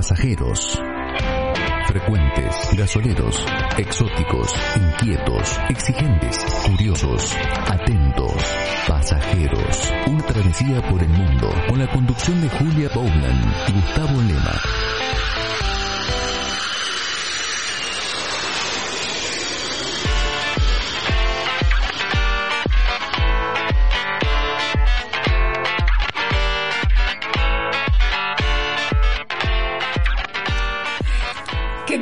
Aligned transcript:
Pasajeros. 0.00 0.80
Frecuentes, 1.86 2.70
gasoleros, 2.72 3.46
exóticos, 3.76 4.54
inquietos, 4.74 5.60
exigentes, 5.68 6.38
curiosos, 6.66 7.36
atentos, 7.70 8.32
pasajeros. 8.88 9.92
Una 10.06 10.24
travesía 10.24 10.80
por 10.88 11.02
el 11.02 11.10
mundo 11.10 11.50
con 11.68 11.78
la 11.78 11.86
conducción 11.92 12.40
de 12.40 12.48
Julia 12.48 12.88
Bowland 12.94 13.54
y 13.68 13.72
Gustavo 13.72 14.22
Lema. 14.22 14.58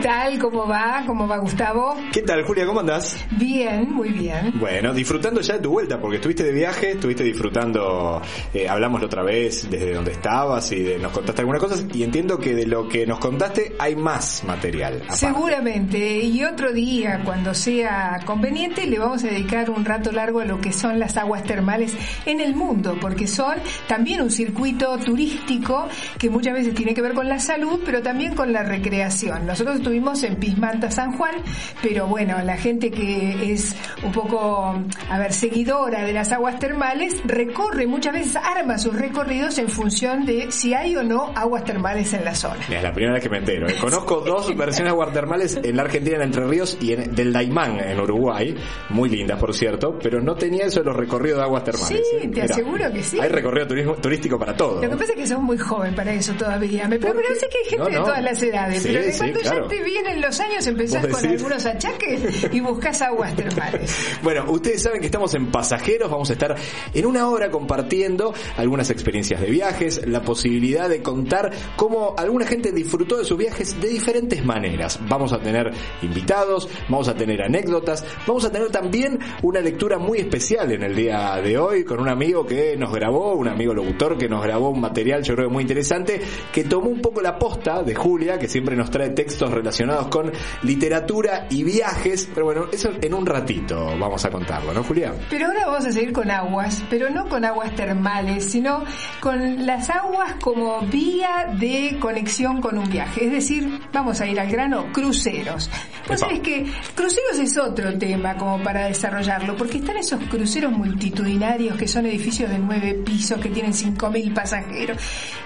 Tal? 0.02 0.38
¿Cómo 0.38 0.66
va? 0.66 1.02
¿Cómo 1.06 1.26
va 1.28 1.38
Gustavo? 1.38 1.96
¿Qué 2.12 2.22
tal, 2.22 2.42
Julia? 2.44 2.66
¿Cómo 2.66 2.80
andás? 2.80 3.16
Bien, 3.32 3.90
muy 3.92 4.10
bien. 4.10 4.52
Bueno, 4.58 4.92
disfrutando 4.94 5.40
ya 5.40 5.54
de 5.54 5.60
tu 5.60 5.70
vuelta, 5.70 6.00
porque 6.00 6.16
estuviste 6.16 6.44
de 6.44 6.52
viaje, 6.52 6.92
estuviste 6.92 7.24
disfrutando, 7.24 8.20
eh, 8.54 8.68
hablamos 8.68 9.00
la 9.00 9.06
otra 9.06 9.22
vez 9.22 9.68
desde 9.70 9.94
donde 9.94 10.12
estabas 10.12 10.70
y 10.72 10.82
de- 10.82 10.98
nos 10.98 11.12
contaste 11.12 11.42
algunas 11.42 11.60
cosas, 11.62 11.84
y 11.92 12.02
entiendo 12.02 12.38
que 12.38 12.54
de 12.54 12.66
lo 12.66 12.88
que 12.88 13.06
nos 13.06 13.18
contaste 13.18 13.74
hay 13.78 13.96
más 13.96 14.44
material. 14.44 14.96
aparte. 15.02 15.16
Seguramente, 15.16 16.20
y 16.20 16.44
otro 16.44 16.72
día, 16.72 17.22
cuando 17.24 17.54
sea 17.54 18.20
conveniente, 18.24 18.86
le 18.86 18.98
vamos 18.98 19.24
a 19.24 19.28
dedicar 19.28 19.70
un 19.70 19.84
rato 19.84 20.12
largo 20.12 20.40
a 20.40 20.44
lo 20.44 20.60
que 20.60 20.72
son 20.72 20.98
las 20.98 21.16
aguas 21.16 21.42
termales 21.44 21.94
en 22.26 22.40
el 22.40 22.54
mundo, 22.54 22.96
porque 23.00 23.26
son 23.26 23.54
también 23.86 24.20
un 24.20 24.30
circuito 24.30 24.96
turístico 24.98 25.88
que 26.18 26.30
muchas 26.30 26.54
veces 26.54 26.74
tiene 26.74 26.94
que 26.94 27.02
ver 27.02 27.14
con 27.14 27.28
la 27.28 27.38
salud, 27.38 27.80
pero 27.84 28.02
también 28.02 28.34
con 28.34 28.52
la 28.52 28.62
recreación. 28.62 29.46
Nosotros 29.46 29.80
estuvimos 29.88 30.22
en 30.22 30.36
Pismanta, 30.36 30.90
San 30.90 31.16
Juan, 31.16 31.32
pero 31.80 32.06
bueno, 32.06 32.36
la 32.44 32.58
gente 32.58 32.90
que 32.90 33.54
es 33.54 33.74
un 34.02 34.12
poco, 34.12 34.78
a 35.08 35.18
ver, 35.18 35.32
seguidora 35.32 36.04
de 36.04 36.12
las 36.12 36.30
aguas 36.30 36.58
termales, 36.58 37.16
recorre 37.24 37.86
muchas 37.86 38.12
veces, 38.12 38.36
arma 38.36 38.76
sus 38.76 38.94
recorridos 38.94 39.56
en 39.56 39.70
función 39.70 40.26
de 40.26 40.52
si 40.52 40.74
hay 40.74 40.94
o 40.96 41.02
no 41.02 41.32
aguas 41.34 41.64
termales 41.64 42.12
en 42.12 42.22
la 42.22 42.34
zona. 42.34 42.60
Es 42.68 42.82
la 42.82 42.92
primera 42.92 43.14
vez 43.14 43.22
que 43.22 43.30
me 43.30 43.38
entero. 43.38 43.66
¿eh? 43.66 43.76
Conozco 43.80 44.20
dos 44.20 44.54
versiones 44.54 44.92
guardermales 44.92 45.58
en 45.62 45.74
la 45.74 45.84
Argentina, 45.84 46.16
en 46.16 46.22
Entre 46.24 46.46
Ríos, 46.46 46.76
y 46.82 46.92
en, 46.92 47.14
del 47.14 47.32
Daimán, 47.32 47.80
en 47.80 47.98
Uruguay. 47.98 48.54
Muy 48.90 49.08
lindas, 49.08 49.40
por 49.40 49.54
cierto, 49.54 49.98
pero 50.02 50.20
no 50.20 50.34
tenía 50.34 50.66
eso 50.66 50.80
de 50.80 50.84
los 50.84 50.96
recorridos 50.96 51.38
de 51.38 51.44
aguas 51.44 51.64
termales. 51.64 52.02
Sí, 52.10 52.26
¿eh? 52.26 52.28
te 52.28 52.42
aseguro 52.42 52.92
que 52.92 53.02
sí. 53.02 53.18
Hay 53.18 53.30
recorrido 53.30 53.66
turismo, 53.66 53.94
turístico 53.94 54.38
para 54.38 54.54
todo. 54.54 54.82
Lo 54.82 54.90
que 54.90 54.96
pasa 54.98 55.12
es 55.14 55.18
que 55.18 55.26
sos 55.26 55.40
muy 55.40 55.56
joven 55.56 55.94
para 55.94 56.12
eso 56.12 56.34
todavía. 56.34 56.86
Me 56.88 56.98
¿Por 56.98 57.16
pero 57.16 57.34
sé 57.40 57.48
que 57.48 57.56
hay 57.64 57.70
gente 57.70 57.78
No, 57.78 57.84
no. 57.84 57.90
de 57.90 58.04
todas 58.04 58.22
las 58.22 58.42
edades, 58.42 58.82
Sí, 58.82 58.88
pero 58.92 59.04
de 59.04 59.12
sí, 59.12 59.18
cuando 59.18 59.40
claro. 59.40 59.62
ya 59.62 59.68
te 59.78 59.84
vienen 59.84 60.20
los 60.20 60.40
años 60.40 60.66
empezás 60.66 61.06
con 61.06 61.24
algunos 61.24 61.64
achaques 61.64 62.48
y 62.52 62.60
buscas 62.60 63.02
aguas 63.02 63.34
termales. 63.36 63.96
Bueno, 64.22 64.50
ustedes 64.50 64.82
saben 64.82 65.00
que 65.00 65.06
estamos 65.06 65.34
en 65.34 65.50
pasajeros, 65.50 66.10
vamos 66.10 66.28
a 66.30 66.32
estar 66.32 66.56
en 66.92 67.06
una 67.06 67.28
hora 67.28 67.50
compartiendo 67.50 68.34
algunas 68.56 68.90
experiencias 68.90 69.40
de 69.40 69.50
viajes, 69.50 70.06
la 70.06 70.22
posibilidad 70.22 70.88
de 70.88 71.02
contar 71.02 71.50
cómo 71.76 72.14
alguna 72.16 72.46
gente 72.46 72.72
disfrutó 72.72 73.16
de 73.16 73.24
sus 73.24 73.38
viajes 73.38 73.80
de 73.80 73.88
diferentes 73.88 74.44
maneras. 74.44 74.98
Vamos 75.08 75.32
a 75.32 75.38
tener 75.38 75.70
invitados, 76.02 76.68
vamos 76.88 77.08
a 77.08 77.14
tener 77.14 77.42
anécdotas, 77.42 78.04
vamos 78.26 78.44
a 78.44 78.50
tener 78.50 78.70
también 78.70 79.18
una 79.42 79.60
lectura 79.60 79.98
muy 79.98 80.18
especial 80.18 80.72
en 80.72 80.82
el 80.82 80.96
día 80.96 81.36
de 81.42 81.58
hoy 81.58 81.84
con 81.84 82.00
un 82.00 82.08
amigo 82.08 82.44
que 82.44 82.76
nos 82.76 82.92
grabó, 82.92 83.34
un 83.34 83.48
amigo 83.48 83.72
locutor 83.72 84.18
que 84.18 84.28
nos 84.28 84.42
grabó 84.42 84.70
un 84.70 84.80
material 84.80 85.22
yo 85.22 85.36
creo 85.36 85.50
muy 85.50 85.62
interesante, 85.62 86.20
que 86.52 86.64
tomó 86.64 86.90
un 86.90 87.00
poco 87.00 87.20
la 87.20 87.38
posta 87.38 87.82
de 87.82 87.94
Julia, 87.94 88.38
que 88.38 88.48
siempre 88.48 88.74
nos 88.74 88.90
trae 88.90 89.10
textos 89.10 89.50
relacionados 89.50 89.67
con 90.10 90.32
literatura 90.62 91.46
y 91.50 91.62
viajes, 91.64 92.28
pero 92.34 92.46
bueno, 92.46 92.66
eso 92.72 92.90
en 93.00 93.14
un 93.14 93.26
ratito 93.26 93.86
vamos 93.98 94.24
a 94.24 94.30
contarlo, 94.30 94.72
¿no, 94.72 94.82
Julia? 94.82 95.12
Pero 95.30 95.46
ahora 95.46 95.66
vamos 95.66 95.86
a 95.86 95.92
seguir 95.92 96.12
con 96.12 96.30
aguas, 96.30 96.82
pero 96.90 97.10
no 97.10 97.28
con 97.28 97.44
aguas 97.44 97.74
termales, 97.74 98.44
sino 98.50 98.84
con 99.20 99.66
las 99.66 99.90
aguas 99.90 100.34
como 100.42 100.80
vía 100.82 101.48
de 101.58 101.96
conexión 102.00 102.60
con 102.60 102.78
un 102.78 102.88
viaje. 102.88 103.26
Es 103.26 103.32
decir, 103.32 103.80
vamos 103.92 104.20
a 104.20 104.26
ir 104.26 104.38
al 104.40 104.50
grano, 104.50 104.86
cruceros. 104.92 105.70
Epa. 106.04 106.16
sabés 106.16 106.40
que 106.40 106.64
cruceros 106.94 107.38
es 107.38 107.56
otro 107.58 107.96
tema 107.98 108.36
como 108.36 108.62
para 108.62 108.86
desarrollarlo, 108.86 109.56
porque 109.56 109.78
están 109.78 109.96
esos 109.96 110.22
cruceros 110.24 110.72
multitudinarios 110.72 111.76
que 111.76 111.86
son 111.88 112.06
edificios 112.06 112.50
de 112.50 112.58
nueve 112.58 112.94
pisos 112.94 113.38
que 113.40 113.50
tienen 113.50 113.74
cinco 113.74 114.10
mil 114.10 114.32
pasajeros. 114.32 114.98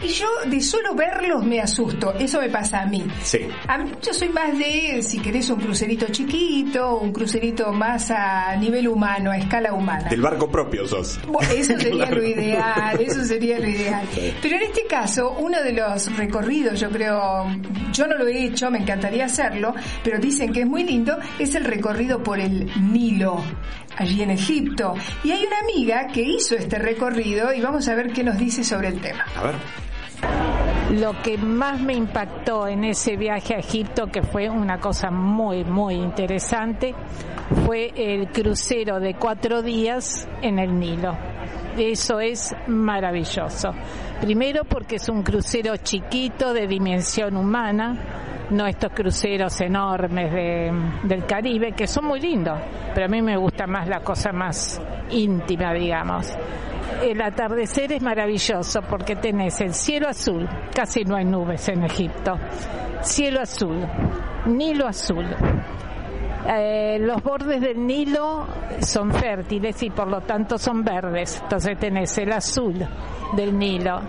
Y 0.03 0.09
yo 0.09 0.27
de 0.47 0.61
solo 0.61 0.95
verlos 0.95 1.45
me 1.45 1.61
asusto. 1.61 2.13
Eso 2.19 2.41
me 2.41 2.49
pasa 2.49 2.83
a 2.83 2.87
mí. 2.87 3.05
Sí. 3.23 3.41
A 3.67 3.79
mí- 3.79 3.91
yo 4.03 4.12
soy 4.13 4.29
más 4.29 4.57
de, 4.59 5.03
si 5.03 5.19
querés, 5.21 5.49
un 5.51 5.61
crucerito 5.61 6.07
chiquito, 6.11 6.99
un 6.99 7.13
crucerito 7.13 7.73
más 7.73 8.11
a 8.11 8.57
nivel 8.57 8.89
humano, 8.89 9.31
a 9.31 9.37
escala 9.39 9.73
humana. 9.73 10.09
Del 10.09 10.21
barco 10.23 10.51
propio 10.51 10.87
sos. 10.87 11.19
Bueno, 11.27 11.51
Eso 11.53 11.79
sería 11.79 12.07
Claro. 12.07 12.17
lo 12.17 12.27
ideal, 12.27 13.01
eso 13.01 13.25
sería 13.25 13.59
lo 13.59 13.69
ideal. 13.69 14.07
Sí. 14.13 14.33
Pero 14.43 14.57
en 14.57 14.63
este 14.63 14.87
caso, 14.87 15.37
uno 15.39 15.63
de 15.63 15.73
los 15.73 16.17
recorridos, 16.17 16.81
yo 16.81 16.91
creo, 16.91 17.47
yo 17.93 18.07
no 18.07 18.17
lo 18.19 18.27
he 18.27 18.45
hecho, 18.47 18.71
me 18.71 18.79
encantaría 18.79 19.25
hacerlo, 19.27 19.75
pero 20.03 20.19
dicen 20.19 20.53
que 20.53 20.61
es 20.63 20.67
muy 20.67 20.85
lindo, 20.85 21.17
es 21.39 21.55
el 21.55 21.65
recorrido 21.65 22.23
por 22.23 22.41
el 22.41 22.71
Nilo, 22.93 23.43
allí 23.97 24.23
en 24.23 24.31
Egipto. 24.31 24.95
Y 25.25 25.31
hay 25.31 25.45
una 25.45 25.59
amiga 25.61 26.07
que 26.09 26.23
hizo 26.23 26.55
este 26.57 26.79
recorrido 26.79 27.53
y 27.53 27.61
vamos 27.61 27.89
a 27.89 27.95
ver 27.95 28.13
qué 28.13 28.23
nos 28.25 28.39
dice 28.39 28.65
sobre 28.65 28.89
el 28.89 29.01
tema. 29.01 29.25
A 29.37 29.43
ver. 29.43 29.55
Lo 30.93 31.23
que 31.23 31.39
más 31.39 31.81
me 31.81 31.95
impactó 31.95 32.69
en 32.69 32.85
ese 32.85 33.17
viaje 33.17 33.55
a 33.55 33.59
Egipto, 33.61 34.09
que 34.09 34.23
fue 34.23 34.51
una 34.51 34.79
cosa 34.79 35.11
muy, 35.11 35.65
muy 35.65 35.95
interesante, 35.95 36.95
fue 37.65 37.93
el 37.97 38.29
crucero 38.29 39.01
de 39.01 39.15
cuatro 39.15 39.63
días 39.63 40.29
en 40.43 40.59
el 40.59 40.79
Nilo. 40.79 41.17
Eso 41.79 42.21
es 42.21 42.55
maravilloso. 42.67 43.73
Primero 44.23 44.63
porque 44.65 44.97
es 44.97 45.09
un 45.09 45.23
crucero 45.25 45.77
chiquito 45.79 46.55
de 46.55 46.69
dimensión 46.69 47.37
humana, 47.37 47.97
no 48.51 48.67
estos 48.67 48.93
cruceros 48.93 49.61
enormes 49.61 50.33
de- 50.33 50.73
del 51.03 51.27
Caribe, 51.27 51.73
que 51.73 51.89
son 51.89 52.05
muy 52.07 52.21
lindos, 52.21 52.57
pero 52.95 53.07
a 53.07 53.09
mí 53.09 53.21
me 53.21 53.37
gusta 53.37 53.67
más 53.67 53.89
la 53.89 53.99
cosa 54.01 54.31
más 54.33 54.81
íntima, 55.11 55.75
digamos. 55.75 56.33
El 57.03 57.21
atardecer 57.21 57.91
es 57.93 58.01
maravilloso 58.03 58.81
porque 58.83 59.17
tenés 59.17 59.61
el 59.61 59.75
cielo 59.75 60.09
azul, 60.09 60.49
casi 60.73 61.05
no 61.05 61.17
hay 61.17 61.25
nubes 61.25 61.69
en 61.69 61.83
Egipto, 61.83 62.39
cielo 63.01 63.41
azul, 63.41 63.85
Nilo 64.47 64.87
azul. 64.87 65.27
Eh, 66.49 66.99
los 67.01 67.23
bordes 67.23 67.61
del 67.61 67.87
Nilo 67.87 68.47
son 68.81 69.13
fértiles 69.13 69.81
y 69.83 69.91
por 69.91 70.09
lo 70.09 70.23
tanto 70.23 70.59
son 70.59 70.83
verdes, 70.83 71.41
entonces 71.41 71.79
tenés 71.79 72.19
el 72.19 72.33
azul 72.33 72.85
del 73.37 73.57
Nilo. 73.57 74.01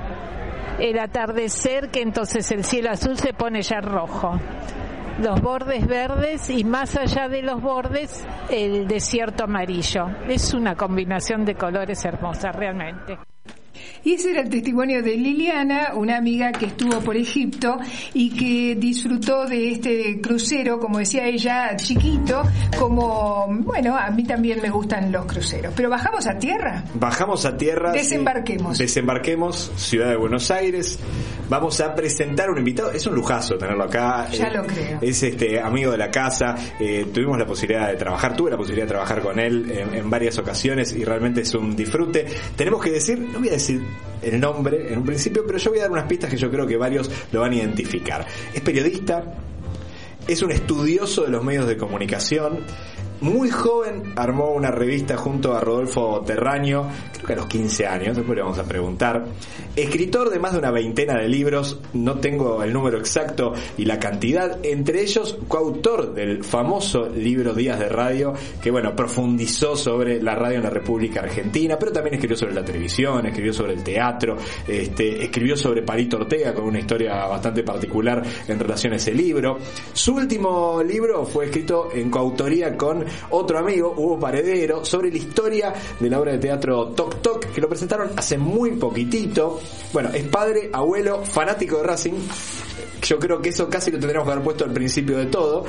El 0.79 0.97
atardecer 0.97 1.89
que 1.89 2.01
entonces 2.01 2.51
el 2.51 2.63
cielo 2.63 2.89
azul 2.89 3.17
se 3.17 3.33
pone 3.33 3.61
ya 3.61 3.79
rojo. 3.79 4.39
Los 5.19 5.39
bordes 5.41 5.85
verdes 5.85 6.49
y 6.49 6.63
más 6.63 6.95
allá 6.97 7.27
de 7.27 7.43
los 7.43 7.61
bordes 7.61 8.25
el 8.49 8.87
desierto 8.87 9.43
amarillo. 9.43 10.07
Es 10.27 10.55
una 10.55 10.75
combinación 10.75 11.45
de 11.45 11.53
colores 11.53 12.03
hermosa 12.03 12.51
realmente. 12.51 13.19
Y 14.03 14.13
ese 14.13 14.31
era 14.31 14.41
el 14.41 14.49
testimonio 14.49 15.01
de 15.01 15.15
Liliana, 15.15 15.93
una 15.95 16.17
amiga 16.17 16.51
que 16.51 16.65
estuvo 16.65 16.99
por 16.99 17.15
Egipto 17.15 17.77
y 18.13 18.31
que 18.31 18.75
disfrutó 18.75 19.45
de 19.45 19.71
este 19.71 20.19
crucero, 20.19 20.77
como 20.77 20.99
decía 20.99 21.25
ella, 21.25 21.75
chiquito, 21.77 22.43
como, 22.77 23.47
bueno, 23.49 23.97
a 23.97 24.11
mí 24.11 24.25
también 24.25 24.59
me 24.61 24.69
gustan 24.69 25.11
los 25.11 25.25
cruceros. 25.25 25.73
Pero 25.75 25.89
bajamos 25.89 26.27
a 26.27 26.37
tierra. 26.37 26.83
Bajamos 26.95 27.45
a 27.45 27.55
tierra. 27.55 27.93
Desembarquemos. 27.93 28.77
desembarquemos, 28.77 29.71
Ciudad 29.77 30.09
de 30.09 30.17
Buenos 30.17 30.51
Aires. 30.51 30.99
Vamos 31.49 31.79
a 31.79 31.95
presentar 31.95 32.49
un 32.49 32.57
invitado. 32.57 32.91
Es 32.91 33.07
un 33.07 33.15
lujazo 33.15 33.57
tenerlo 33.57 33.85
acá. 33.85 34.27
Ya 34.31 34.49
lo 34.49 34.65
creo. 34.65 34.99
Es 35.01 35.23
este 35.23 35.61
amigo 35.61 35.91
de 35.91 35.97
la 35.97 36.11
casa. 36.11 36.55
Eh, 36.79 37.07
tuvimos 37.13 37.37
la 37.37 37.45
posibilidad 37.45 37.87
de 37.87 37.95
trabajar, 37.95 38.35
tuve 38.35 38.51
la 38.51 38.57
posibilidad 38.57 38.85
de 38.85 38.91
trabajar 38.91 39.21
con 39.21 39.39
él 39.39 39.71
en, 39.71 39.93
en 39.93 40.09
varias 40.09 40.37
ocasiones 40.39 40.93
y 40.93 41.05
realmente 41.05 41.41
es 41.41 41.53
un 41.53 41.75
disfrute. 41.75 42.25
Tenemos 42.55 42.81
que 42.81 42.91
decir, 42.91 43.19
no 43.19 43.39
voy 43.39 43.49
a 43.49 43.53
decir 43.53 43.92
el 44.21 44.39
nombre 44.39 44.91
en 44.91 44.99
un 44.99 45.05
principio, 45.05 45.43
pero 45.45 45.57
yo 45.57 45.69
voy 45.71 45.79
a 45.79 45.83
dar 45.83 45.91
unas 45.91 46.05
pistas 46.05 46.29
que 46.29 46.37
yo 46.37 46.49
creo 46.49 46.65
que 46.65 46.77
varios 46.77 47.09
lo 47.31 47.41
van 47.41 47.51
a 47.51 47.55
identificar. 47.55 48.25
Es 48.53 48.61
periodista, 48.61 49.23
es 50.27 50.41
un 50.41 50.51
estudioso 50.51 51.23
de 51.23 51.29
los 51.29 51.43
medios 51.43 51.67
de 51.67 51.77
comunicación. 51.77 52.59
Muy 53.21 53.49
joven 53.49 54.13
armó 54.15 54.51
una 54.51 54.71
revista 54.71 55.17
junto 55.17 55.55
a 55.55 55.59
Rodolfo 55.59 56.21
Terraño, 56.25 56.87
creo 57.13 57.25
que 57.25 57.33
a 57.33 57.35
los 57.37 57.45
15 57.47 57.87
años, 57.87 58.15
después 58.15 58.35
le 58.35 58.43
vamos 58.43 58.59
a 58.59 58.63
preguntar. 58.63 59.25
Escritor 59.75 60.29
de 60.29 60.39
más 60.39 60.53
de 60.53 60.59
una 60.59 60.71
veintena 60.71 61.15
de 61.15 61.27
libros, 61.27 61.79
no 61.93 62.19
tengo 62.19 62.63
el 62.63 62.73
número 62.73 62.99
exacto 62.99 63.53
y 63.77 63.85
la 63.85 63.99
cantidad, 63.99 64.59
entre 64.63 65.01
ellos 65.01 65.37
coautor 65.47 66.13
del 66.13 66.43
famoso 66.43 67.07
libro 67.09 67.53
Días 67.53 67.79
de 67.79 67.89
Radio, 67.89 68.33
que 68.61 68.71
bueno, 68.71 68.95
profundizó 68.95 69.75
sobre 69.75 70.21
la 70.21 70.35
radio 70.35 70.57
en 70.57 70.63
la 70.63 70.69
República 70.69 71.21
Argentina, 71.21 71.77
pero 71.79 71.91
también 71.91 72.15
escribió 72.15 72.37
sobre 72.37 72.53
la 72.53 72.65
televisión, 72.65 73.25
escribió 73.25 73.53
sobre 73.53 73.73
el 73.73 73.83
teatro, 73.83 74.37
este, 74.67 75.23
escribió 75.23 75.55
sobre 75.55 75.81
Parito 75.81 76.17
Ortega 76.17 76.53
con 76.53 76.65
una 76.65 76.79
historia 76.79 77.25
bastante 77.25 77.63
particular 77.63 78.21
en 78.47 78.59
relación 78.59 78.93
a 78.93 78.97
ese 78.97 79.13
libro. 79.13 79.57
Su 79.93 80.15
último 80.15 80.83
libro 80.83 81.25
fue 81.25 81.45
escrito 81.45 81.89
en 81.93 82.09
coautoría 82.09 82.75
con 82.77 83.02
otro 83.29 83.59
amigo, 83.59 83.93
Hugo 83.95 84.19
Paredero, 84.19 84.85
sobre 84.85 85.11
la 85.11 85.17
historia 85.17 85.73
de 85.99 86.09
la 86.09 86.19
obra 86.19 86.33
de 86.33 86.37
teatro 86.37 86.87
Toc 86.87 87.21
Toc, 87.21 87.45
que 87.47 87.61
lo 87.61 87.67
presentaron 87.67 88.11
hace 88.15 88.37
muy 88.37 88.71
poquitito. 88.71 89.59
Bueno, 89.91 90.09
es 90.13 90.23
padre, 90.27 90.69
abuelo, 90.71 91.23
fanático 91.23 91.77
de 91.77 91.83
Racing. 91.83 92.13
Yo 93.01 93.19
creo 93.19 93.41
que 93.41 93.49
eso 93.49 93.69
casi 93.69 93.91
lo 93.91 93.99
tendríamos 93.99 94.27
que 94.27 94.31
haber 94.31 94.43
puesto 94.45 94.63
al 94.63 94.71
principio 94.71 95.17
de 95.17 95.25
todo. 95.25 95.65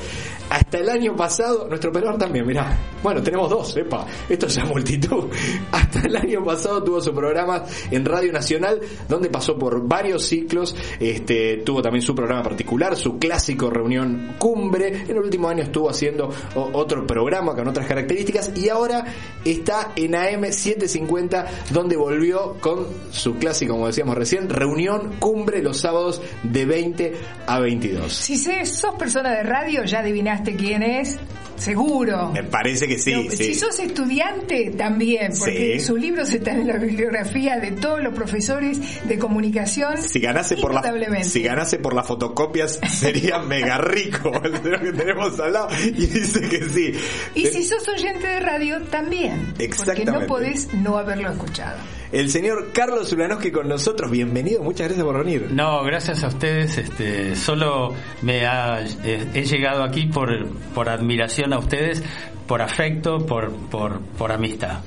Hasta 0.50 0.78
el 0.78 0.88
año 0.88 1.16
pasado, 1.16 1.66
nuestro 1.68 1.90
operador 1.90 2.16
también, 2.16 2.46
mirá. 2.46 2.78
Bueno, 3.02 3.22
tenemos 3.22 3.50
dos, 3.50 3.76
epa. 3.76 4.06
Esto 4.28 4.46
es 4.46 4.54
ya 4.54 4.64
multitud. 4.64 5.24
Hasta 5.72 6.00
el 6.00 6.16
año 6.16 6.44
pasado 6.44 6.84
tuvo 6.84 7.00
su 7.00 7.12
programa 7.12 7.64
en 7.90 8.04
Radio 8.04 8.32
Nacional, 8.32 8.80
donde 9.08 9.30
pasó 9.30 9.58
por 9.58 9.86
varios 9.86 10.24
ciclos. 10.24 10.76
Este, 11.00 11.62
tuvo 11.64 11.82
también 11.82 12.02
su 12.02 12.14
programa 12.14 12.44
particular, 12.44 12.96
su 12.96 13.18
clásico 13.18 13.68
reunión 13.68 14.36
cumbre. 14.38 15.02
En 15.08 15.10
el 15.10 15.18
último 15.18 15.48
año 15.48 15.64
estuvo 15.64 15.90
haciendo 15.90 16.30
otro 16.54 17.04
programa 17.04 17.23
con 17.54 17.68
otras 17.68 17.86
características. 17.86 18.52
Y 18.56 18.68
ahora 18.68 19.04
está 19.44 19.92
en 19.96 20.14
AM 20.14 20.44
750, 20.44 21.46
donde 21.70 21.96
volvió 21.96 22.56
con 22.60 22.86
su 23.10 23.36
clásico, 23.36 23.74
como 23.74 23.86
decíamos 23.86 24.16
recién, 24.16 24.48
reunión 24.48 25.16
cumbre 25.18 25.62
los 25.62 25.80
sábados 25.80 26.20
de 26.42 26.66
20 26.66 27.12
a 27.46 27.58
22. 27.60 28.12
Si 28.12 28.36
sos 28.36 28.94
persona 28.96 29.30
de 29.30 29.42
radio, 29.42 29.84
ya 29.84 30.00
adivinaste 30.00 30.56
quién 30.56 30.82
es, 30.82 31.18
seguro. 31.56 32.30
Me 32.32 32.42
parece 32.44 32.86
que 32.88 32.98
sí, 32.98 33.12
No, 33.12 33.30
sí. 33.30 33.36
Si 33.36 33.54
sos 33.54 33.78
estudiante, 33.78 34.72
también, 34.76 35.32
porque 35.38 35.78
Sí. 35.78 35.86
sus 35.86 35.98
libros 36.00 36.32
están 36.32 36.60
en 36.60 36.68
la 36.68 36.76
bibliografía 36.76 37.58
de 37.58 37.72
todos 37.72 38.02
los 38.02 38.14
profesores 38.14 38.78
de 39.06 39.18
comunicación. 39.18 39.98
Si 39.98 40.20
ganase 40.20 40.56
por 40.56 40.74
la 40.74 40.82
si 41.24 41.42
ganase 41.42 41.78
por 41.78 41.94
las 41.94 42.06
fotocopias 42.06 42.78
sería 42.88 43.38
mega 43.38 43.78
rico 43.78 44.32
el 44.44 44.62
señor 44.62 44.82
que 44.82 44.92
tenemos 44.92 45.38
al 45.40 45.52
lado 45.52 45.68
y 45.82 45.90
dice 46.06 46.40
que 46.48 46.64
sí. 46.68 46.92
Y 47.34 47.46
El- 47.46 47.52
si 47.52 47.62
sos 47.64 47.86
oyente 47.88 48.26
de 48.26 48.40
radio, 48.40 48.80
también. 48.90 49.46
Porque 49.50 49.64
Exactamente. 49.64 50.12
no 50.12 50.26
podés 50.26 50.72
no 50.74 50.98
haberlo 50.98 51.30
escuchado. 51.30 51.76
El 52.14 52.30
señor 52.30 52.70
Carlos 52.72 53.12
Ulanowski 53.12 53.50
con 53.50 53.66
nosotros, 53.66 54.08
bienvenido, 54.08 54.62
muchas 54.62 54.86
gracias 54.86 55.04
por 55.04 55.24
venir. 55.24 55.48
No, 55.50 55.82
gracias 55.82 56.22
a 56.22 56.28
ustedes. 56.28 56.78
Este, 56.78 57.34
solo 57.34 57.92
me 58.22 58.46
ha, 58.46 58.82
he 59.04 59.44
llegado 59.44 59.82
aquí 59.82 60.06
por, 60.06 60.48
por 60.76 60.88
admiración 60.88 61.52
a 61.52 61.58
ustedes, 61.58 62.04
por 62.46 62.62
afecto, 62.62 63.26
por, 63.26 63.50
por 63.50 64.30
amistad. 64.30 64.78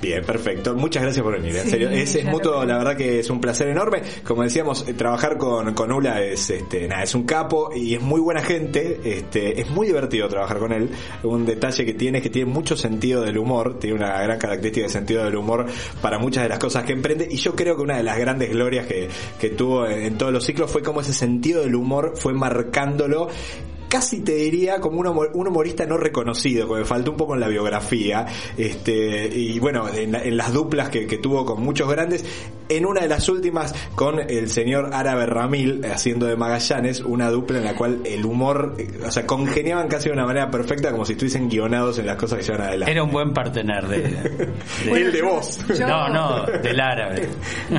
Bien, 0.00 0.24
perfecto. 0.24 0.74
Muchas 0.74 1.02
gracias 1.02 1.22
por 1.22 1.34
venir. 1.34 1.54
En 1.56 1.64
Sí, 1.64 1.70
serio, 1.70 1.90
es, 1.90 2.14
es 2.14 2.24
mutuo, 2.24 2.64
la 2.64 2.78
verdad 2.78 2.96
que 2.96 3.20
es 3.20 3.28
un 3.28 3.40
placer 3.40 3.68
enorme. 3.68 4.02
Como 4.24 4.42
decíamos, 4.42 4.88
eh, 4.88 4.94
trabajar 4.94 5.36
con, 5.36 5.74
con 5.74 5.92
Ula 5.92 6.22
es, 6.22 6.48
este, 6.48 6.88
nada, 6.88 7.02
es 7.02 7.14
un 7.14 7.24
capo 7.24 7.70
y 7.74 7.94
es 7.94 8.00
muy 8.00 8.20
buena 8.20 8.40
gente. 8.42 8.98
Este, 9.04 9.60
es 9.60 9.68
muy 9.68 9.86
divertido 9.88 10.26
trabajar 10.28 10.58
con 10.58 10.72
él. 10.72 10.88
Un 11.22 11.44
detalle 11.44 11.84
que 11.84 11.92
tiene 11.92 12.18
es 12.18 12.24
que 12.24 12.30
tiene 12.30 12.50
mucho 12.50 12.76
sentido 12.76 13.22
del 13.22 13.36
humor, 13.36 13.78
tiene 13.78 13.96
una 13.96 14.22
gran 14.22 14.38
característica 14.38 14.86
de 14.86 14.92
sentido 14.92 15.24
del 15.24 15.36
humor 15.36 15.66
para 16.00 16.18
muchas 16.18 16.44
de 16.44 16.48
las 16.48 16.58
cosas 16.58 16.84
que 16.84 16.92
emprende. 16.92 17.28
Y 17.30 17.36
yo 17.36 17.54
creo 17.54 17.76
que 17.76 17.82
una 17.82 17.98
de 17.98 18.02
las 18.02 18.18
grandes 18.18 18.50
glorias 18.50 18.86
que, 18.86 19.08
que 19.38 19.50
tuvo 19.50 19.86
en, 19.86 20.02
en 20.02 20.18
todos 20.18 20.32
los 20.32 20.44
ciclos 20.44 20.70
fue 20.70 20.82
como 20.82 21.02
ese 21.02 21.12
sentido 21.12 21.62
del 21.62 21.74
humor 21.74 22.14
fue 22.16 22.32
marcándolo 22.32 23.28
casi 23.90 24.20
te 24.20 24.34
diría 24.36 24.80
como 24.80 25.00
un, 25.00 25.06
humor- 25.08 25.30
un 25.34 25.48
humorista 25.48 25.84
no 25.84 25.96
reconocido, 25.98 26.66
que 26.68 26.74
me 26.80 26.84
faltó 26.86 27.10
un 27.10 27.16
poco 27.18 27.34
en 27.34 27.40
la 27.40 27.48
biografía, 27.48 28.24
este, 28.56 29.26
y 29.26 29.58
bueno, 29.58 29.88
en, 29.92 30.12
la- 30.12 30.22
en 30.22 30.36
las 30.36 30.52
duplas 30.52 30.88
que, 30.88 31.06
que 31.06 31.18
tuvo 31.18 31.44
con 31.44 31.62
muchos 31.62 31.90
grandes, 31.90 32.24
en 32.68 32.86
una 32.86 33.00
de 33.00 33.08
las 33.08 33.28
últimas 33.28 33.74
con 33.96 34.20
el 34.20 34.48
señor 34.48 34.90
Árabe 34.94 35.26
Ramil, 35.26 35.84
eh, 35.84 35.90
haciendo 35.92 36.26
de 36.26 36.36
Magallanes, 36.36 37.00
una 37.00 37.28
dupla 37.30 37.58
en 37.58 37.64
la 37.64 37.74
cual 37.74 38.00
el 38.04 38.24
humor, 38.24 38.76
eh, 38.78 38.88
o 39.04 39.10
sea, 39.10 39.26
congeniaban 39.26 39.88
casi 39.88 40.08
de 40.08 40.14
una 40.14 40.24
manera 40.24 40.50
perfecta, 40.50 40.92
como 40.92 41.04
si 41.04 41.12
estuviesen 41.12 41.48
guionados 41.48 41.98
en 41.98 42.06
las 42.06 42.16
cosas 42.16 42.38
que 42.38 42.44
llevan 42.44 42.68
adelante. 42.68 42.92
Era 42.92 43.02
un 43.02 43.10
buen 43.10 43.32
partener 43.34 43.88
de, 43.88 43.98
de- 44.02 44.52
el 45.02 45.12
de 45.12 45.22
vos. 45.22 45.58
Yo- 45.76 45.86
no, 45.88 46.08
no, 46.10 46.46
del 46.62 46.78
árabe. 46.80 47.28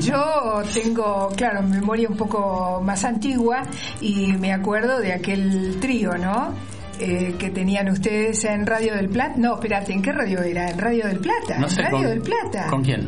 Yo 0.02 0.62
tengo, 0.74 1.30
claro, 1.38 1.62
memoria 1.64 2.10
un 2.10 2.18
poco 2.18 2.82
más 2.84 3.06
antigua 3.06 3.64
y 4.02 4.34
me 4.34 4.52
acuerdo 4.52 5.00
de 5.00 5.14
aquel 5.14 5.78
trío, 5.80 6.01
¿no? 6.10 6.54
Eh, 7.00 7.36
que 7.40 7.50
tenían 7.50 7.90
ustedes 7.90 8.44
en 8.44 8.66
Radio 8.68 8.94
del 8.96 9.10
Plata. 9.10 9.34
No, 9.38 9.56
espérate, 9.56 9.92
¿en 9.94 10.02
qué 10.04 10.12
radio 10.12 10.42
era? 10.44 10.70
En 10.70 10.78
Radio 10.78 11.08
del 11.08 11.18
Plata. 11.20 11.58
No 11.58 11.68
sé 11.68 11.82
Radio 11.82 11.98
con, 11.98 12.06
del 12.08 12.22
Plata. 12.22 12.68
¿Con 12.68 12.84
quién? 12.84 13.08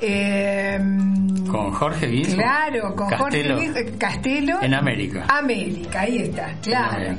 Eh, 0.00 0.78
Con 1.50 1.70
Jorge 1.72 2.06
Guizo. 2.06 2.36
Claro, 2.36 2.94
con 2.94 3.08
Castelo. 3.10 3.56
Jorge 3.56 3.84
Guizo- 3.84 3.98
Castelo. 3.98 4.62
En 4.62 4.74
América. 4.74 5.24
América, 5.28 6.00
ahí 6.02 6.18
está, 6.18 6.54
claro. 6.62 7.16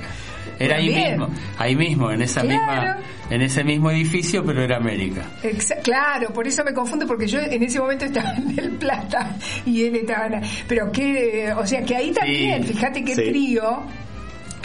Era 0.58 0.78
ahí 0.78 0.90
mismo, 0.90 1.28
ahí 1.58 1.76
mismo, 1.76 2.12
en 2.12 2.22
esa 2.22 2.42
Claro. 2.42 2.82
misma, 2.94 2.98
en 3.30 3.42
ese 3.42 3.64
mismo 3.66 3.92
edificio, 3.92 4.44
pero 4.46 4.64
era 4.64 4.78
América. 4.78 5.24
Exa- 5.44 5.82
claro, 5.84 6.30
por 6.34 6.48
eso 6.48 6.64
me 6.64 6.74
confundo, 6.74 7.06
porque 7.06 7.28
yo 7.28 7.40
en 7.40 7.62
ese 7.62 7.78
momento 7.80 8.06
estaba 8.06 8.32
en 8.36 8.58
El 8.58 8.72
Plata 8.72 9.36
y 9.66 9.84
él 9.84 9.96
estaba 9.98 10.28
en... 10.28 10.42
Pero 10.68 10.92
que, 10.94 11.52
o 11.58 11.66
sea, 11.68 11.84
que 11.84 11.96
ahí 11.98 12.12
también, 12.12 12.64
fíjate 12.64 13.04
qué 13.04 13.16
Sí. 13.16 13.24
trío, 13.32 13.84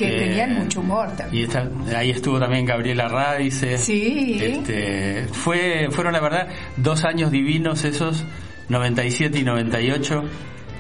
que 0.00 0.16
Eh, 0.16 0.28
tenían 0.28 0.54
mucho 0.54 0.80
humor 0.80 1.08
también. 1.16 1.42
Y 1.44 1.46
está- 1.46 1.68
ahí 1.96 2.10
estuvo 2.10 2.38
también 2.40 2.64
Gabriela 2.64 3.06
Radice. 3.08 3.76
Sí. 3.78 4.38
Este, 4.40 5.26
fue, 5.30 5.88
fueron 5.90 6.12
la 6.14 6.20
verdad 6.20 6.48
dos 6.76 7.04
años 7.04 7.30
divinos 7.30 7.84
esos, 7.84 8.24
97 8.68 9.38
y 9.38 9.44
98 9.44 10.24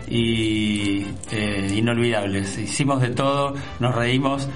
y 0.08 1.06
eh, 1.30 1.72
inolvidables. 1.76 2.58
Hicimos 2.58 3.00
de 3.00 3.10
todo, 3.10 3.54
nos 3.78 3.94
reímos, 3.94 4.48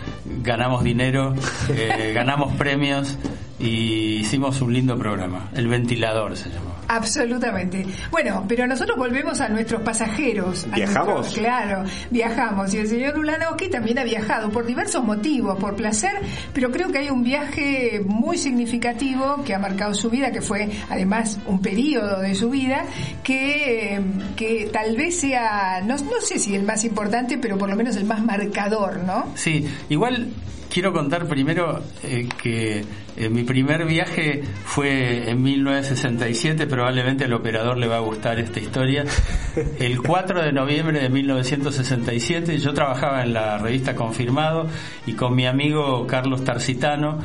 ganamos 0.43 0.83
dinero, 0.83 1.35
eh, 1.69 2.13
ganamos 2.15 2.55
premios 2.57 3.19
y 3.65 4.17
hicimos 4.21 4.61
un 4.61 4.73
lindo 4.73 4.97
programa. 4.99 5.49
El 5.55 5.69
ventilador 5.69 6.37
se 6.37 6.51
llamó. 6.51 6.75
Absolutamente. 6.87 7.87
Bueno, 8.11 8.45
pero 8.47 8.67
nosotros 8.67 8.97
volvemos 8.99 9.41
a 9.41 9.49
nuestros 9.49 9.81
pasajeros. 9.83 10.67
a 10.71 10.77
¿Viajamos? 10.77 11.15
nuestros- 11.15 11.39
claro, 11.39 11.85
viajamos. 12.11 12.75
Y 12.75 12.79
el 12.79 12.89
señor 12.89 13.19
Ulanowski 13.19 13.69
también 13.71 13.99
ha 13.99 14.05
viajado 14.05 14.51
por 14.51 14.67
diversos 14.67 15.03
motivos, 15.03 15.59
por 15.59 15.77
placer, 15.77 16.13
pero 16.53 16.71
creo 16.71 16.93
que 16.93 16.99
hay 16.99 17.09
un 17.11 17.25
viaje 17.25 18.03
muy 18.07 18.37
significativo 18.37 19.43
que 19.45 19.55
ha 19.55 19.59
marcado 19.59 19.95
su 19.95 20.11
vida, 20.11 20.31
que 20.31 20.43
fue 20.43 20.69
además 20.91 21.39
un 21.47 21.61
periodo 21.63 22.21
de 22.21 22.35
su 22.35 22.51
vida, 22.51 22.85
que, 23.23 23.95
eh, 23.97 24.01
que 24.37 24.69
tal 24.73 24.95
vez 24.97 25.19
sea, 25.21 25.81
no, 25.85 25.97
no 25.97 26.21
sé 26.21 26.39
si 26.39 26.55
el 26.55 26.65
más 26.65 26.85
importante, 26.85 27.39
pero 27.39 27.57
por 27.57 27.71
lo 27.71 27.77
menos 27.77 27.97
el 27.97 28.05
más 28.05 28.23
marcador, 28.23 28.99
¿no? 29.05 29.33
Sí, 29.37 29.67
igual 29.89 30.29
quiero 30.75 30.93
contar 30.93 31.29
primero 31.29 31.81
eh, 32.03 32.29
que 32.43 32.85
eh, 33.17 33.29
mi 33.29 33.45
primer 33.45 33.87
viaje 33.87 34.43
fue 34.65 35.31
en 35.31 35.41
1967, 35.41 36.67
probablemente 36.67 37.27
al 37.27 37.33
operador 37.33 37.79
le 37.79 37.87
va 37.87 37.99
a 37.99 38.01
gustar 38.01 38.41
esta 38.41 38.59
historia. 38.59 39.05
El 39.79 40.03
4 40.03 40.43
de 40.43 40.53
noviembre 40.53 41.01
de 41.01 41.09
1967 41.09 42.59
yo 42.59 42.75
trabajaba 42.75 43.23
en 43.23 43.35
la 43.35 43.57
revista 43.59 43.95
Confirmado 43.95 44.67
y 45.07 45.13
con 45.13 45.37
mi 45.37 45.47
amigo 45.47 46.09
Carlos 46.09 46.43
Tarcitano 46.43 47.21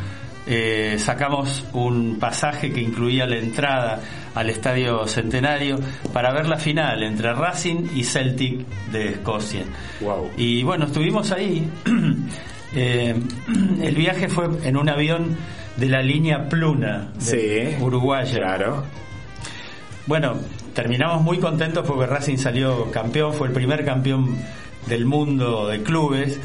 eh, 0.46 0.98
sacamos 1.00 1.66
un 1.74 2.20
pasaje 2.20 2.72
que 2.72 2.82
incluía 2.82 3.26
la 3.26 3.38
entrada 3.38 4.00
al 4.36 4.52
Estadio 4.52 5.08
Centenario 5.08 5.80
para 6.14 6.32
ver 6.34 6.48
la 6.48 6.58
final 6.58 7.02
entre 7.02 7.34
Racing 7.34 7.88
y 7.96 8.04
Celtic 8.04 8.68
de 8.92 9.10
Escocia. 9.10 9.64
Wow. 10.02 10.30
Y 10.38 10.62
bueno, 10.62 10.86
estuvimos 10.86 11.32
ahí. 11.32 11.68
Eh, 12.76 13.16
el 13.84 13.96
viaje 13.96 14.28
fue 14.30 14.48
en 14.64 14.78
un 14.78 14.90
avión 14.90 15.36
de 15.78 15.88
la 15.90 16.02
línea 16.02 16.48
Pluna, 16.50 17.12
de 17.16 17.22
Sí. 17.78 17.84
uruguaya. 17.84 18.38
Claro. 18.38 18.84
Bueno, 20.06 20.36
terminamos 20.74 21.22
muy 21.22 21.38
contentos 21.38 21.86
porque 21.88 22.06
Racing 22.08 22.38
salió 22.38 22.90
campeón, 22.92 23.34
fue 23.34 23.48
el 23.48 23.54
primer 23.54 23.86
campeón 23.86 24.36
del 24.88 25.06
mundo 25.06 25.68
de 25.68 25.82
clubes. 25.84 26.40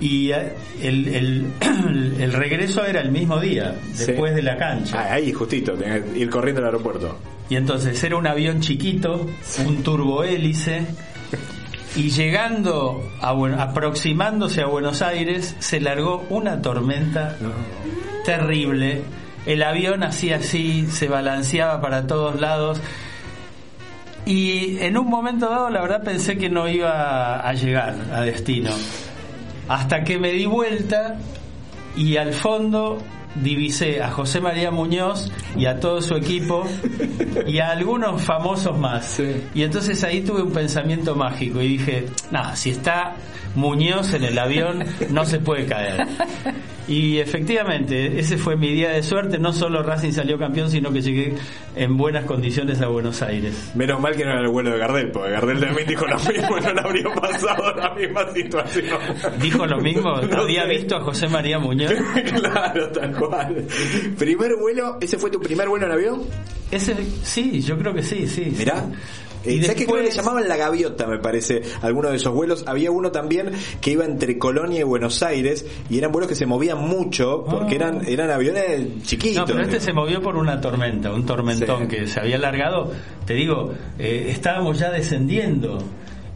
Y 0.00 0.30
eh, 0.32 0.52
el, 0.82 1.08
el, 1.08 1.46
el 2.20 2.32
regreso 2.32 2.86
era 2.86 3.00
el 3.00 3.10
mismo 3.10 3.38
día, 3.38 3.74
Sí. 3.92 4.06
después 4.06 4.34
de 4.34 4.42
la 4.42 4.56
cancha. 4.56 4.98
Ah, 4.98 5.14
ahí, 5.14 5.32
justito, 5.32 5.72
tenés 5.74 6.02
que 6.04 6.18
ir 6.20 6.30
corriendo 6.30 6.60
al 6.62 6.66
aeropuerto. 6.66 7.18
Y 7.50 7.56
entonces 7.56 8.02
era 8.04 8.16
un 8.16 8.26
avión 8.26 8.60
chiquito, 8.60 9.26
un 9.66 9.82
turbohélice, 9.82 10.86
y 11.96 12.10
llegando, 12.10 13.10
a, 13.20 13.30
aproximándose 13.62 14.62
a 14.62 14.66
Buenos 14.66 15.02
Aires, 15.02 15.56
se 15.58 15.80
largó 15.80 16.24
una 16.30 16.62
tormenta 16.62 17.36
terrible. 18.24 19.02
El 19.46 19.62
avión 19.62 20.02
hacía 20.02 20.36
así, 20.36 20.86
se 20.86 21.08
balanceaba 21.08 21.80
para 21.80 22.06
todos 22.06 22.40
lados. 22.40 22.80
Y 24.26 24.78
en 24.78 24.96
un 24.96 25.08
momento 25.08 25.48
dado, 25.48 25.70
la 25.70 25.80
verdad, 25.80 26.04
pensé 26.04 26.36
que 26.36 26.48
no 26.48 26.68
iba 26.68 27.40
a 27.40 27.52
llegar 27.54 27.94
a 28.12 28.20
destino. 28.20 28.70
Hasta 29.68 30.04
que 30.04 30.18
me 30.18 30.30
di 30.32 30.46
vuelta 30.46 31.16
y 31.96 32.16
al 32.16 32.32
fondo 32.32 32.98
divisé 33.34 34.02
a 34.02 34.10
José 34.10 34.40
María 34.40 34.70
Muñoz 34.70 35.30
y 35.56 35.66
a 35.66 35.78
todo 35.78 36.02
su 36.02 36.14
equipo 36.14 36.66
y 37.46 37.58
a 37.58 37.70
algunos 37.70 38.22
famosos 38.22 38.78
más. 38.78 39.06
Sí. 39.06 39.42
Y 39.54 39.62
entonces 39.62 40.02
ahí 40.04 40.22
tuve 40.22 40.42
un 40.42 40.52
pensamiento 40.52 41.14
mágico 41.14 41.60
y 41.60 41.68
dije, 41.68 42.06
nada, 42.30 42.56
si 42.56 42.70
está 42.70 43.16
Muñoz 43.54 44.14
en 44.14 44.24
el 44.24 44.38
avión, 44.38 44.84
no 45.10 45.24
se 45.24 45.38
puede 45.38 45.66
caer. 45.66 46.06
Y 46.88 47.18
efectivamente, 47.18 48.18
ese 48.18 48.36
fue 48.36 48.56
mi 48.56 48.72
día 48.72 48.90
de 48.90 49.02
suerte. 49.04 49.38
No 49.38 49.52
solo 49.52 49.82
Racing 49.82 50.10
salió 50.10 50.38
campeón, 50.38 50.70
sino 50.70 50.92
que 50.92 51.00
llegué 51.00 51.34
en 51.76 51.96
buenas 51.96 52.24
condiciones 52.24 52.80
a 52.80 52.88
Buenos 52.88 53.22
Aires. 53.22 53.70
Menos 53.76 54.00
mal 54.00 54.16
que 54.16 54.24
no 54.24 54.32
era 54.32 54.40
el 54.40 54.48
vuelo 54.48 54.70
de 54.72 54.78
Gardel, 54.78 55.10
porque 55.12 55.30
Gardel 55.30 55.60
también 55.60 55.86
dijo 55.86 56.04
lo 56.06 56.16
mismo 56.18 56.58
y 56.58 56.60
no 56.62 56.72
le 56.72 56.80
habría 56.80 57.14
pasado 57.14 57.74
la 57.76 57.94
misma 57.94 58.32
situación. 58.32 58.98
Dijo 59.40 59.66
lo 59.66 59.78
mismo, 59.80 60.20
No 60.20 60.42
había 60.42 60.62
sé. 60.62 60.68
visto 60.68 60.96
a 60.96 61.00
José 61.02 61.28
María 61.28 61.58
Muñoz. 61.60 61.92
claro, 62.40 62.88
tal 62.90 63.12
cual. 63.16 63.64
Primer 64.18 64.56
vuelo, 64.60 64.98
¿ese 65.00 65.16
fue 65.16 65.30
tu 65.30 65.38
primer 65.40 65.68
vuelo 65.68 65.86
en 65.86 65.92
avión? 65.92 66.22
Ese, 66.72 66.96
sí, 67.22 67.60
yo 67.62 67.78
creo 67.78 67.94
que 67.94 68.02
sí, 68.02 68.26
sí. 68.26 68.52
Mirá. 68.58 68.84
Eh, 69.44 69.62
¿Sabes 69.62 69.70
que 69.76 69.84
creo 69.84 69.96
que 69.96 70.02
le 70.02 70.08
después- 70.08 70.16
llamaban 70.16 70.48
la 70.48 70.56
gaviota, 70.56 71.06
me 71.06 71.18
parece, 71.18 71.62
alguno 71.82 72.10
de 72.10 72.16
esos 72.16 72.34
vuelos? 72.34 72.64
Había 72.66 72.90
uno 72.90 73.10
también 73.10 73.50
que 73.80 73.92
iba 73.92 74.04
entre 74.04 74.38
Colonia 74.38 74.80
y 74.80 74.82
Buenos 74.82 75.22
Aires 75.22 75.64
y 75.88 75.98
eran 75.98 76.12
vuelos 76.12 76.28
que 76.28 76.34
se 76.34 76.46
movían 76.46 76.78
mucho 76.78 77.44
porque 77.48 77.74
Ah. 77.74 77.76
eran 77.76 78.06
eran 78.06 78.30
aviones 78.30 79.02
chiquitos. 79.04 79.36
No, 79.38 79.46
pero 79.46 79.62
este 79.62 79.80
se 79.80 79.92
movió 79.92 80.20
por 80.20 80.36
una 80.36 80.60
tormenta, 80.60 81.12
un 81.12 81.24
tormentón 81.24 81.82
Sí. 81.90 81.96
que 81.96 82.06
se 82.06 82.20
había 82.20 82.36
alargado. 82.36 82.92
Te 83.26 83.34
digo, 83.34 83.72
eh, 83.98 84.26
estábamos 84.28 84.78
ya 84.78 84.90
descendiendo 84.90 85.78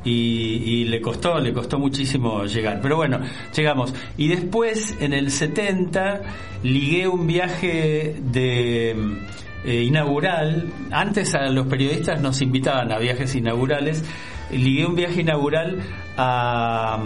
y, 0.04 0.62
y 0.64 0.84
le 0.84 1.00
costó, 1.00 1.38
le 1.40 1.52
costó 1.52 1.78
muchísimo 1.78 2.44
llegar. 2.44 2.80
Pero 2.82 2.96
bueno, 2.96 3.20
llegamos. 3.56 3.94
Y 4.16 4.28
después, 4.28 4.94
en 5.00 5.12
el 5.14 5.30
70, 5.30 6.20
ligué 6.62 7.08
un 7.08 7.26
viaje 7.26 8.16
de 8.32 8.94
eh, 9.64 9.82
inaugural. 9.82 10.66
Antes 10.90 11.34
a 11.34 11.48
los 11.48 11.66
periodistas 11.66 12.20
nos 12.20 12.40
invitaban 12.40 12.92
a 12.92 12.98
viajes 12.98 13.34
inaugurales. 13.34 14.04
Ligué 14.50 14.86
un 14.86 14.94
viaje 14.94 15.22
inaugural 15.22 15.78
a, 16.16 17.02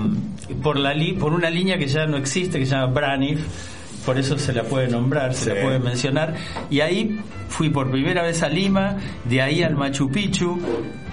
por, 0.63 0.79
la 0.79 0.93
li- 0.95 1.13
por 1.15 1.33
una 1.33 1.51
línea 1.51 1.79
que 1.79 1.87
ya 1.87 2.07
no 2.07 2.17
existe, 2.17 2.59
que 2.59 2.67
se 2.67 2.73
llama 2.73 2.93
Braniff 2.93 3.41
por 4.05 4.17
eso 4.19 4.39
se 4.39 4.55
la 4.55 4.63
puede 4.63 4.89
nombrar, 4.89 5.35
se 5.35 5.53
la 5.55 5.61
puede 5.61 5.79
mencionar. 5.81 6.35
Y 6.71 6.81
ahí 6.81 7.21
fui 7.49 7.69
por 7.69 7.91
primera 7.91 8.23
vez 8.23 8.43
a 8.43 8.49
Lima, 8.49 8.97
de 9.27 9.43
ahí 9.43 9.63
al 9.63 9.75
Machu 9.77 10.09
Picchu, 10.11 10.59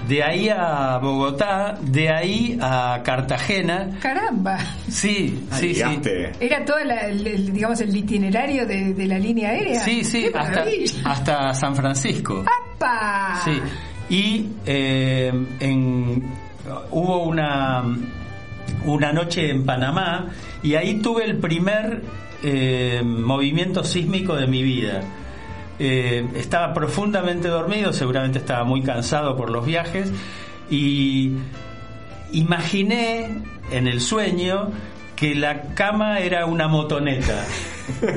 de 0.08 0.24
ahí 0.24 0.50
a 0.50 0.98
Bogotá, 1.00 1.78
de 1.82 2.10
ahí 2.10 2.58
a 2.62 3.02
Cartagena. 3.04 3.90
Caramba. 4.02 4.58
Sí, 4.90 5.46
sí, 5.52 5.74
sí. 5.76 5.82
Era 6.40 6.64
todo 6.66 6.84
la- 6.84 7.08
el, 7.08 7.54
digamos 7.54 7.80
el 7.82 7.96
itinerario 7.96 8.66
de, 8.66 8.94
de 8.94 9.08
la 9.08 9.18
línea 9.20 9.50
aérea. 9.50 9.80
Sí, 9.82 10.04
sí, 10.04 10.30
¡Qué 10.32 10.86
hasta, 11.04 11.54
San 11.54 11.76
Francisco. 11.76 12.44
¡Apa! 12.76 13.42
Sí. 13.44 13.52
Y 14.10 14.50
eh, 14.66 15.32
en, 15.60 16.24
hubo 16.92 17.24
una, 17.24 17.84
una 18.86 19.12
noche 19.12 19.50
en 19.50 19.66
Panamá 19.66 20.28
y 20.62 20.76
ahí 20.76 21.00
tuve 21.02 21.26
el 21.26 21.38
primer 21.38 22.04
eh, 22.44 23.02
movimiento 23.04 23.84
sísmico 23.84 24.36
de 24.36 24.46
mi 24.48 24.62
vida. 24.62 25.02
Eh, 25.80 26.26
estaba 26.36 26.74
profundamente 26.74 27.48
dormido, 27.50 27.92
seguramente 27.92 28.40
estaba 28.40 28.64
muy 28.64 28.82
cansado 28.82 29.36
por 29.36 29.50
los 29.50 29.66
viajes 29.66 30.12
y 30.70 31.34
imaginé 32.32 33.42
en 33.72 33.88
el 33.88 34.02
sueño 34.02 34.70
que 35.16 35.36
la 35.36 35.62
cama 35.74 36.20
era 36.20 36.46
una 36.46 36.68
motoneta. 36.68 37.44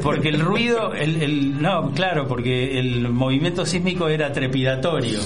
Porque 0.03 0.29
el 0.31 0.41
ruido, 0.41 0.95
el, 0.95 1.23
el- 1.23 1.63
no, 1.63 1.91
claro, 1.93 2.27
porque 2.27 2.79
el 2.79 3.09
movimiento 3.11 3.67
sísmico 3.67 4.09
era 4.09 4.33
trepidatorio, 4.33 5.21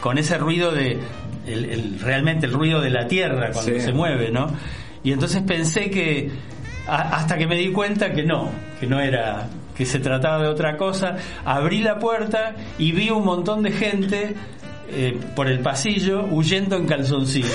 con 0.00 0.18
ese 0.18 0.38
ruido 0.38 0.70
de, 0.70 0.98
el- 1.46 1.64
el- 1.64 2.00
realmente 2.00 2.46
el 2.46 2.52
ruido 2.52 2.80
de 2.80 2.90
la 2.90 3.08
tierra 3.08 3.50
cuando 3.52 3.72
Sí. 3.72 3.80
se 3.80 3.92
mueve, 3.92 4.30
¿no? 4.30 4.48
Y 5.02 5.12
entonces 5.12 5.42
pensé 5.42 5.90
que, 5.90 6.30
a- 6.86 7.16
hasta 7.16 7.38
que 7.38 7.46
me 7.46 7.56
di 7.56 7.70
cuenta 7.72 8.12
que 8.12 8.22
no, 8.22 8.50
que 8.78 8.86
no 8.86 9.00
era, 9.00 9.48
que 9.76 9.86
se 9.86 9.98
trataba 9.98 10.42
de 10.42 10.48
otra 10.48 10.76
cosa, 10.76 11.16
abrí 11.44 11.80
la 11.80 11.98
puerta 11.98 12.54
y 12.78 12.92
vi 12.92 13.10
un 13.10 13.24
montón 13.24 13.62
de 13.62 13.72
gente 13.72 14.34
eh, 14.88 15.18
por 15.34 15.48
el 15.48 15.60
pasillo 15.60 16.24
huyendo 16.30 16.76
en 16.76 16.86
calzoncillos. 16.86 17.50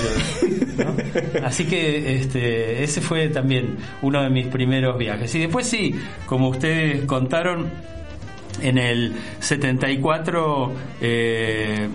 ¿no? 0.76 0.94
Así 1.44 1.64
que 1.64 2.16
este, 2.16 2.82
ese 2.82 3.00
fue 3.00 3.28
también 3.28 3.76
uno 4.02 4.22
de 4.22 4.30
mis 4.30 4.46
primeros 4.48 4.98
viajes. 4.98 5.34
Y 5.34 5.40
después 5.40 5.66
sí, 5.66 5.94
como 6.26 6.48
ustedes 6.48 7.04
contaron, 7.06 7.70
en 8.60 8.78
el 8.78 9.14
74 9.40 10.72
eh, 11.00 11.88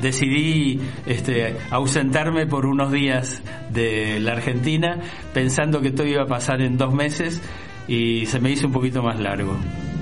decidí 0.00 0.80
este, 1.06 1.56
ausentarme 1.70 2.46
por 2.46 2.66
unos 2.66 2.92
días 2.92 3.42
de 3.70 4.20
la 4.20 4.32
Argentina 4.32 5.00
pensando 5.34 5.80
que 5.80 5.90
todo 5.90 6.06
iba 6.06 6.22
a 6.22 6.26
pasar 6.26 6.60
en 6.62 6.76
dos 6.76 6.94
meses 6.94 7.40
y 7.88 8.26
se 8.26 8.40
me 8.40 8.50
hizo 8.50 8.66
un 8.66 8.72
poquito 8.72 9.02
más 9.02 9.18
largo. 9.18 9.56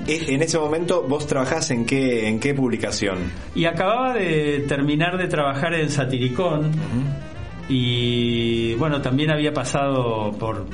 Eh, 0.07 0.25
En 0.29 0.41
ese 0.41 0.57
momento, 0.57 1.03
¿vos 1.07 1.27
trabajás 1.27 1.71
en 1.71 1.85
qué, 1.85 2.27
en 2.27 2.39
qué 2.39 2.53
publicación? 2.53 3.17
Y 3.55 3.65
acababa 3.65 4.13
de 4.13 4.65
terminar 4.67 5.17
de 5.17 5.27
trabajar 5.27 5.73
en 5.73 5.89
Satiricón 5.89 6.71
y 7.69 8.73
bueno, 8.75 9.01
también 9.01 9.31
había 9.31 9.53
pasado 9.53 10.31
por 10.37 10.65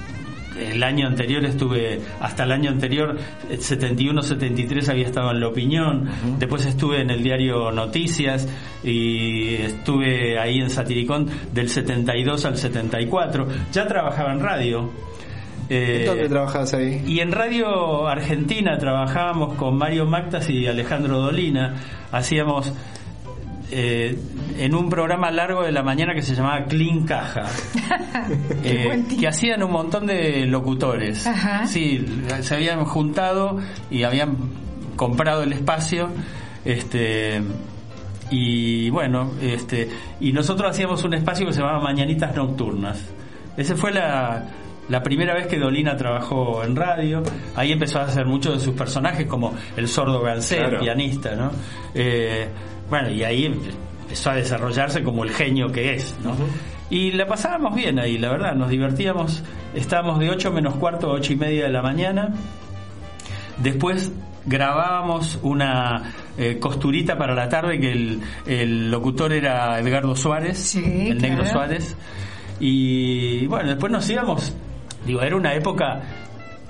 el 0.59 0.81
año 0.81 1.05
anterior 1.05 1.45
estuve 1.45 1.99
hasta 2.19 2.43
el 2.43 2.51
año 2.51 2.71
anterior 2.71 3.15
71 3.59 4.23
73 4.23 4.89
había 4.89 5.05
estado 5.05 5.29
en 5.31 5.39
La 5.39 5.47
Opinión. 5.49 6.09
Después 6.39 6.65
estuve 6.65 7.01
en 7.01 7.11
el 7.11 7.21
diario 7.21 7.71
Noticias 7.71 8.47
y 8.83 9.53
estuve 9.55 10.39
ahí 10.39 10.59
en 10.59 10.69
Satiricón 10.69 11.27
del 11.53 11.69
72 11.69 12.45
al 12.45 12.57
74 12.57 13.47
ya 13.71 13.87
trabajaba 13.87 14.33
en 14.33 14.39
radio 14.39 14.89
Eh, 15.69 15.99
¿En 15.99 16.05
dónde 16.05 16.29
trabajás 16.29 16.73
ahí? 16.73 17.03
y 17.05 17.19
en 17.19 17.31
Radio 17.31 18.07
Argentina 18.07 18.77
trabajábamos 18.77 19.55
con 19.55 19.77
Mario 19.77 20.05
Mactas 20.05 20.49
y 20.49 20.65
Alejandro 20.67 21.19
Dolina. 21.19 21.75
Hacíamos 22.11 22.73
eh, 23.69 24.17
en 24.57 24.73
un 24.73 24.89
programa 24.89 25.29
largo 25.29 25.63
de 25.63 25.73
la 25.73 25.83
mañana 25.83 26.13
que 26.13 26.21
se 26.21 26.35
llamaba 26.35 26.63
Clean 26.65 27.03
Caja. 27.05 27.47
eh, 28.63 29.03
que 29.19 29.27
hacían 29.27 29.61
un 29.61 29.71
montón 29.71 30.07
de 30.07 30.45
locutores. 30.45 31.27
Ajá. 31.27 31.65
Sí, 31.67 32.05
se 32.41 32.55
habían 32.55 32.85
juntado 32.85 33.59
y 33.91 34.03
habían 34.03 34.37
comprado 34.95 35.43
el 35.43 35.51
espacio. 35.51 36.09
Este 36.63 37.41
y 38.29 38.89
bueno, 38.89 39.31
este 39.41 39.89
y 40.19 40.31
nosotros 40.31 40.71
hacíamos 40.71 41.03
un 41.03 41.13
espacio 41.13 41.45
que 41.45 41.53
se 41.53 41.59
llamaba 41.59 41.81
Mañanitas 41.81 42.35
Nocturnas. 42.35 43.03
Esa 43.57 43.75
fue 43.75 43.91
la, 43.91 44.45
la 44.89 45.03
primera 45.03 45.33
vez 45.33 45.47
que 45.47 45.57
Dolina 45.59 45.95
trabajó 45.97 46.63
en 46.63 46.75
radio. 46.75 47.23
Ahí 47.55 47.71
empezó 47.71 47.99
a 47.99 48.03
hacer 48.03 48.25
muchos 48.25 48.53
de 48.57 48.59
sus 48.63 48.73
personajes, 48.75 49.25
como 49.27 49.53
el 49.75 49.87
sordo 49.87 50.21
Gansé, 50.21 50.57
Claro. 50.57 50.77
el 50.77 50.83
pianista, 50.83 51.35
¿no? 51.35 51.51
Eh, 51.93 52.47
bueno, 52.89 53.09
y 53.09 53.23
ahí 53.23 53.45
empezó 53.45 54.29
a 54.31 54.35
desarrollarse 54.35 55.03
como 55.03 55.23
el 55.23 55.31
genio 55.31 55.71
que 55.71 55.93
es, 55.95 56.15
¿no? 56.23 56.35
Y 56.89 57.11
la 57.11 57.27
pasábamos 57.27 57.75
bien 57.75 57.99
ahí, 57.99 58.17
la 58.17 58.29
verdad, 58.29 58.55
nos 58.55 58.69
divertíamos. 58.69 59.43
Estábamos 59.75 60.19
de 60.19 60.29
8 60.29 60.51
menos 60.53 60.75
cuarto 60.75 61.09
a 61.11 61.13
8 61.15 61.33
y 61.33 61.35
media 61.35 61.63
de 61.65 61.69
la 61.71 61.81
mañana 61.81 62.33
Después 63.57 64.11
grabábamos 64.45 65.39
una 65.41 66.13
eh, 66.37 66.57
costurita 66.59 67.17
para 67.17 67.33
la 67.33 67.49
tarde 67.49 67.79
que 67.79 67.91
el, 67.91 68.21
el 68.45 68.91
locutor 68.91 69.33
era 69.33 69.79
Edgardo 69.79 70.15
Suárez, 70.15 70.57
Sí, 70.59 71.07
el 71.09 71.17
negro. 71.21 71.45
Suárez. 71.45 71.95
Y 72.59 73.45
bueno, 73.47 73.69
después 73.69 73.91
nos 73.91 74.09
íbamos, 74.09 74.55
digo, 75.07 75.21
era 75.21 75.35
una 75.35 75.53
época 75.55 76.01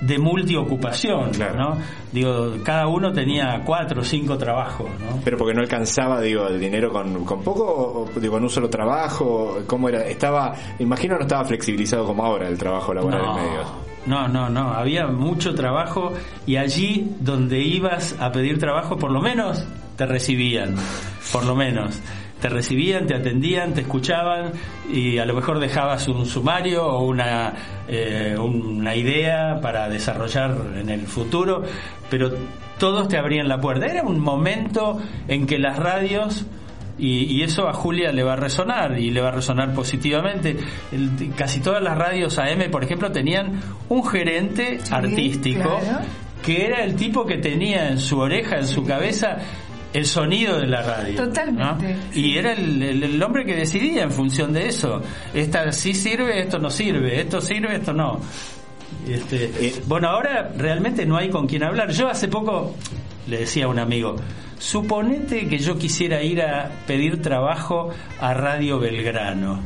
de 0.00 0.16
multiocupación, 0.18 1.30
Claro. 1.30 1.56
¿no? 1.58 1.78
Digo, 2.12 2.54
cada 2.64 2.86
uno 2.86 3.12
tenía 3.12 3.60
cuatro 3.64 4.00
o 4.00 4.04
cinco 4.04 4.38
trabajos, 4.38 4.88
¿no? 5.00 5.20
Pero 5.24 5.36
porque 5.36 5.54
no 5.54 5.60
alcanzaba, 5.60 6.20
digo, 6.20 6.46
el 6.46 6.60
dinero 6.60 6.90
con, 6.92 7.24
con 7.24 7.42
poco, 7.42 7.64
o, 8.14 8.20
digo, 8.20 8.36
en 8.36 8.44
un 8.44 8.50
solo 8.50 8.70
trabajo, 8.70 9.58
¿cómo 9.66 9.88
era? 9.88 10.06
Estaba, 10.06 10.54
imagino 10.78 11.16
no 11.16 11.22
estaba 11.22 11.44
flexibilizado 11.44 12.06
como 12.06 12.24
ahora 12.24 12.48
el 12.48 12.56
trabajo 12.56 12.94
laboral 12.94 13.24
en 13.24 13.44
medios. 13.44 13.66
No, 14.06 14.28
no, 14.28 14.48
no, 14.48 14.72
había 14.72 15.08
mucho 15.08 15.54
trabajo 15.54 16.12
y 16.46 16.56
allí 16.56 17.16
donde 17.20 17.58
ibas 17.60 18.14
a 18.20 18.30
pedir 18.32 18.58
trabajo, 18.58 18.96
por 18.96 19.10
lo 19.10 19.20
menos 19.20 19.66
te 19.96 20.06
recibían, 20.06 20.76
por 21.32 21.44
lo 21.44 21.56
menos. 21.56 22.00
Te 22.40 22.48
recibían, 22.48 23.06
te 23.06 23.14
atendían, 23.14 23.74
te 23.74 23.80
escuchaban 23.80 24.52
y 24.92 25.18
a 25.18 25.24
lo 25.26 25.34
mejor 25.34 25.58
dejabas 25.58 26.06
un 26.08 26.24
sumario 26.24 26.86
o 26.86 27.04
una, 27.04 27.52
eh, 27.88 28.36
una 28.38 28.94
idea 28.94 29.58
para 29.60 29.88
desarrollar 29.88 30.54
en 30.80 30.88
el 30.88 31.06
futuro, 31.06 31.62
pero 32.08 32.30
todos 32.78 33.08
te 33.08 33.18
abrían 33.18 33.48
la 33.48 33.60
puerta. 33.60 33.86
Era 33.86 34.02
un 34.04 34.20
momento 34.20 34.98
en 35.26 35.46
que 35.46 35.58
las 35.58 35.78
radios 35.78 36.46
y, 36.96 37.24
y 37.24 37.42
eso 37.42 37.68
a 37.68 37.72
Julia 37.72 38.12
le 38.12 38.22
va 38.22 38.34
a 38.34 38.36
resonar 38.36 38.98
y 39.00 39.10
le 39.10 39.20
va 39.20 39.28
a 39.28 39.32
resonar 39.32 39.72
positivamente. 39.74 40.56
El- 40.92 41.32
casi 41.36 41.60
todas 41.60 41.82
las 41.82 41.98
radios 41.98 42.38
AM, 42.38 42.70
por 42.70 42.84
ejemplo, 42.84 43.10
tenían 43.10 43.60
un 43.88 44.04
gerente 44.06 44.78
artístico 44.90 45.78
claro. 45.80 46.04
que 46.44 46.66
era 46.66 46.84
el 46.84 46.94
tipo 46.96 47.24
que 47.26 47.38
tenía 47.38 47.88
en 47.88 47.98
su 47.98 48.18
oreja, 48.18 48.58
en 48.58 48.66
su 48.66 48.84
cabeza, 48.84 49.38
el 49.92 50.04
sonido 50.06 50.58
de 50.60 50.66
la 50.66 50.82
radio. 50.82 51.24
Totalmente. 51.24 51.96
Y 52.14 52.36
era 52.36 52.52
el, 52.52 52.82
el- 52.82 53.02
el 53.04 53.22
hombre 53.22 53.44
que 53.44 53.54
decidía 53.56 54.02
en 54.02 54.10
función 54.10 54.52
de 54.52 54.66
eso. 54.68 55.02
Esta 55.34 55.70
sí 55.72 55.94
sirve, 55.94 56.40
esto 56.40 56.58
no 56.58 56.68
sirve, 56.70 57.20
esto 57.20 57.40
sirve, 57.40 57.76
esto 57.76 57.92
no. 57.92 58.20
Este, 59.08 59.50
Eh, 59.60 59.74
bueno, 59.86 60.08
ahora 60.08 60.50
realmente 60.56 61.06
no 61.06 61.16
hay 61.16 61.30
con 61.30 61.46
quien 61.46 61.62
hablar. 61.62 61.90
Yo 61.90 62.08
hace 62.08 62.28
poco 62.28 62.74
le 63.26 63.38
decía 63.40 63.64
a 63.66 63.68
un 63.68 63.78
amigo, 63.78 64.16
suponete 64.58 65.46
que 65.48 65.58
yo 65.58 65.78
quisiera 65.78 66.22
ir 66.22 66.42
a 66.42 66.70
pedir 66.86 67.22
trabajo 67.22 67.90
a 68.20 68.34
Radio 68.34 68.78
Belgrano. 68.78 69.60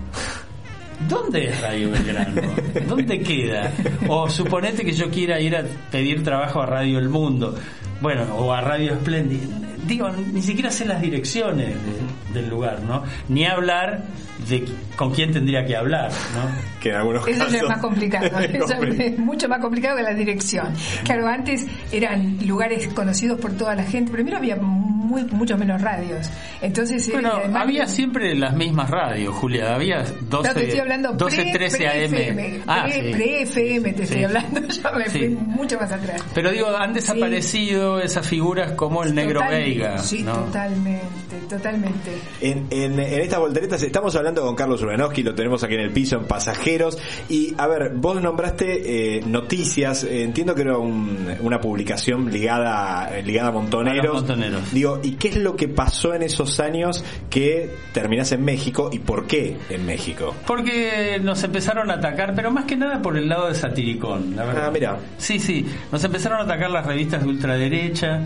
¿Dónde 1.08 1.46
es 1.48 1.60
Radio 1.60 1.90
Belgrano? 1.90 2.42
¿Dónde 2.86 3.20
queda? 3.20 3.72
O 4.08 4.28
suponete 4.30 4.84
que 4.84 4.92
yo 4.92 5.10
quiera 5.10 5.40
ir 5.40 5.56
a 5.56 5.64
pedir 5.90 6.22
trabajo 6.22 6.62
a 6.62 6.66
Radio 6.66 6.98
El 7.00 7.08
Mundo. 7.08 7.56
Bueno, 8.00 8.22
o 8.36 8.52
a 8.52 8.60
Radio 8.60 8.94
Splendid. 8.96 9.40
Digo, 9.86 10.08
ni 10.10 10.42
siquiera 10.42 10.70
sé 10.70 10.84
las 10.84 11.00
direcciones 11.00 11.68
de- 11.68 12.40
del 12.40 12.48
lugar, 12.48 12.80
¿no? 12.82 13.02
Ni 13.28 13.44
hablar 13.46 14.02
de 14.48 14.64
con 14.96 15.12
quién 15.12 15.32
tendría 15.32 15.64
que 15.64 15.76
hablar, 15.76 16.10
¿no? 16.34 16.80
Que 16.80 16.90
en 16.90 16.94
algunos 16.96 17.26
Eso 17.26 17.38
casos... 17.40 17.54
es 17.54 17.62
más 17.64 17.78
complicado, 17.78 18.26
eso 18.40 18.74
es 18.82 19.18
mucho 19.18 19.48
más 19.48 19.60
complicado 19.60 19.96
que 19.96 20.02
la 20.02 20.14
dirección. 20.14 20.68
Claro, 21.04 21.26
antes 21.28 21.66
eran 21.90 22.38
lugares 22.46 22.88
conocidos 22.94 23.38
por 23.40 23.52
toda 23.56 23.74
la 23.74 23.84
gente, 23.84 24.10
primero 24.12 24.36
había 24.38 24.56
muy, 24.56 25.24
muchos 25.24 25.58
menos 25.58 25.80
radios. 25.82 26.30
Entonces, 26.62 27.06
eh, 27.08 27.12
Bueno, 27.12 27.32
además- 27.34 27.62
había 27.62 27.86
siempre 27.86 28.34
las 28.34 28.54
mismas 28.54 28.88
radios, 28.88 29.34
Julia. 29.34 29.74
Había 29.74 30.04
12, 30.20 30.48
No, 30.48 30.54
te 30.54 30.64
estoy 30.64 30.80
hablando 30.80 31.12
12 31.12 31.42
pre, 31.42 31.52
13 31.52 31.76
pre-FM, 31.76 32.42
AM. 32.56 32.62
Ah, 32.66 32.84
pre, 32.84 32.92
sí. 33.02 33.12
pre-FM 33.12 33.92
te 33.92 34.02
estoy 34.04 34.18
Sí. 34.18 34.24
hablando, 34.24 34.60
yo 34.60 34.92
me 34.96 35.08
Sí. 35.10 35.18
fui 35.18 35.28
mucho 35.28 35.78
más 35.78 35.92
atrás. 35.92 36.22
Pero 36.34 36.50
digo, 36.50 36.68
han 36.76 36.92
desaparecido 36.94 38.00
esas 38.00 38.26
figuras 38.26 38.72
como 38.72 39.02
el 39.04 39.14
Negro 39.14 39.40
Total- 39.40 39.52
Sí, 39.98 40.22
¿no? 40.22 40.32
totalmente, 40.44 41.36
totalmente. 41.48 42.10
En, 42.40 42.66
en, 42.70 42.98
en 42.98 43.20
estas 43.20 43.38
volteretas 43.40 43.82
estamos 43.82 44.14
hablando 44.16 44.42
con 44.42 44.54
Carlos 44.54 44.82
Urbanowski, 44.82 45.22
lo 45.22 45.34
tenemos 45.34 45.62
aquí 45.64 45.74
en 45.74 45.80
el 45.80 45.90
piso 45.90 46.16
en 46.16 46.24
Pasajeros. 46.24 46.98
Y 47.28 47.54
a 47.58 47.66
ver, 47.66 47.92
vos 47.94 48.20
nombraste 48.22 49.16
eh, 49.18 49.22
noticias, 49.26 50.04
eh, 50.04 50.22
entiendo 50.22 50.54
que 50.54 50.62
era 50.62 50.78
un- 50.78 51.36
una 51.40 51.60
publicación 51.60 52.30
ligada, 52.30 53.10
ligada 53.24 53.48
a 53.48 53.52
Montoneros. 53.52 54.00
A 54.04 54.06
los 54.08 54.14
Montoneros. 54.28 54.72
Digo, 54.72 55.00
¿y 55.02 55.12
qué 55.12 55.28
es 55.28 55.36
lo 55.36 55.56
que 55.56 55.68
pasó 55.68 56.14
en 56.14 56.22
esos 56.22 56.60
años 56.60 57.04
que 57.30 57.70
terminás 57.92 58.32
en 58.32 58.44
México 58.44 58.90
y 58.92 58.98
por 58.98 59.26
qué 59.26 59.56
en 59.70 59.86
México? 59.86 60.34
Porque 60.46 61.18
nos 61.22 61.42
empezaron 61.44 61.90
a 61.90 61.94
atacar, 61.94 62.34
pero 62.34 62.50
más 62.50 62.64
que 62.64 62.76
nada 62.76 63.00
por 63.02 63.16
el 63.16 63.28
lado 63.28 63.48
de 63.48 63.54
Satiricón, 63.54 64.36
la 64.36 64.44
verdad. 64.44 64.64
Ah, 64.66 64.70
mira. 64.72 64.98
Sí, 65.18 65.38
sí, 65.38 65.66
nos 65.90 66.02
empezaron 66.04 66.40
a 66.40 66.42
atacar 66.44 66.70
las 66.70 66.86
revistas 66.86 67.22
de 67.22 67.28
ultraderecha, 67.28 68.22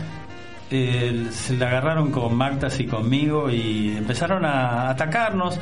eh, 0.71 1.27
se 1.31 1.57
la 1.57 1.69
agarraron 1.69 2.11
con 2.11 2.37
Magdas 2.37 2.81
y 2.81 2.87
conmigo 2.87 3.51
y 3.51 3.97
empezaron 3.97 4.45
a 4.45 4.91
atacarnos, 4.91 5.59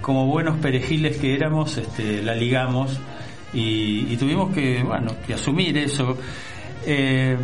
como 0.00 0.26
buenos 0.26 0.58
perejiles 0.58 1.16
que 1.16 1.34
éramos, 1.34 1.78
este, 1.78 2.22
la 2.22 2.34
ligamos 2.34 2.98
y, 3.52 4.06
y 4.12 4.16
tuvimos 4.16 4.54
que, 4.54 4.82
bueno, 4.82 5.12
que 5.26 5.34
asumir 5.34 5.78
eso. 5.78 6.16
Eh, 6.86 7.36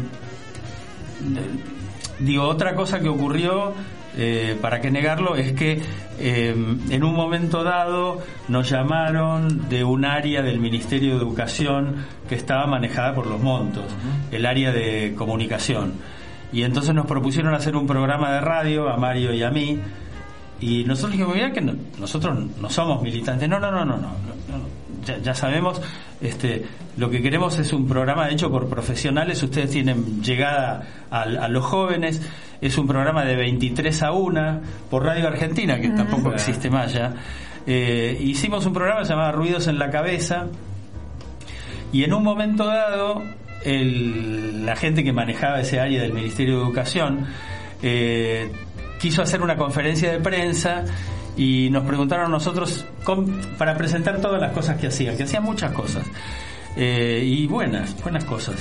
digo, 2.18 2.44
otra 2.44 2.74
cosa 2.74 3.00
que 3.00 3.08
ocurrió, 3.08 3.74
eh, 4.16 4.56
para 4.60 4.80
qué 4.80 4.90
negarlo, 4.90 5.36
es 5.36 5.52
que 5.52 5.80
eh, 6.18 6.54
en 6.90 7.04
un 7.04 7.14
momento 7.14 7.62
dado 7.62 8.18
nos 8.48 8.68
llamaron 8.68 9.68
de 9.68 9.84
un 9.84 10.04
área 10.04 10.42
del 10.42 10.58
Ministerio 10.58 11.10
de 11.10 11.16
Educación 11.16 12.04
que 12.28 12.34
estaba 12.34 12.66
manejada 12.66 13.14
por 13.14 13.26
los 13.26 13.40
montos, 13.40 13.84
el 14.30 14.46
área 14.46 14.72
de 14.72 15.14
comunicación. 15.16 15.94
Y 16.52 16.62
entonces 16.64 16.94
nos 16.94 17.06
propusieron 17.06 17.54
hacer 17.54 17.76
un 17.76 17.86
programa 17.86 18.32
de 18.32 18.40
radio 18.40 18.88
a 18.88 18.96
Mario 18.96 19.32
y 19.32 19.42
a 19.42 19.50
mí. 19.50 19.78
Y 20.60 20.84
nosotros 20.84 21.12
dijimos, 21.12 21.34
mira 21.34 21.52
que 21.52 21.60
no- 21.60 21.74
nosotros 21.98 22.38
no 22.60 22.70
somos 22.70 23.02
militantes. 23.02 23.48
No, 23.48 23.58
no, 23.60 23.70
no, 23.70 23.84
no, 23.84 23.96
no. 23.96 24.08
Ya, 25.06 25.16
ya 25.18 25.34
sabemos, 25.34 25.80
este, 26.20 26.66
lo 26.98 27.08
que 27.08 27.22
queremos 27.22 27.58
es 27.58 27.72
un 27.72 27.88
programa 27.88 28.28
hecho 28.28 28.50
por 28.50 28.68
profesionales. 28.68 29.42
Ustedes 29.42 29.70
tienen 29.70 30.22
llegada 30.22 30.82
a, 31.10 31.22
a 31.22 31.48
los 31.48 31.64
jóvenes. 31.64 32.20
Es 32.60 32.76
un 32.76 32.86
programa 32.86 33.24
de 33.24 33.36
23 33.36 34.02
a 34.02 34.12
1 34.12 34.60
por 34.90 35.04
Radio 35.06 35.28
Argentina, 35.28 35.80
que 35.80 35.88
tampoco 35.88 36.32
existe 36.32 36.68
más 36.68 36.92
ya. 36.92 37.14
Eh, 37.66 38.18
hicimos 38.20 38.66
un 38.66 38.74
programa 38.74 39.02
llamado 39.04 39.32
Ruidos 39.32 39.66
en 39.68 39.78
la 39.78 39.88
Cabeza. 39.90 40.46
Y 41.92 42.04
en 42.04 42.12
un 42.12 42.22
momento 42.22 42.66
dado, 42.66 43.22
el- 43.64 44.64
la 44.66 44.76
gente 44.76 45.02
que 45.04 45.12
manejaba 45.12 45.60
ese 45.60 45.80
área 45.80 46.02
del 46.02 46.12
Ministerio 46.12 46.56
de 46.58 46.62
Educación 46.64 47.26
eh, 47.82 48.50
quiso 49.00 49.22
hacer 49.22 49.40
una 49.42 49.56
conferencia 49.56 50.12
de 50.12 50.20
prensa 50.20 50.84
y 51.36 51.70
nos 51.70 51.84
preguntaron 51.84 52.26
a 52.26 52.28
nosotros 52.28 52.84
con- 53.04 53.40
para 53.58 53.76
presentar 53.76 54.20
todas 54.20 54.40
las 54.40 54.52
cosas 54.52 54.76
que 54.78 54.88
hacían, 54.88 55.16
que 55.16 55.22
hacían 55.24 55.42
muchas 55.44 55.72
cosas 55.72 56.04
eh, 56.76 57.22
y 57.24 57.46
buenas, 57.46 58.00
buenas 58.02 58.24
cosas. 58.24 58.56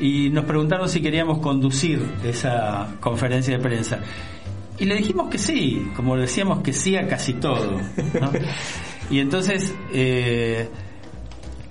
Y 0.00 0.30
nos 0.30 0.44
preguntaron 0.44 0.88
si 0.88 1.00
queríamos 1.00 1.38
conducir 1.38 2.02
esa 2.24 2.88
conferencia 3.00 3.56
de 3.56 3.62
prensa. 3.62 3.98
Y 4.78 4.84
le 4.86 4.96
dijimos 4.96 5.28
que 5.30 5.38
sí, 5.38 5.86
como 5.94 6.16
decíamos 6.16 6.60
que 6.62 6.72
sí 6.72 6.96
a 6.96 7.06
casi 7.06 7.34
todo. 7.34 7.80
¿no? 8.20 8.30
Y 9.10 9.18
entonces, 9.20 9.74
eh, 9.92 10.68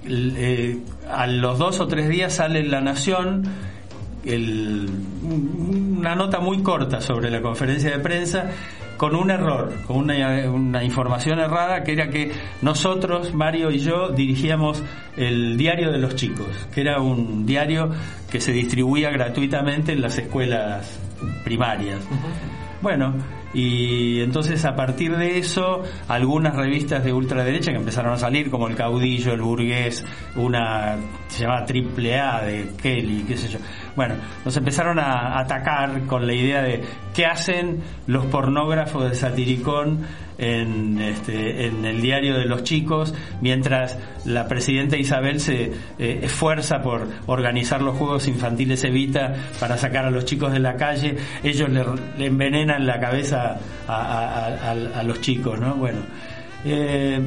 eh, 0.05 0.77
a 1.11 1.27
los 1.27 1.57
dos 1.59 1.79
o 1.79 1.87
tres 1.87 2.09
días 2.09 2.33
sale 2.35 2.59
en 2.59 2.71
La 2.71 2.81
Nación 2.81 3.43
el- 4.25 4.89
un- 5.23 5.95
una 5.99 6.15
nota 6.15 6.39
muy 6.39 6.61
corta 6.63 7.01
sobre 7.01 7.29
la 7.31 7.41
conferencia 7.41 7.91
de 7.91 7.99
prensa 7.99 8.51
con 8.97 9.15
un 9.15 9.31
error, 9.31 9.73
con 9.87 9.97
una, 9.97 10.47
una 10.51 10.83
información 10.83 11.39
errada 11.39 11.83
que 11.83 11.93
era 11.93 12.09
que 12.11 12.31
nosotros, 12.61 13.33
Mario 13.33 13.71
y 13.71 13.79
yo, 13.79 14.09
dirigíamos 14.09 14.83
el 15.17 15.57
Diario 15.57 15.91
de 15.91 15.97
los 15.97 16.15
Chicos, 16.15 16.47
que 16.73 16.81
era 16.81 16.99
un 17.01 17.45
diario 17.47 17.89
que 18.29 18.39
se 18.39 18.51
distribuía 18.51 19.09
gratuitamente 19.09 19.91
en 19.93 20.01
las 20.01 20.17
escuelas 20.19 20.99
primarias. 21.43 21.99
Bueno, 22.83 23.15
y 23.53 24.21
entonces 24.21 24.63
a 24.65 24.75
partir 24.75 25.17
de 25.17 25.37
eso, 25.37 25.83
algunas 26.07 26.55
revistas 26.55 27.03
de 27.03 27.13
ultraderecha 27.13 27.71
que 27.71 27.77
empezaron 27.77 28.13
a 28.13 28.17
salir, 28.17 28.49
como 28.49 28.67
El 28.67 28.75
Caudillo, 28.75 29.33
El 29.33 29.41
Burgués, 29.41 30.05
una 30.35 30.97
se 31.27 31.43
llamaba 31.43 31.65
Triple 31.65 32.19
A 32.19 32.41
de 32.41 32.71
Kelly, 32.81 33.23
qué 33.27 33.37
sé 33.37 33.49
yo. 33.49 33.59
Bueno, 33.95 34.15
nos 34.45 34.55
empezaron 34.55 34.99
a 34.99 35.39
atacar 35.39 36.05
con 36.07 36.27
la 36.27 36.33
idea 36.33 36.61
de 36.61 36.81
qué 37.13 37.25
hacen 37.25 37.81
los 38.07 38.25
pornógrafos 38.25 39.09
de 39.09 39.15
Satiricón 39.15 40.05
en, 40.41 40.99
este, 40.99 41.67
en 41.67 41.85
el 41.85 42.01
diario 42.01 42.37
de 42.37 42.45
los 42.45 42.63
chicos, 42.63 43.13
mientras 43.41 43.97
la 44.25 44.47
presidenta 44.47 44.97
Isabel 44.97 45.39
se 45.39 45.71
eh, 45.99 46.19
esfuerza 46.23 46.81
por 46.81 47.07
organizar 47.27 47.81
los 47.81 47.95
juegos 47.95 48.27
infantiles 48.27 48.83
Evita 48.83 49.33
para 49.59 49.77
sacar 49.77 50.05
a 50.05 50.11
los 50.11 50.25
chicos 50.25 50.51
de 50.51 50.59
la 50.59 50.75
calle, 50.75 51.15
ellos 51.43 51.69
le, 51.69 51.85
le 52.17 52.25
envenenan 52.25 52.85
la 52.87 52.99
cabeza 52.99 53.57
a, 53.87 53.93
a- 53.95 54.47
a- 54.47 54.71
a- 54.71 54.99
a 54.99 55.03
los 55.03 55.21
chicos, 55.21 55.59
¿no? 55.59 55.75
Bueno, 55.75 55.99
eh, 56.65 57.19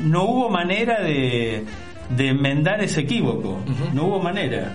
no 0.00 0.24
hubo 0.24 0.50
manera 0.50 1.00
de, 1.00 1.64
de 2.10 2.28
enmendar 2.28 2.82
ese 2.82 3.00
equívoco, 3.00 3.60
no 3.94 4.04
hubo 4.04 4.20
manera. 4.22 4.72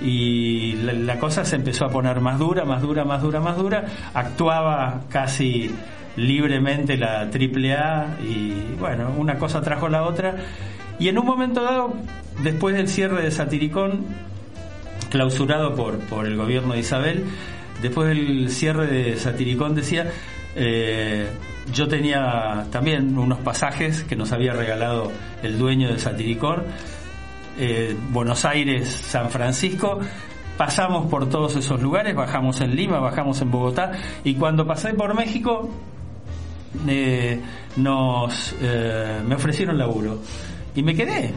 y 0.00 0.74
la, 0.82 0.92
la 0.92 1.18
cosa 1.18 1.44
se 1.44 1.56
empezó 1.56 1.86
a 1.86 1.88
poner 1.88 2.20
más 2.20 2.38
dura, 2.38 2.64
más 2.64 2.82
dura, 2.82 3.04
más 3.04 3.20
dura, 3.22 3.40
más 3.40 3.56
dura. 3.56 3.84
Actuaba 4.14 5.00
casi 5.08 5.70
libremente 6.18 6.96
la 6.96 7.22
AAA 7.22 8.18
y 8.22 8.74
bueno, 8.78 9.14
una 9.16 9.38
cosa 9.38 9.62
trajo 9.62 9.88
la 9.88 10.02
otra. 10.02 10.36
Y 10.98 11.08
en 11.08 11.18
un 11.18 11.26
momento 11.26 11.62
dado, 11.62 11.94
después 12.42 12.74
del 12.74 12.88
cierre 12.88 13.22
de 13.22 13.30
Satiricón, 13.30 14.04
clausurado 15.10 15.74
por, 15.74 15.98
por 16.00 16.26
el 16.26 16.36
gobierno 16.36 16.74
de 16.74 16.80
Isabel, 16.80 17.24
después 17.80 18.08
del 18.08 18.50
cierre 18.50 18.86
de 18.86 19.16
Satiricón 19.16 19.74
decía, 19.74 20.10
eh, 20.56 21.28
yo 21.72 21.86
tenía 21.86 22.66
también 22.70 23.16
unos 23.16 23.38
pasajes 23.38 24.02
que 24.02 24.16
nos 24.16 24.32
había 24.32 24.52
regalado 24.52 25.12
el 25.42 25.58
dueño 25.58 25.88
de 25.88 25.98
Satiricón, 25.98 26.64
eh, 27.58 27.96
Buenos 28.10 28.44
Aires, 28.44 28.88
San 28.88 29.30
Francisco, 29.30 30.00
pasamos 30.56 31.08
por 31.08 31.28
todos 31.28 31.54
esos 31.54 31.80
lugares, 31.80 32.16
bajamos 32.16 32.60
en 32.60 32.74
Lima, 32.74 32.98
bajamos 32.98 33.40
en 33.40 33.50
Bogotá, 33.52 33.92
y 34.24 34.34
cuando 34.34 34.66
pasé 34.66 34.94
por 34.94 35.14
México, 35.14 35.70
eh, 36.86 37.40
nos 37.76 38.54
eh, 38.60 39.20
me 39.26 39.34
ofrecieron 39.34 39.78
laburo 39.78 40.20
y 40.74 40.82
me 40.82 40.94
quedé 40.94 41.32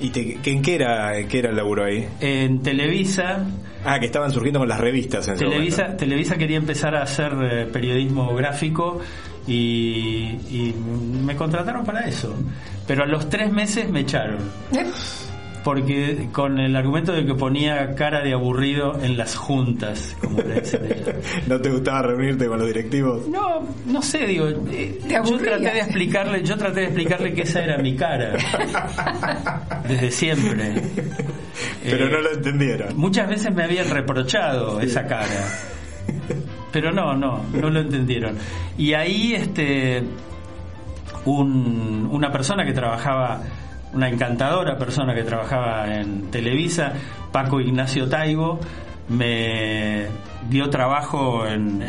¿Y 0.00 0.10
te- 0.10 0.38
en 0.44 0.62
qué 0.62 0.76
era, 0.76 1.12
qué 1.26 1.40
era 1.40 1.50
el 1.50 1.56
laburo 1.56 1.84
ahí? 1.84 2.06
en 2.20 2.62
Televisa. 2.62 3.44
Ah, 3.84 3.98
que 3.98 4.06
estaban 4.06 4.30
surgiendo 4.30 4.60
con 4.60 4.68
las 4.68 4.78
revistas 4.80 5.26
en 5.28 5.36
Televisa. 5.36 5.96
Televisa 5.96 6.36
quería 6.36 6.56
empezar 6.56 6.94
a 6.94 7.02
hacer 7.02 7.32
eh, 7.42 7.66
periodismo 7.66 8.32
gráfico 8.34 9.00
y, 9.46 10.36
y 10.50 10.74
me 11.24 11.34
contrataron 11.34 11.84
para 11.84 12.06
eso. 12.06 12.32
Pero 12.86 13.02
a 13.02 13.06
los 13.06 13.28
tres 13.28 13.50
meses 13.52 13.88
me 13.90 14.00
echaron. 14.00 14.38
¿Eh? 14.72 14.86
Porque 15.64 16.28
con 16.32 16.58
el 16.58 16.74
argumento 16.76 17.12
de 17.12 17.26
que 17.26 17.34
ponía 17.34 17.94
cara 17.94 18.22
de 18.22 18.32
aburrido 18.32 18.98
en 19.02 19.16
las 19.18 19.36
juntas, 19.36 20.16
como 20.20 20.38
le 20.40 20.60
dicen 20.60 20.84
ellos. 20.86 21.14
¿No 21.46 21.60
te 21.60 21.70
gustaba 21.70 22.02
reunirte 22.02 22.46
con 22.46 22.58
los 22.58 22.66
directivos? 22.68 23.26
No, 23.28 23.66
no 23.86 24.00
sé, 24.00 24.26
digo, 24.26 24.46
eh, 24.70 24.98
Te 25.06 25.14
yo 25.14 25.36
traté 25.38 25.70
de 25.72 25.78
explicarle, 25.80 26.42
yo 26.42 26.56
traté 26.56 26.80
de 26.80 26.86
explicarle 26.86 27.34
que 27.34 27.42
esa 27.42 27.64
era 27.64 27.76
mi 27.78 27.94
cara. 27.96 28.34
Desde 29.88 30.10
siempre. 30.10 30.74
Pero 31.82 32.06
Eh, 32.06 32.10
no 32.10 32.20
lo 32.20 32.32
entendieron. 32.32 32.96
Muchas 32.96 33.28
veces 33.28 33.54
me 33.54 33.64
habían 33.64 33.90
reprochado 33.90 34.80
esa 34.80 35.06
cara. 35.06 35.26
Pero 36.72 36.92
no, 36.92 37.14
no, 37.16 37.42
no 37.52 37.70
lo 37.70 37.80
entendieron. 37.80 38.36
Y 38.76 38.92
ahí 38.94 39.34
este 39.34 40.02
un- 41.24 42.08
una 42.10 42.30
persona 42.30 42.64
que 42.64 42.72
trabajaba, 42.72 43.40
una 43.92 44.08
encantadora 44.08 44.76
persona 44.76 45.14
que 45.14 45.22
trabajaba 45.22 45.94
en 45.94 46.30
Televisa, 46.30 46.92
Paco 47.32 47.60
Ignacio 47.60 48.08
Taibo, 48.08 48.60
me 49.08 50.06
dio 50.48 50.68
trabajo 50.68 51.46
en, 51.46 51.82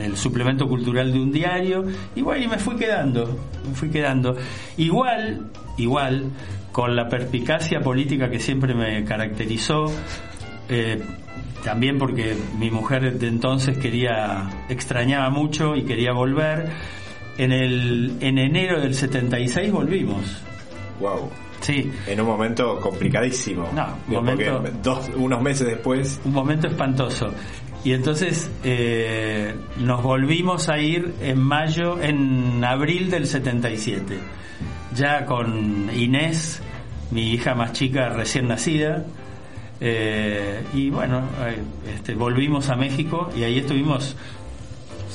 el 0.00 0.16
suplemento 0.16 0.66
cultural 0.66 1.12
de 1.12 1.18
un 1.18 1.30
diario 1.30 1.84
y 2.14 2.22
bueno, 2.22 2.44
y 2.44 2.48
me 2.48 2.58
fui 2.58 2.76
quedando, 2.76 3.38
me 3.66 3.74
fui 3.74 3.90
quedando. 3.90 4.36
Igual, 4.76 5.50
igual, 5.76 6.30
con 6.72 6.96
la 6.96 7.08
perspicacia 7.08 7.80
política 7.80 8.30
que 8.30 8.40
siempre 8.40 8.74
me 8.74 9.04
caracterizó, 9.04 9.86
eh, 10.68 11.02
también 11.62 11.98
porque 11.98 12.36
mi 12.58 12.70
mujer 12.70 13.18
de 13.18 13.28
entonces 13.28 13.78
quería, 13.78 14.48
extrañaba 14.68 15.30
mucho 15.30 15.76
y 15.76 15.84
quería 15.84 16.12
volver. 16.12 16.68
En, 17.36 17.50
el, 17.50 18.16
en 18.20 18.38
enero 18.38 18.80
del 18.80 18.94
76 18.94 19.72
volvimos. 19.72 20.40
Wow. 21.00 21.30
Sí, 21.60 21.90
En 22.06 22.20
un 22.20 22.26
momento 22.26 22.78
complicadísimo. 22.80 23.68
No, 23.74 23.86
momento- 24.06 24.60
porque 24.60 24.72
dos, 24.82 25.10
unos 25.16 25.40
meses 25.40 25.66
después. 25.66 26.20
un 26.24 26.32
momento 26.34 26.66
espantoso. 26.66 27.30
Y 27.84 27.92
entonces 27.92 28.50
eh, 28.64 29.54
nos 29.78 30.02
volvimos 30.02 30.68
a 30.68 30.78
ir 30.78 31.14
en 31.22 31.38
mayo, 31.40 32.00
en 32.02 32.62
abril 32.64 33.10
del 33.10 33.26
77. 33.26 34.18
Ya 34.94 35.24
con 35.26 35.90
Inés, 35.94 36.62
mi 37.10 37.32
hija 37.32 37.54
más 37.54 37.72
chica 37.72 38.08
recién 38.10 38.48
nacida. 38.48 39.04
Eh, 39.80 40.62
y 40.72 40.90
bueno, 40.90 41.22
eh, 41.46 41.58
este, 41.94 42.14
volvimos 42.14 42.68
a 42.70 42.76
México 42.76 43.28
y 43.36 43.42
ahí 43.42 43.58
estuvimos 43.58 44.16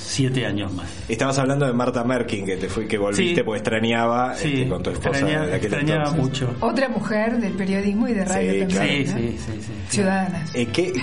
siete 0.09 0.45
años 0.45 0.73
más. 0.73 0.87
Estabas 1.07 1.37
hablando 1.39 1.65
de 1.65 1.73
Marta 1.73 2.03
Merkin, 2.03 2.45
que 2.45 2.57
te 2.57 2.67
fui, 2.67 2.87
que 2.87 2.97
volviste 2.97 3.35
Sí. 3.35 3.43
porque 3.43 3.59
extrañaba 3.59 4.35
Sí, 4.35 4.47
este, 4.53 4.67
con 4.69 4.83
tu 4.83 4.89
esposa 4.89 5.19
extraña- 5.19 5.45
de 5.45 5.53
aquel 5.55 5.73
extrañaba 5.73 6.09
entonces. 6.09 6.41
mucho. 6.47 6.55
Otra 6.59 6.89
mujer 6.89 7.37
del 7.37 7.53
periodismo 7.53 8.07
y 8.07 8.13
de 8.13 8.25
radio 8.25 8.51
Sí, 8.51 8.59
también. 8.75 9.07
Sí, 9.07 9.13
¿no? 9.13 9.17
sí, 9.19 9.37
sí, 9.37 9.61
sí. 9.61 9.71
Ciudadanas. 9.89 10.55
Eh, 10.55 10.67
¿qué, 10.73 10.93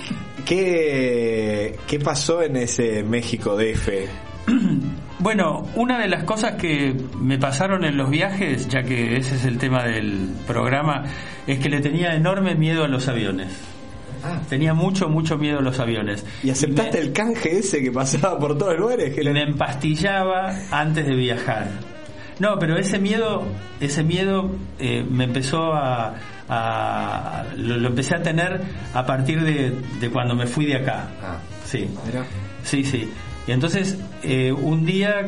qué, 0.45 1.77
¿Qué 1.87 1.99
pasó 2.01 2.42
en 2.42 2.57
ese 2.57 3.03
México 3.03 3.57
DF? 3.57 3.88
Bueno, 5.19 5.66
una 5.77 5.99
de 5.99 6.09
las 6.09 6.25
cosas 6.25 6.53
que 6.53 6.95
me 7.19 7.38
pasaron 7.38 7.85
en 7.85 7.97
los 7.97 8.11
viajes, 8.11 8.69
ya 8.69 8.83
que 8.83 9.16
ese 9.16 9.37
es 9.37 9.47
el 9.47 9.57
tema 9.57 9.83
del 9.83 10.29
programa, 10.47 11.05
es 11.47 11.59
que 11.59 11.71
le 11.71 11.81
tenía 11.81 12.14
enorme 12.14 12.55
miedo 12.55 12.85
a 12.85 12.88
los 12.88 13.09
aviones. 13.09 13.49
Tenía 14.49 14.75
mucho, 14.75 15.09
mucho 15.09 15.37
miedo 15.39 15.59
a 15.59 15.62
los 15.62 15.79
aviones. 15.81 16.25
¿Y 16.43 16.51
aceptaste 16.51 16.99
me, 16.99 17.05
el 17.07 17.12
canje 17.12 17.59
ese 17.59 17.83
que 17.83 17.91
pasaba 17.93 18.39
por 18.39 18.57
todos 18.59 18.73
los 18.73 18.81
lugares? 18.81 19.15
Que 19.15 19.23
me 19.31 19.43
empastillaba 19.43 20.55
antes 20.71 21.07
de 21.07 21.15
viajar. 21.15 21.69
No, 22.39 22.59
pero 22.59 22.77
ese 22.77 22.99
miedo, 22.99 23.45
ese 23.81 24.03
miedo 24.05 24.51
eh, 24.79 25.05
me 25.09 25.25
empezó 25.25 25.73
a, 25.73 26.15
a- 26.49 27.45
lo, 27.57 27.77
lo 27.79 27.89
empecé 27.89 28.15
a 28.15 28.23
tener 28.23 28.61
a 28.93 29.07
partir 29.07 29.43
de, 29.43 29.73
de 30.01 30.11
cuando 30.11 30.35
me 30.35 30.47
fui 30.47 30.67
de 30.67 30.77
acá. 30.77 31.09
Ah. 31.23 31.39
Sí. 31.65 31.89
Sí, 32.62 32.85
sí. 32.85 33.11
Y 33.47 33.53
entonces, 33.53 33.97
eh, 34.23 34.53
un 34.53 34.85
día 34.85 35.27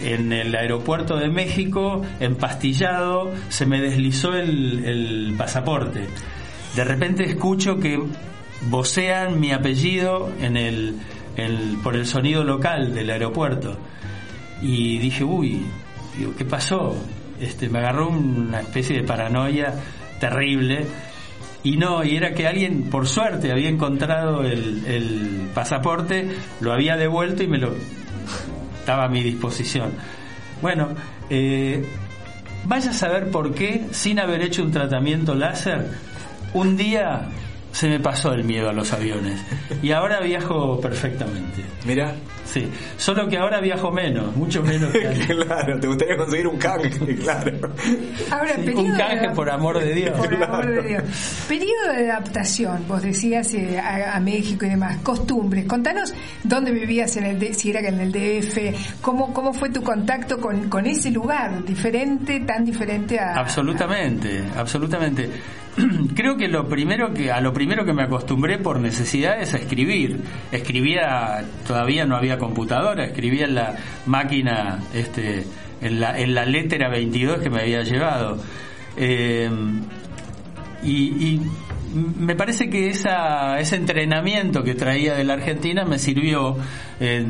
en 0.00 0.32
el 0.32 0.54
aeropuerto 0.54 1.16
de 1.16 1.28
México, 1.28 2.02
empastillado, 2.20 3.30
se 3.48 3.66
me 3.66 3.80
deslizó 3.80 4.32
el, 4.34 4.84
el 4.84 5.34
pasaporte. 5.36 6.06
De 6.74 6.84
repente 6.84 7.24
escucho 7.24 7.78
que 7.78 8.00
vocean 8.62 9.40
mi 9.40 9.52
apellido 9.52 10.32
en 10.40 10.56
el, 10.56 10.96
por 11.82 11.96
el 11.96 12.06
sonido 12.06 12.44
local 12.44 12.94
del 12.94 13.10
aeropuerto. 13.10 13.76
Y 14.60 14.98
dije, 14.98 15.24
uy, 15.24 15.64
digo, 16.16 16.34
¿qué 16.36 16.44
pasó? 16.44 16.96
Este, 17.40 17.68
me 17.68 17.78
agarró 17.78 18.08
una 18.08 18.60
especie 18.60 18.96
de 18.96 19.04
paranoia 19.04 19.74
terrible. 20.20 20.86
Y 21.62 21.76
no, 21.76 22.04
y 22.04 22.16
era 22.16 22.34
que 22.34 22.46
alguien, 22.46 22.84
por 22.84 23.06
suerte, 23.06 23.52
había 23.52 23.68
encontrado 23.68 24.44
el, 24.44 24.84
el 24.86 25.50
pasaporte, 25.54 26.28
lo 26.60 26.72
había 26.72 26.96
devuelto 26.96 27.42
y 27.42 27.48
me 27.48 27.58
lo 27.58 27.74
estaba 28.78 29.04
a 29.04 29.08
mi 29.08 29.22
disposición. 29.22 29.90
Bueno, 30.62 30.88
eh, 31.30 31.84
vaya 32.64 32.90
a 32.90 32.94
saber 32.94 33.30
por 33.30 33.54
qué, 33.54 33.86
sin 33.90 34.18
haber 34.18 34.40
hecho 34.42 34.62
un 34.62 34.70
tratamiento 34.70 35.34
láser, 35.34 35.90
un 36.54 36.76
día 36.76 37.28
se 37.72 37.88
me 37.88 38.00
pasó 38.00 38.32
el 38.32 38.44
miedo 38.44 38.68
a 38.68 38.72
los 38.72 38.92
aviones. 38.92 39.40
Y 39.82 39.92
ahora 39.92 40.20
viajo 40.20 40.80
perfectamente. 40.80 41.64
Mirá. 41.86 42.14
Sí, 42.44 42.66
solo 42.96 43.28
que 43.28 43.36
ahora 43.36 43.60
viajo 43.60 43.92
menos, 43.92 44.34
mucho 44.34 44.62
menos 44.62 44.90
que 44.90 45.06
antes. 45.08 45.26
claro, 45.26 45.78
te 45.78 45.86
gustaría 45.86 46.16
conseguir 46.16 46.46
un 46.46 46.56
canje, 46.56 47.16
claro. 47.16 47.58
Ahora, 48.30 48.54
Sí, 48.54 48.62
periodo 48.62 48.80
un 48.80 48.96
canje 48.96 49.30
por 49.34 49.50
amor 49.50 49.78
de 49.78 49.92
Dios. 49.94 50.16
Por 50.18 50.42
amor 50.42 50.66
de. 50.66 50.88
Dios. 50.88 51.02
Periodo 51.46 51.92
de 51.94 52.10
adaptación, 52.10 52.84
vos 52.88 53.02
decías 53.02 53.52
eh, 53.52 53.78
a, 53.78 54.16
a 54.16 54.20
México 54.20 54.64
y 54.64 54.70
demás, 54.70 54.96
costumbres. 55.02 55.66
Contanos 55.66 56.14
dónde 56.42 56.72
vivías 56.72 57.14
en 57.18 57.24
el 57.24 57.54
si 57.54 57.68
era 57.70 57.82
que 57.82 57.88
en 57.88 58.00
el 58.00 58.12
DF, 58.12 59.00
cómo 59.02 59.34
cómo 59.34 59.52
fue 59.52 59.68
tu 59.68 59.82
contacto 59.82 60.38
con, 60.38 60.70
con 60.70 60.86
ese 60.86 61.10
lugar 61.10 61.62
diferente, 61.66 62.40
tan 62.40 62.64
diferente 62.64 63.18
a 63.20 63.34
Absolutamente, 63.34 64.42
absolutamente. 64.56 65.28
Creo 66.14 66.36
que 66.36 66.48
lo 66.48 66.68
primero 66.68 67.12
que 67.12 67.30
a 67.30 67.40
lo 67.40 67.52
primero 67.52 67.84
que 67.84 67.92
me 67.92 68.02
acostumbré 68.02 68.58
por 68.58 68.80
necesidad 68.80 69.40
es 69.40 69.54
a 69.54 69.58
escribir. 69.58 70.20
Escribía, 70.52 71.44
todavía 71.66 72.04
no 72.04 72.16
había 72.16 72.38
computadora, 72.38 73.04
escribía 73.04 73.44
en 73.46 73.54
la 73.54 73.74
máquina, 74.06 74.78
este, 74.94 75.44
en 75.80 76.00
la, 76.00 76.18
en 76.18 76.34
la 76.34 76.44
letra 76.44 76.88
22 76.88 77.38
que 77.40 77.50
me 77.50 77.60
había 77.62 77.82
llevado. 77.82 78.38
Eh, 78.96 79.48
y, 80.82 81.40
me 82.18 82.36
parece 82.36 82.68
que 82.68 82.90
ese 82.90 83.08
entrenamiento 83.76 84.62
que 84.62 84.74
traía 84.74 85.14
de 85.14 85.24
la 85.24 85.34
Argentina 85.34 85.86
me 85.86 85.98
sirvió 85.98 86.54
eh, 87.00 87.24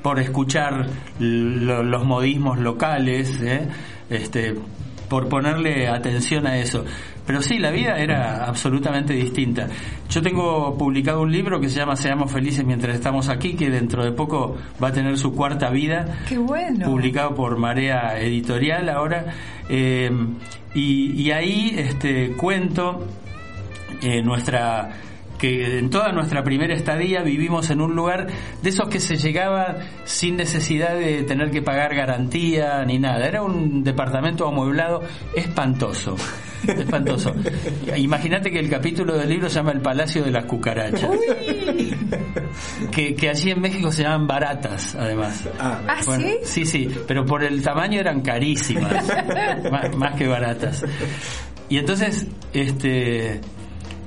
por 0.00 0.20
escuchar 0.20 0.86
lo- 1.18 1.82
los 1.82 2.04
modismos 2.04 2.60
locales, 2.60 3.40
¿eh? 3.42 3.66
este, 4.10 4.54
por 5.08 5.28
ponerle 5.28 5.88
atención 5.88 6.46
a 6.46 6.58
eso. 6.58 6.84
Pero 7.26 7.42
sí, 7.42 7.58
la 7.58 7.70
vida 7.70 7.98
era 7.98 8.44
absolutamente 8.46 9.12
distinta. 9.12 9.66
Yo 10.08 10.22
tengo 10.22 10.76
publicado 10.78 11.20
un 11.20 11.30
libro 11.30 11.60
que 11.60 11.68
se 11.68 11.78
llama 11.78 11.94
Seamos 11.96 12.32
felices 12.32 12.64
mientras 12.64 12.94
estamos 12.94 13.28
aquí, 13.28 13.54
que 13.54 13.68
dentro 13.70 14.02
de 14.04 14.12
poco 14.12 14.56
va 14.82 14.88
a 14.88 14.92
tener 14.92 15.18
su 15.18 15.32
cuarta 15.34 15.68
vida 15.70 16.20
Qué 16.28 16.38
bueno. 16.38 16.86
publicado 16.86 17.34
por 17.34 17.58
Marea 17.58 18.18
Editorial 18.18 18.88
ahora. 18.88 19.26
eh, 19.68 20.10
y, 20.74 21.12
y 21.22 21.30
ahí 21.32 21.74
este, 21.76 22.32
cuento 22.32 23.06
eh, 24.02 24.22
nuestra 24.22 24.90
que 25.38 25.78
en 25.78 25.90
toda 25.90 26.12
nuestra 26.12 26.42
primera 26.42 26.74
estadía 26.74 27.22
vivimos 27.22 27.70
en 27.70 27.80
un 27.80 27.94
lugar 27.94 28.26
de 28.62 28.68
esos 28.68 28.88
que 28.88 29.00
se 29.00 29.16
llegaba 29.16 29.76
sin 30.04 30.36
necesidad 30.36 30.94
de 30.96 31.22
tener 31.22 31.50
que 31.50 31.62
pagar 31.62 31.94
garantía 31.94 32.84
ni 32.84 32.98
nada. 32.98 33.26
Era 33.26 33.42
un 33.42 33.82
departamento 33.84 34.46
amueblado 34.46 35.02
espantoso. 35.34 36.16
Espantoso. 36.66 37.32
Imagínate 37.96 38.50
que 38.50 38.58
el 38.58 38.68
capítulo 38.68 39.16
del 39.16 39.28
libro 39.28 39.48
se 39.48 39.54
llama 39.56 39.70
El 39.70 39.80
Palacio 39.80 40.24
de 40.24 40.32
las 40.32 40.44
Cucarachas. 40.44 41.08
Que, 42.90 43.14
que 43.14 43.28
allí 43.28 43.50
en 43.52 43.60
México 43.60 43.92
se 43.92 44.02
llaman 44.02 44.26
baratas, 44.26 44.94
además. 44.96 45.48
¿Ah, 45.60 45.80
Bueno, 46.04 46.24
sí? 46.26 46.34
Sí, 46.42 46.66
sí, 46.66 46.88
pero 47.06 47.24
por 47.24 47.44
el 47.44 47.62
tamaño 47.62 48.00
eran 48.00 48.22
carísimas, 48.22 49.06
más, 49.70 49.96
más 49.96 50.14
que 50.16 50.26
baratas. 50.26 50.84
Y 51.68 51.78
entonces, 51.78 52.26
este, 52.52 53.40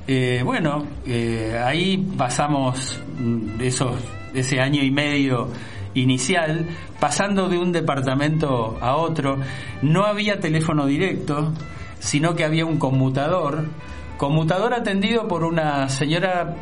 eh, 0.06 0.42
bueno, 0.44 0.86
eh, 1.06 1.60
ahí 1.64 1.96
pasamos 2.16 2.98
mm, 3.18 3.60
esos, 3.60 4.00
ese 4.34 4.60
año 4.60 4.82
y 4.82 4.90
medio 4.90 5.48
inicial, 5.94 6.66
pasando 6.98 7.48
de 7.48 7.58
un 7.58 7.72
departamento 7.72 8.78
a 8.80 8.96
otro. 8.96 9.38
No 9.82 10.04
había 10.04 10.40
teléfono 10.40 10.86
directo, 10.86 11.52
sino 11.98 12.34
que 12.34 12.44
había 12.44 12.64
un 12.64 12.78
conmutador, 12.78 13.66
conmutador 14.18 14.74
atendido 14.74 15.28
por 15.28 15.44
una 15.44 15.88
señora 15.88 16.56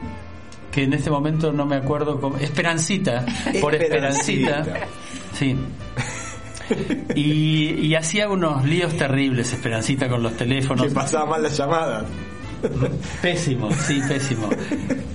que 0.70 0.84
en 0.84 0.92
este 0.92 1.10
momento 1.10 1.52
no 1.52 1.66
me 1.66 1.76
acuerdo 1.76 2.20
cómo, 2.20 2.36
Esperancita, 2.36 3.24
por 3.60 3.74
Esperancita. 3.74 4.60
Esperancita. 4.60 4.86
Sí. 5.32 5.56
Y, 7.16 7.86
y 7.86 7.94
hacía 7.96 8.28
unos 8.28 8.64
líos 8.64 8.96
terribles, 8.96 9.52
Esperancita, 9.52 10.08
con 10.08 10.22
los 10.22 10.36
teléfonos. 10.36 10.86
Que 10.86 10.92
pasaba 10.92 11.26
mal 11.26 11.42
las 11.42 11.56
llamadas. 11.56 12.04
Pésimo, 13.22 13.70
sí, 13.72 14.00
pésimo. 14.06 14.48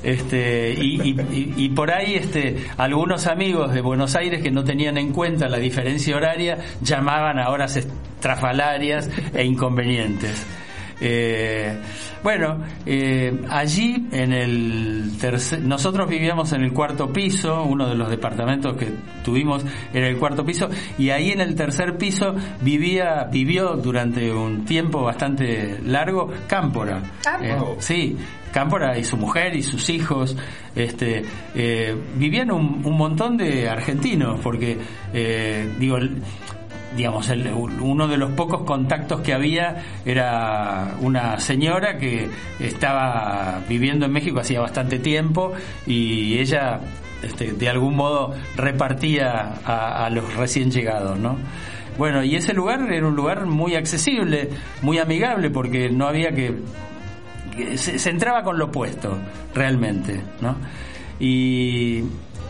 Este, 0.04 0.74
y, 0.78 1.70
por 1.70 1.92
ahí 1.92 2.16
este, 2.16 2.58
algunos 2.78 3.28
amigos 3.28 3.74
de 3.74 3.82
Buenos 3.82 4.16
Aires 4.16 4.42
que 4.42 4.52
no 4.52 4.64
tenían 4.64 4.98
en 4.98 5.12
cuenta 5.12 5.48
la 5.48 5.58
diferencia 5.58 6.16
horaria 6.16 6.60
llamaban 6.82 7.40
a 7.40 7.50
horas 7.50 7.76
estrafalarias 7.76 9.10
e 9.34 9.44
inconvenientes. 9.44 10.46
Eh, 11.02 11.78
bueno, 12.24 12.60
eh, 12.86 13.42
allí 13.50 14.08
en 14.12 14.34
el 14.34 15.12
tercer, 15.20 15.62
nosotros 15.62 16.10
vivíamos 16.10 16.54
en 16.54 16.64
el 16.64 16.74
cuarto 16.74 17.12
piso, 17.12 17.64
uno 17.64 17.88
de 17.88 17.96
los 17.96 18.10
departamentos 18.10 18.76
que 18.78 18.92
tuvimos 19.24 19.66
era 19.94 20.08
el 20.08 20.18
cuarto 20.18 20.46
piso, 20.46 20.70
y 20.98 21.10
ahí 21.10 21.32
en 21.32 21.42
el 21.42 21.56
tercer 21.56 21.98
piso 21.98 22.36
vivía, 22.62 23.26
vivió 23.32 23.76
durante 23.76 24.32
un 24.32 24.66
tiempo 24.66 25.04
bastante 25.04 25.80
largo 25.86 26.32
Cámpora. 26.48 27.04
Eh. 27.42 27.58
Sí, 27.80 28.18
Cámpora 28.52 28.98
y 28.98 29.04
su 29.04 29.18
mujer 29.18 29.56
y 29.56 29.62
sus 29.62 29.90
hijos 29.90 30.38
este, 30.76 31.24
eh, 31.54 31.96
vivían 32.16 32.52
un, 32.52 32.82
un 32.86 32.98
montón 32.98 33.36
de 33.36 33.68
argentinos, 33.68 34.40
porque, 34.42 34.78
digo, 35.78 35.98
digamos, 36.96 37.30
uno 37.82 38.08
de 38.08 38.18
los 38.18 38.32
pocos 38.32 38.64
contactos 38.64 39.22
que 39.22 39.34
había 39.34 39.84
era 40.06 40.96
una 41.02 41.40
señora 41.40 41.98
que 41.98 42.30
estaba 42.60 43.62
viviendo 43.68 44.06
en 44.06 44.12
México 44.12 44.40
hacía 44.40 44.62
bastante 44.62 45.00
tiempo 45.00 45.54
y 45.86 46.38
ella, 46.40 46.80
este, 47.22 47.54
de 47.54 47.70
algún 47.70 47.96
modo, 47.96 48.34
repartía 48.56 49.56
a, 49.66 50.10
los 50.10 50.36
recién 50.36 50.72
llegados, 50.72 51.18
¿no? 51.20 51.38
Bueno, 51.98 52.24
y 52.24 52.36
ese 52.36 52.54
lugar 52.54 52.82
era 52.92 53.08
un 53.08 53.16
lugar 53.16 53.46
muy 53.46 53.76
accesible, 53.76 54.50
muy 54.82 55.00
amigable, 55.00 55.50
porque 55.50 55.90
no 55.90 56.08
había 56.08 56.32
que 56.32 56.56
se 57.78 58.10
entraba 58.10 58.44
con 58.44 58.58
lo 58.58 58.66
opuesto, 58.66 59.18
realmente, 59.54 60.22
¿no? 60.42 60.58
Y, 61.20 62.04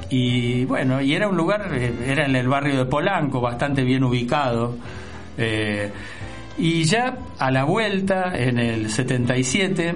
y 0.10 0.66
bueno, 0.66 1.02
y 1.02 1.14
era 1.14 1.28
un 1.28 1.38
lugar, 1.38 1.70
eh, 1.74 1.94
era 2.08 2.26
en 2.26 2.36
el 2.36 2.48
barrio 2.48 2.78
de 2.78 2.86
Polanco, 2.86 3.42
bastante 3.42 3.84
bien 3.84 4.04
ubicado. 4.04 4.78
eh, 5.38 5.92
y 6.58 6.86
ya 6.86 7.18
a 7.38 7.52
la 7.52 7.66
vuelta, 7.66 8.32
en 8.34 8.58
el 8.60 8.90
77, 8.90 9.94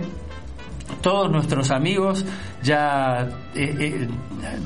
todos 1.02 1.32
nuestros 1.32 1.72
amigos 1.72 2.26
ya 2.62 3.30
eh, 3.56 4.08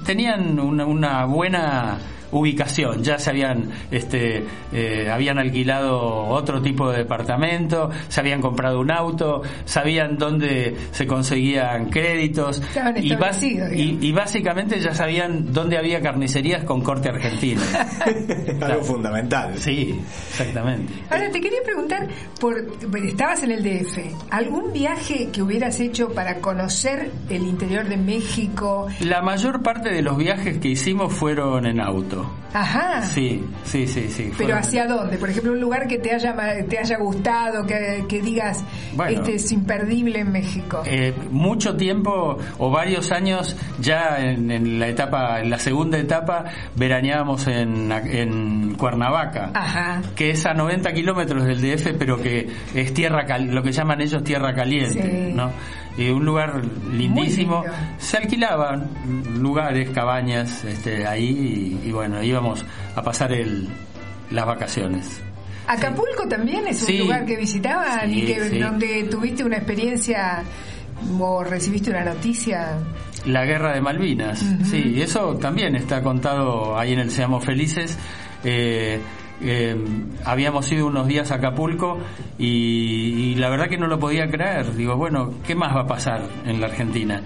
tenían 0.03 0.59
una 0.59 1.25
buena 1.25 1.99
ubicación, 2.33 3.03
ya 3.03 3.17
se 3.17 3.29
habían 3.29 3.69
este 3.91 4.43
eh, 4.71 5.09
habían 5.11 5.37
alquilado 5.39 5.99
otro 6.27 6.61
tipo 6.61 6.91
de 6.91 6.97
departamento, 6.99 7.89
se 8.09 8.19
habían 8.19 8.41
comprado 8.41 8.79
un 8.79 8.91
auto, 8.91 9.41
sabían 9.65 10.17
dónde 10.17 10.75
se 10.91 11.05
conseguían 11.07 11.89
créditos 11.89 12.59
Estaban 12.61 12.95
y, 12.97 13.13
y- 13.73 13.97
y 14.01 14.11
básicamente 14.11 14.79
ya 14.79 14.93
sabían 14.93 15.53
dónde 15.53 15.77
había 15.77 16.01
carnicerías 16.01 16.63
con 16.63 16.81
corte 16.81 17.09
argentino. 17.09 17.61
Algo 18.61 18.83
fundamental. 18.83 19.57
Sí, 19.57 19.99
exactamente. 20.29 20.93
Ahora 21.09 21.29
te 21.31 21.39
quería 21.41 21.59
preguntar, 21.63 22.07
por, 22.39 22.55
estabas 23.05 23.43
en 23.43 23.51
el 23.51 23.63
DF, 23.63 23.97
¿algún 24.29 24.73
viaje 24.73 25.29
que 25.31 25.41
hubieras 25.41 25.79
hecho 25.79 26.09
para 26.09 26.39
conocer 26.39 27.11
el 27.29 27.43
interior 27.43 27.87
de 27.87 27.97
México? 27.97 28.87
La 29.01 29.21
mayor 29.21 29.61
parte 29.61 29.89
de 29.89 30.01
los 30.01 30.17
viajes 30.17 30.57
que 30.57 30.69
hicimos 30.69 31.13
fueron 31.13 31.65
en 31.65 31.79
auto. 31.79 32.22
Ajá. 32.53 33.01
Sí, 33.01 33.43
sí, 33.63 33.87
sí, 33.87 34.07
sí. 34.09 34.31
Pero 34.37 34.55
¿hacia 34.55 34.85
dónde? 34.85 35.17
Por 35.17 35.29
ejemplo, 35.31 35.53
un 35.53 35.59
lugar 35.59 35.87
que 35.87 35.97
te 35.97 36.13
haya 36.13 36.35
te 36.69 36.77
haya 36.77 36.97
gustado, 36.99 37.65
que, 37.65 38.05
que 38.07 38.21
digas, 38.21 38.63
Bueno. 38.95 39.11
este 39.21 39.35
es 39.35 39.51
imperdible 39.51 40.19
en 40.19 40.31
México. 40.31 40.83
Eh, 40.85 41.13
mucho 41.31 41.75
tiempo 41.75 42.37
o 42.59 42.69
varios 42.69 43.11
años 43.11 43.57
ya 43.79 44.17
en, 44.19 44.51
en 44.51 44.79
la 44.79 44.87
etapa, 44.87 45.39
en 45.41 45.49
la 45.49 45.57
segunda 45.57 45.97
etapa, 45.97 46.45
veraneábamos 46.75 47.47
en, 47.47 47.91
en 47.91 48.75
Cuernavaca. 48.75 49.49
Ajá. 49.55 50.01
que 50.15 50.29
es 50.31 50.45
a 50.45 50.53
90 50.53 50.93
kilómetros 50.93 51.43
del 51.45 51.59
DF, 51.59 51.93
pero 51.97 52.21
que 52.21 52.47
es 52.75 52.93
tierra 52.93 53.25
lo 53.39 53.63
que 53.63 53.71
llaman 53.71 53.99
ellos 54.01 54.23
tierra 54.23 54.53
caliente, 54.53 55.01
Sí. 55.01 55.33
¿no? 55.33 55.51
Y 55.97 56.09
un 56.09 56.25
lugar 56.25 56.61
lindísimo. 56.91 57.63
Se 57.99 58.17
alquilaban 58.17 58.89
lugares, 59.39 59.89
cabañas, 59.91 60.63
este, 60.63 61.05
ahí 61.05 61.77
y, 61.83 61.89
y 61.89 61.91
bueno, 61.91 62.21
íbamos 62.23 62.65
a 62.95 63.01
pasar 63.03 63.31
el, 63.31 63.67
las 64.31 64.45
vacaciones. 64.45 65.21
Acapulco 65.67 66.27
también 66.27 66.67
es 66.67 66.81
un 66.81 66.87
Sí. 66.87 66.97
lugar 66.97 67.25
que 67.25 67.37
visitaban 67.37 68.09
Sí, 68.09 68.19
y 68.21 68.25
que 68.25 68.59
donde 68.59 69.03
tuviste 69.03 69.43
una 69.43 69.57
experiencia 69.57 70.43
o 71.19 71.43
recibiste 71.43 71.89
una 71.91 72.03
noticia. 72.03 72.77
La 73.25 73.45
guerra 73.45 73.73
de 73.73 73.79
Malvinas, 73.81 74.43
sí, 74.69 75.01
eso 75.01 75.35
también 75.37 75.75
está 75.75 76.01
contado 76.01 76.77
ahí 76.77 76.91
en 76.93 76.99
el 76.99 77.11
Seamos 77.11 77.45
Felices. 77.45 77.97
Eh, 78.43 78.99
eh, 79.43 79.75
habíamos 80.25 80.71
ido 80.71 80.87
unos 80.87 81.07
días 81.07 81.31
a 81.31 81.35
Acapulco 81.35 81.99
y, 82.37 83.31
y 83.31 83.35
la 83.35 83.49
verdad 83.49 83.67
que 83.67 83.77
no 83.77 83.87
lo 83.87 83.99
podía 83.99 84.29
creer. 84.29 84.75
Digo, 84.75 84.95
bueno, 84.95 85.33
¿qué 85.45 85.55
más 85.55 85.75
va 85.75 85.81
a 85.81 85.87
pasar 85.87 86.23
en 86.45 86.61
la 86.61 86.67
Argentina? 86.67 87.21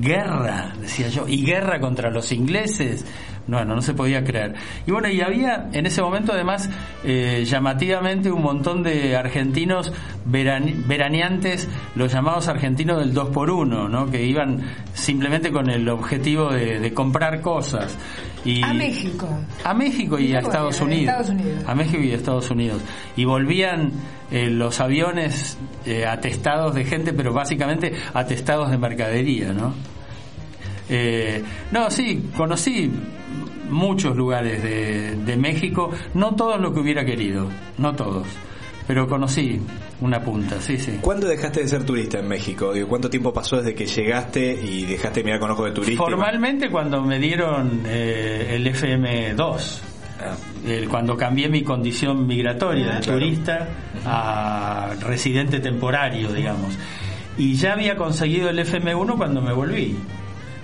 Guerra, 0.00 0.72
decía 0.80 1.08
yo, 1.08 1.26
y 1.28 1.44
guerra 1.44 1.80
contra 1.80 2.10
los 2.10 2.30
ingleses. 2.32 3.04
Bueno, 3.48 3.76
no 3.76 3.80
se 3.82 3.94
podía 3.94 4.24
creer. 4.24 4.54
Y 4.88 4.90
bueno, 4.90 5.08
y 5.08 5.20
había 5.20 5.68
en 5.72 5.86
ese 5.86 6.02
momento 6.02 6.32
además 6.32 6.68
eh, 7.04 7.44
llamativamente 7.46 8.28
un 8.32 8.42
montón 8.42 8.82
de 8.82 9.16
argentinos 9.16 9.92
verane- 10.28 10.74
veraneantes, 10.86 11.68
los 11.94 12.12
llamados 12.12 12.48
argentinos 12.48 12.98
del 12.98 13.14
2 13.14 13.28
por 13.28 13.50
1 13.50 13.88
¿no? 13.88 14.10
que 14.10 14.24
iban 14.24 14.62
simplemente 14.94 15.52
con 15.52 15.70
el 15.70 15.88
objetivo 15.88 16.50
de, 16.50 16.80
de 16.80 16.92
comprar 16.92 17.40
cosas. 17.40 17.96
Y, 18.44 18.62
A 18.64 18.72
México. 18.74 19.28
a 19.64 19.74
México 19.74 20.18
y 20.18 20.34
a 20.34 20.40
Estados 20.40 20.80
a 20.80 20.84
Unidos. 20.84 21.14
Estados 21.20 21.30
Unidos. 21.30 21.64
A 21.68 21.74
México 21.76 22.02
y 22.02 22.10
a 22.12 22.14
Estados 22.16 22.50
Unidos. 22.50 22.82
Y 23.16 23.24
volvían 23.26 23.92
eh, 24.30 24.50
los 24.50 24.80
aviones 24.80 25.56
eh, 25.84 26.04
atestados 26.06 26.74
de 26.74 26.84
gente, 26.84 27.12
pero 27.12 27.32
básicamente 27.32 27.92
atestados 28.14 28.70
de 28.70 28.78
mercadería, 28.78 29.52
¿no? 29.52 29.74
Eh, 30.88 31.42
no, 31.72 31.90
sí, 31.90 32.30
conocí 32.36 32.90
muchos 33.68 34.14
lugares 34.16 34.62
de, 34.62 35.16
de 35.16 35.36
México, 35.36 35.90
no 36.14 36.34
todos 36.36 36.60
lo 36.60 36.72
que 36.72 36.80
hubiera 36.80 37.04
querido, 37.04 37.48
no 37.78 37.92
todos, 37.96 38.28
pero 38.86 39.08
conocí 39.08 39.60
una 40.00 40.20
punta, 40.22 40.60
sí, 40.60 40.78
sí. 40.78 40.98
¿Cuándo 41.00 41.26
dejaste 41.26 41.62
de 41.62 41.68
ser 41.68 41.82
turista 41.84 42.20
en 42.20 42.28
México? 42.28 42.72
¿Cuánto 42.88 43.10
tiempo 43.10 43.32
pasó 43.32 43.56
desde 43.56 43.74
que 43.74 43.86
llegaste 43.86 44.54
y 44.62 44.84
dejaste 44.86 45.20
de 45.20 45.24
mirar 45.24 45.40
con 45.40 45.50
ojos 45.50 45.66
de 45.66 45.72
turista? 45.72 46.04
Formalmente 46.04 46.70
cuando 46.70 47.02
me 47.02 47.18
dieron 47.18 47.82
eh, 47.86 48.52
el 48.54 48.66
FM2, 48.68 49.34
el- 49.34 49.95
cuando 50.88 51.16
cambié 51.16 51.48
mi 51.48 51.62
condición 51.62 52.26
migratoria 52.26 52.94
de 52.94 53.00
Claro. 53.00 53.18
turista 53.18 53.68
a 54.04 54.94
residente 55.00 55.60
temporario, 55.60 56.32
digamos. 56.32 56.74
Y 57.38 57.54
ya 57.56 57.72
había 57.74 57.96
conseguido 57.96 58.48
el 58.50 58.58
FM1 58.58 59.16
cuando 59.16 59.40
me 59.42 59.52
volví. 59.52 59.96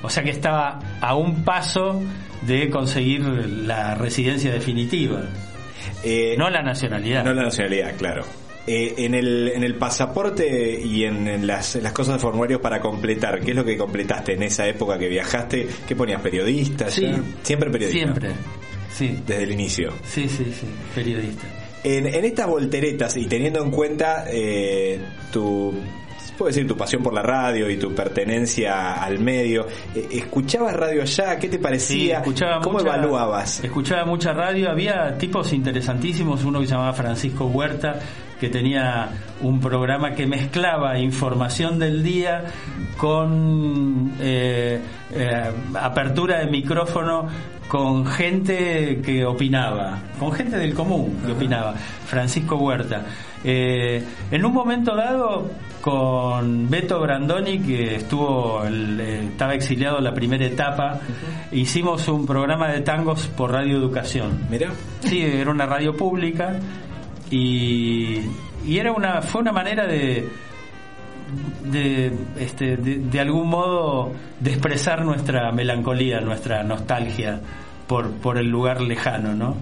O 0.02 0.10
sea 0.10 0.22
que 0.24 0.30
estaba 0.30 0.78
a 1.00 1.14
un 1.14 1.44
paso 1.44 2.02
de 2.46 2.68
conseguir 2.70 3.20
la 3.22 3.94
residencia 3.94 4.52
definitiva, 4.52 5.22
Eh, 6.04 6.34
no 6.36 6.50
la 6.50 6.62
nacionalidad. 6.62 7.24
no 7.24 7.32
la 7.32 7.42
nacionalidad, 7.44 7.94
claro. 7.96 8.24
eh, 8.66 8.94
en, 8.98 9.14
el, 9.14 9.48
en 9.54 9.62
el 9.64 9.74
pasaporte 9.76 10.80
y 10.80 11.04
en, 11.04 11.28
en 11.28 11.46
las, 11.46 11.76
en 11.76 11.82
las 11.84 11.92
cosas 11.92 12.14
de 12.14 12.20
formularios 12.20 12.60
para 12.60 12.80
completar, 12.80 13.40
¿qué 13.40 13.50
es 13.50 13.56
lo 13.56 13.64
que 13.64 13.76
completaste 13.76 14.32
en 14.34 14.42
esa 14.44 14.66
época 14.66 14.98
que 14.98 15.08
viajaste? 15.08 15.68
¿Qué 15.86 15.94
ponías? 15.96 16.20
¿Periodista? 16.20 16.88
Sí. 16.90 17.02
ya? 17.02 17.20
Siempre 17.42 17.70
periodista. 17.70 17.98
Siempre, 18.04 18.30
sí. 18.94 19.18
Desde 19.26 19.42
el 19.44 19.52
inicio. 19.52 19.92
Sí, 20.04 20.28
sí, 20.28 20.44
sí, 20.58 20.66
periodista. 20.94 21.46
En, 21.84 22.06
en 22.06 22.24
estas 22.24 22.46
volteretas 22.46 23.16
y 23.16 23.26
teniendo 23.26 23.62
en 23.62 23.70
cuenta 23.72 24.24
eh, 24.28 25.00
tu, 25.32 25.74
puedo 26.38 26.48
decir, 26.48 26.66
tu 26.68 26.76
pasión 26.76 27.02
por 27.02 27.12
la 27.12 27.22
radio 27.22 27.68
y 27.68 27.76
tu 27.76 27.92
pertenencia 27.92 29.02
al 29.02 29.18
medio, 29.18 29.66
eh, 29.94 30.06
¿escuchabas 30.12 30.74
radio 30.74 31.02
allá? 31.02 31.38
¿Qué 31.38 31.48
te 31.48 31.58
parecía? 31.58 32.18
escuchaba 32.18 32.60
¿Cómo 32.60 32.78
mucha- 32.78 32.88
evaluabas? 32.94 33.64
Escuchaba 33.64 34.04
mucha 34.04 34.32
radio, 34.32 34.70
había 34.70 35.18
tipos 35.18 35.52
interesantísimos, 35.52 36.44
uno 36.44 36.60
que 36.60 36.66
se 36.66 36.72
llamaba 36.72 36.92
Francisco 36.92 37.46
Huerta, 37.46 37.98
que 38.42 38.48
tenía 38.48 39.08
un 39.40 39.60
programa 39.60 40.16
que 40.16 40.26
mezclaba 40.26 40.98
información 40.98 41.78
del 41.78 42.02
día 42.02 42.42
con 42.96 44.14
eh, 44.18 44.80
eh, 45.14 45.50
apertura 45.80 46.40
de 46.40 46.46
micrófono 46.50 47.28
con 47.68 48.04
gente 48.04 49.00
que 49.00 49.24
opinaba, 49.24 49.96
con 50.18 50.32
gente 50.32 50.56
del 50.58 50.74
común 50.74 51.20
que 51.24 51.30
opinaba, 51.30 51.74
Francisco 52.06 52.56
Huerta. 52.56 53.04
Eh, 53.44 54.02
en 54.32 54.44
un 54.44 54.52
momento 54.52 54.96
dado, 54.96 55.48
con 55.80 56.68
Beto 56.68 56.98
Brandoni, 57.00 57.60
que 57.60 57.94
estuvo 57.96 58.64
el- 58.64 58.98
estaba 59.00 59.54
exiliado 59.54 59.98
en 59.98 60.04
la 60.04 60.14
primera 60.14 60.44
etapa, 60.44 60.98
hicimos 61.52 62.08
un 62.08 62.26
programa 62.26 62.68
de 62.72 62.80
tangos 62.80 63.28
por 63.28 63.52
Radio 63.52 63.76
Educación. 63.78 64.46
Mirá. 64.50 64.70
Sí, 65.04 65.22
era 65.22 65.50
una 65.52 65.66
radio 65.66 65.96
pública 65.96 66.56
y, 67.32 68.20
y 68.64 68.78
era 68.78 68.92
una 68.92 69.22
fue 69.22 69.40
una 69.40 69.52
manera 69.52 69.86
de 69.86 70.28
de, 71.64 72.12
este, 72.38 72.76
de, 72.76 72.96
de 72.98 73.20
algún 73.20 73.48
modo 73.48 74.12
de 74.38 74.50
expresar 74.50 75.04
nuestra 75.04 75.50
melancolía, 75.50 76.20
nuestra 76.20 76.62
nostalgia 76.62 77.40
por, 77.86 78.10
por 78.12 78.38
el 78.38 78.48
lugar 78.48 78.80
lejano, 78.80 79.34
¿no? 79.34 79.56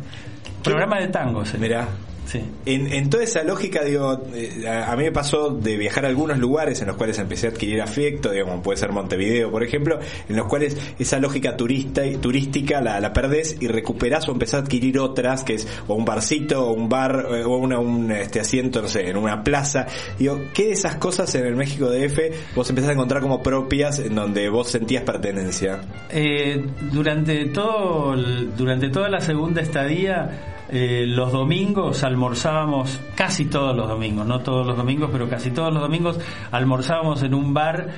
Programa 0.62 0.98
de 0.98 1.08
tangos. 1.08 1.56
Mirá. 1.58 1.86
Sí. 2.26 2.42
En, 2.66 2.92
en 2.92 3.10
toda 3.10 3.24
esa 3.24 3.42
lógica, 3.42 3.82
digo, 3.82 4.22
eh, 4.34 4.64
a, 4.68 4.92
a 4.92 4.96
mí 4.96 5.04
me 5.04 5.12
pasó 5.12 5.50
de 5.50 5.76
viajar 5.76 6.04
a 6.04 6.08
algunos 6.08 6.38
lugares 6.38 6.80
en 6.80 6.86
los 6.86 6.96
cuales 6.96 7.18
empecé 7.18 7.48
a 7.48 7.50
adquirir 7.50 7.82
afecto, 7.82 8.30
digamos, 8.30 8.52
como 8.52 8.62
puede 8.62 8.78
ser 8.78 8.92
Montevideo, 8.92 9.50
por 9.50 9.62
ejemplo, 9.62 9.98
en 10.28 10.36
los 10.36 10.46
cuales 10.46 10.76
esa 10.98 11.18
lógica 11.18 11.56
turista 11.56 12.02
turística 12.20 12.80
la, 12.80 13.00
la 13.00 13.12
perdés 13.12 13.56
y 13.60 13.68
recuperás 13.68 14.28
o 14.28 14.32
empezás 14.32 14.60
a 14.60 14.64
adquirir 14.64 14.98
otras, 14.98 15.44
que 15.44 15.54
es 15.54 15.68
o 15.86 15.94
un 15.94 16.04
barcito, 16.04 16.66
o 16.66 16.72
un 16.72 16.88
bar, 16.88 17.26
eh, 17.30 17.44
o 17.44 17.56
una, 17.56 17.78
un 17.78 18.10
este 18.12 18.40
asiento, 18.40 18.82
no 18.82 18.88
sé, 18.88 19.08
en 19.08 19.16
una 19.16 19.42
plaza. 19.42 19.86
Digo, 20.18 20.40
¿qué 20.54 20.66
de 20.66 20.72
esas 20.72 20.96
cosas 20.96 21.34
en 21.34 21.46
el 21.46 21.56
México 21.56 21.90
DF 21.90 22.54
vos 22.54 22.68
empezás 22.68 22.90
a 22.90 22.92
encontrar 22.94 23.22
como 23.22 23.42
propias 23.42 23.98
en 23.98 24.14
donde 24.14 24.48
vos 24.48 24.70
sentías 24.70 25.04
pertenencia? 25.04 25.80
Eh, 26.10 26.64
durante 26.92 27.46
todo 27.46 28.16
durante 28.56 28.88
toda 28.88 29.08
la 29.08 29.20
segunda 29.20 29.60
estadía 29.62 30.59
eh, 30.72 31.04
los 31.06 31.32
domingos 31.32 32.04
almorzábamos 32.04 33.00
casi 33.14 33.46
todos 33.46 33.76
los 33.76 33.88
domingos 33.88 34.26
no 34.26 34.40
todos 34.40 34.66
los 34.66 34.76
domingos 34.76 35.10
pero 35.12 35.28
casi 35.28 35.50
todos 35.50 35.72
los 35.72 35.82
domingos 35.82 36.18
almorzábamos 36.52 37.22
en 37.22 37.34
un 37.34 37.52
bar 37.54 37.88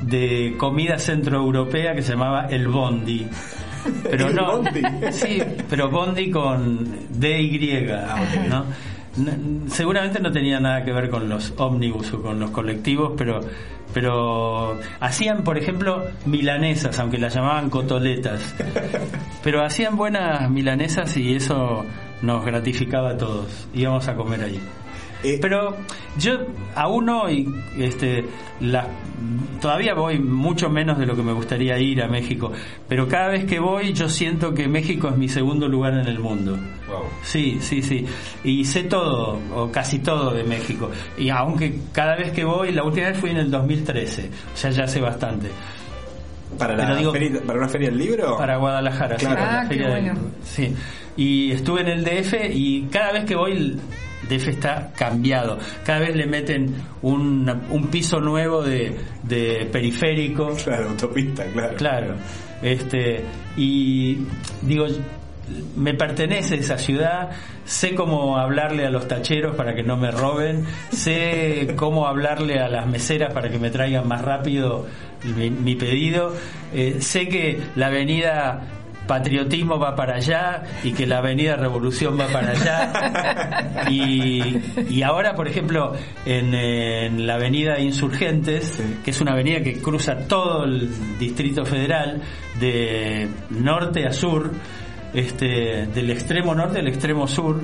de 0.00 0.54
comida 0.58 0.98
centroeuropea 0.98 1.94
que 1.94 2.02
se 2.02 2.12
llamaba 2.12 2.46
el 2.46 2.68
Bondi 2.68 3.26
pero 4.10 4.28
¿El 4.28 4.34
no 4.34 4.46
Bondi? 4.52 4.80
sí 5.12 5.42
pero 5.68 5.90
Bondi 5.90 6.30
con 6.30 6.88
DY 7.10 7.86
¿no? 8.48 8.64
N- 9.18 9.68
seguramente 9.70 10.18
no 10.20 10.32
tenía 10.32 10.58
nada 10.58 10.84
que 10.84 10.92
ver 10.92 11.10
con 11.10 11.28
los 11.28 11.52
ómnibus 11.58 12.12
o 12.14 12.22
con 12.22 12.40
los 12.40 12.50
colectivos 12.50 13.12
pero 13.16 13.40
pero 13.92 14.78
hacían 15.00 15.44
por 15.44 15.58
ejemplo 15.58 16.04
milanesas 16.24 16.98
aunque 16.98 17.18
las 17.18 17.34
llamaban 17.34 17.68
cotoletas 17.68 18.54
pero 19.44 19.62
hacían 19.62 19.96
buenas 19.96 20.48
milanesas 20.50 21.14
y 21.18 21.34
eso 21.34 21.84
nos 22.22 22.44
gratificaba 22.44 23.10
a 23.10 23.16
todos 23.16 23.68
íbamos 23.74 24.06
a 24.08 24.14
comer 24.14 24.42
ahí 24.42 24.60
Eh, 25.24 25.38
pero 25.40 25.76
yo 26.18 26.32
aún 26.74 27.08
hoy 27.08 27.46
este 27.78 28.24
la, 28.60 28.88
todavía 29.60 29.94
voy 29.94 30.18
mucho 30.18 30.68
menos 30.68 30.98
de 30.98 31.06
lo 31.06 31.14
que 31.14 31.22
me 31.22 31.32
gustaría 31.32 31.78
ir 31.78 32.02
a 32.02 32.08
México 32.08 32.50
pero 32.88 33.06
cada 33.06 33.28
vez 33.28 33.44
que 33.44 33.60
voy 33.60 33.92
yo 33.92 34.08
siento 34.08 34.52
que 34.52 34.66
México 34.66 35.08
es 35.08 35.16
mi 35.16 35.28
segundo 35.28 35.68
lugar 35.68 35.94
en 35.94 36.08
el 36.08 36.18
mundo 36.18 36.58
Wow. 36.88 37.04
Sí, 37.22 37.58
sí, 37.60 37.80
sí. 37.80 38.04
Y 38.44 38.64
sé 38.64 38.84
todo, 38.84 39.38
o 39.54 39.70
casi 39.70 40.00
todo 40.00 40.34
de 40.34 40.44
México. 40.44 40.90
Y 41.16 41.30
aunque 41.30 41.74
cada 41.92 42.16
vez 42.16 42.32
que 42.32 42.44
voy, 42.44 42.72
la 42.72 42.84
última 42.84 43.06
vez 43.08 43.18
fui 43.18 43.30
en 43.30 43.38
el 43.38 43.50
2013, 43.50 44.30
o 44.52 44.56
sea, 44.56 44.70
ya 44.70 44.86
sé 44.86 45.00
bastante. 45.00 45.48
¿Para, 46.58 46.76
la 46.76 46.84
Pero 46.86 46.96
digo- 46.98 47.12
feria- 47.12 47.40
¿Para 47.46 47.58
una 47.58 47.68
feria 47.68 47.88
del 47.90 47.98
libro? 47.98 48.36
Para 48.36 48.56
Guadalajara, 48.56 49.18
sí, 49.18 49.26
Claro. 49.26 49.40
para 49.40 49.52
la 49.52 49.58
Ah, 49.58 49.62
qué 49.62 49.68
feria 49.68 49.88
del- 49.94 50.12
sí. 50.44 50.74
Y 51.16 51.52
estuve 51.52 51.80
en 51.82 51.88
el 51.88 52.04
DF 52.04 52.34
y 52.52 52.82
cada 52.90 53.12
vez 53.12 53.24
que 53.24 53.34
voy 53.36 53.52
el 53.52 53.80
DF 54.28 54.48
está 54.50 54.92
cambiado. 54.96 55.58
Cada 55.84 55.98
vez 56.00 56.14
le 56.16 56.26
meten 56.26 56.74
un, 57.02 57.50
un 57.70 57.86
piso 57.88 58.20
nuevo 58.20 58.62
de, 58.62 58.96
de 59.22 59.68
periférico. 59.70 60.54
Claro, 60.64 60.90
autopista, 60.90 61.44
claro. 61.52 61.76
Claro. 61.76 62.14
Este, 62.62 63.24
y 63.56 64.18
digo, 64.62 64.86
me 65.76 65.94
pertenece 65.94 66.56
esa 66.56 66.78
ciudad, 66.78 67.30
sé 67.64 67.94
cómo 67.94 68.38
hablarle 68.38 68.86
a 68.86 68.90
los 68.90 69.08
tacheros 69.08 69.56
para 69.56 69.74
que 69.74 69.82
no 69.82 69.96
me 69.96 70.10
roben, 70.10 70.64
sé 70.90 71.74
cómo 71.76 72.06
hablarle 72.06 72.60
a 72.60 72.68
las 72.68 72.86
meseras 72.86 73.32
para 73.32 73.50
que 73.50 73.58
me 73.58 73.70
traigan 73.70 74.06
más 74.06 74.22
rápido 74.22 74.86
mi, 75.36 75.50
mi 75.50 75.76
pedido, 75.76 76.34
eh, 76.72 76.96
sé 77.00 77.28
que 77.28 77.60
la 77.76 77.86
avenida 77.86 78.68
Patriotismo 79.06 79.78
va 79.78 79.96
para 79.96 80.14
allá 80.16 80.62
y 80.84 80.92
que 80.92 81.06
la 81.06 81.18
avenida 81.18 81.56
Revolución 81.56 82.18
va 82.18 82.28
para 82.28 82.52
allá. 82.52 83.72
Y, 83.90 84.60
y 84.88 85.02
ahora 85.02 85.34
por 85.34 85.48
ejemplo 85.48 85.92
en, 86.24 86.54
en 86.54 87.26
la 87.26 87.34
avenida 87.34 87.80
Insurgentes 87.80 88.80
que 89.04 89.10
es 89.10 89.20
una 89.20 89.32
avenida 89.32 89.60
que 89.60 89.80
cruza 89.80 90.16
todo 90.28 90.64
el 90.64 90.88
Distrito 91.18 91.64
Federal 91.64 92.22
de 92.60 93.28
norte 93.50 94.06
a 94.06 94.12
sur 94.12 94.52
este 95.14 95.86
del 95.86 96.10
extremo 96.10 96.54
norte 96.54 96.78
al 96.78 96.88
extremo 96.88 97.26
sur 97.26 97.60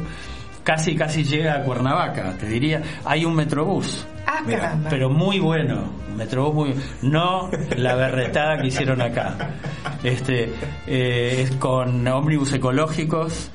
casi 0.69 0.95
casi 0.95 1.25
llega 1.25 1.55
a 1.55 1.63
Cuernavaca 1.63 2.37
te 2.39 2.47
diría. 2.47 2.83
Hay 3.07 3.25
un 3.25 3.35
metrobús. 3.35 4.07
Ah, 4.27 4.43
Mira, 4.47 4.79
pero 4.91 5.09
muy 5.09 5.39
bueno, 5.41 5.91
metrobús 6.15 6.55
muy 6.55 6.75
no 7.01 7.49
la 7.75 7.95
berretada 7.95 8.61
que 8.61 8.67
hicieron 8.67 9.01
acá. 9.01 9.35
Este 10.03 10.53
eh, 10.87 11.41
es 11.43 11.53
con 11.53 12.07
ómnibus 12.07 12.53
ecológicos, 12.53 13.51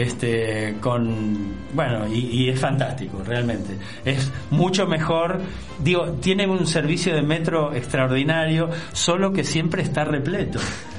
este 0.00 0.76
con 0.80 1.54
bueno 1.74 2.06
y, 2.06 2.18
y 2.44 2.48
es 2.50 2.60
fantástico 2.60 3.22
realmente. 3.24 3.76
Es 4.04 4.30
mucho 4.50 4.86
mejor, 4.86 5.40
digo, 5.80 6.12
tienen 6.20 6.50
un 6.50 6.66
servicio 6.66 7.14
de 7.14 7.22
metro 7.22 7.74
extraordinario, 7.74 8.70
solo 8.92 9.32
que 9.32 9.44
siempre 9.44 9.82
está 9.82 10.04
repleto 10.04 10.58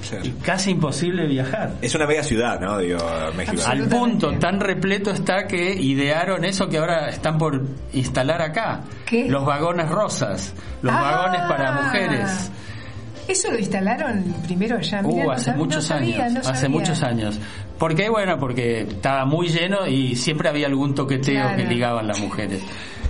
Claro. 0.09 0.25
y 0.25 0.29
casi 0.41 0.71
imposible 0.71 1.27
viajar. 1.27 1.73
Es 1.81 1.93
una 1.95 2.07
mega 2.07 2.23
ciudad, 2.23 2.59
¿no? 2.59 2.77
Digo, 2.79 2.97
México. 3.37 3.61
Al 3.67 3.87
punto 3.87 4.31
tan 4.39 4.59
repleto 4.59 5.11
está 5.11 5.45
que 5.47 5.73
idearon 5.73 6.43
eso 6.45 6.67
que 6.67 6.77
ahora 6.79 7.09
están 7.09 7.37
por 7.37 7.61
instalar 7.93 8.41
acá. 8.41 8.81
¿Qué? 9.05 9.27
Los 9.29 9.45
vagones 9.45 9.87
rosas, 9.89 10.53
los 10.81 10.93
Ah. 10.93 11.01
vagones 11.01 11.41
para 11.41 11.81
mujeres. 11.83 12.51
¿Eso 13.27 13.51
lo 13.51 13.59
instalaron 13.59 14.23
primero 14.47 14.77
allá? 14.77 15.03
Mirá, 15.03 15.25
Uh, 15.27 15.31
hace 15.31 15.51
muchos 15.53 15.75
no 15.75 15.81
sabía, 15.83 16.25
años, 16.25 16.43
no 16.45 16.49
hace 16.49 16.67
muchos 16.69 17.03
años. 17.03 17.39
¿Por 17.79 17.95
qué? 17.95 18.09
Bueno, 18.09 18.37
porque 18.37 18.81
estaba 18.81 19.25
muy 19.25 19.47
lleno 19.47 19.87
y 19.87 20.15
siempre 20.15 20.49
había 20.49 20.67
algún 20.67 20.93
toqueteo 20.93 21.41
Claro. 21.41 21.57
que 21.57 21.63
ligaban 21.65 22.07
las 22.07 22.19
mujeres. 22.19 22.61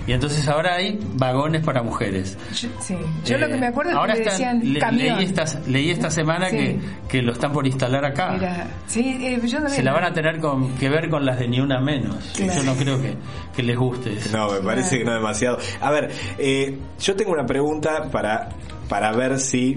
Y 0.08 0.14
entonces 0.14 0.48
ahora 0.48 0.76
hay 0.76 0.98
vagones 1.16 1.64
para 1.64 1.84
mujeres. 1.84 2.36
Yo, 2.60 2.70
sí. 2.80 2.96
Yo 3.26 3.38
lo 3.38 3.46
Eh, 3.46 3.50
que 3.52 3.58
me 3.58 3.68
acuerdo 3.68 3.92
es 3.92 3.98
ahora 3.98 4.14
que 4.14 4.22
están- 4.22 4.60
decían 4.60 4.74
le- 4.74 4.80
camión. 4.80 5.18
leí, 5.18 5.26
esta, 5.26 5.46
leí 5.68 5.90
esta 5.92 6.10
semana 6.10 6.50
Sí. 6.50 6.58
que, 6.58 6.80
que 7.08 7.22
lo 7.22 7.32
están 7.34 7.52
por 7.52 7.68
instalar 7.68 8.04
acá. 8.06 8.32
Mira, 8.32 8.68
sí, 8.88 9.02
eh, 9.02 9.40
yo 9.44 9.58
también. 9.58 9.70
Se 9.76 9.84
la 9.84 9.94
van 9.94 10.06
a 10.06 10.14
tener 10.14 10.40
con, 10.40 10.74
que 10.78 10.90
ver 10.90 11.10
con 11.10 11.26
las 11.26 11.38
de 11.38 11.48
ni 11.48 11.60
una 11.60 11.80
menos. 11.80 12.32
Claro. 12.36 12.54
Yo 12.56 12.64
no 12.64 12.76
creo 12.76 13.02
que, 13.02 13.16
que 13.56 13.62
les 13.64 13.78
guste 13.78 14.14
eso. 14.14 14.36
No, 14.36 14.52
me 14.52 14.60
parece 14.62 14.98
que 14.98 15.04
no 15.04 15.14
demasiado. 15.14 15.60
A 15.80 15.92
ver, 15.92 16.10
eh, 16.40 16.76
yo 17.00 17.16
tengo 17.16 17.32
una 17.32 17.46
pregunta 17.46 18.10
para, 18.12 18.50
para 18.88 19.12
ver 19.12 19.40
si 19.40 19.76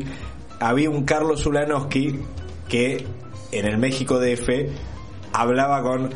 había 0.61 0.88
un 0.88 1.05
Carlos 1.05 1.45
Ulanowski 1.45 2.20
que 2.70 3.05
en 3.53 3.66
el 3.66 3.78
México 3.78 4.18
DF 4.18 4.48
hablaba 5.32 5.82
con 5.82 6.11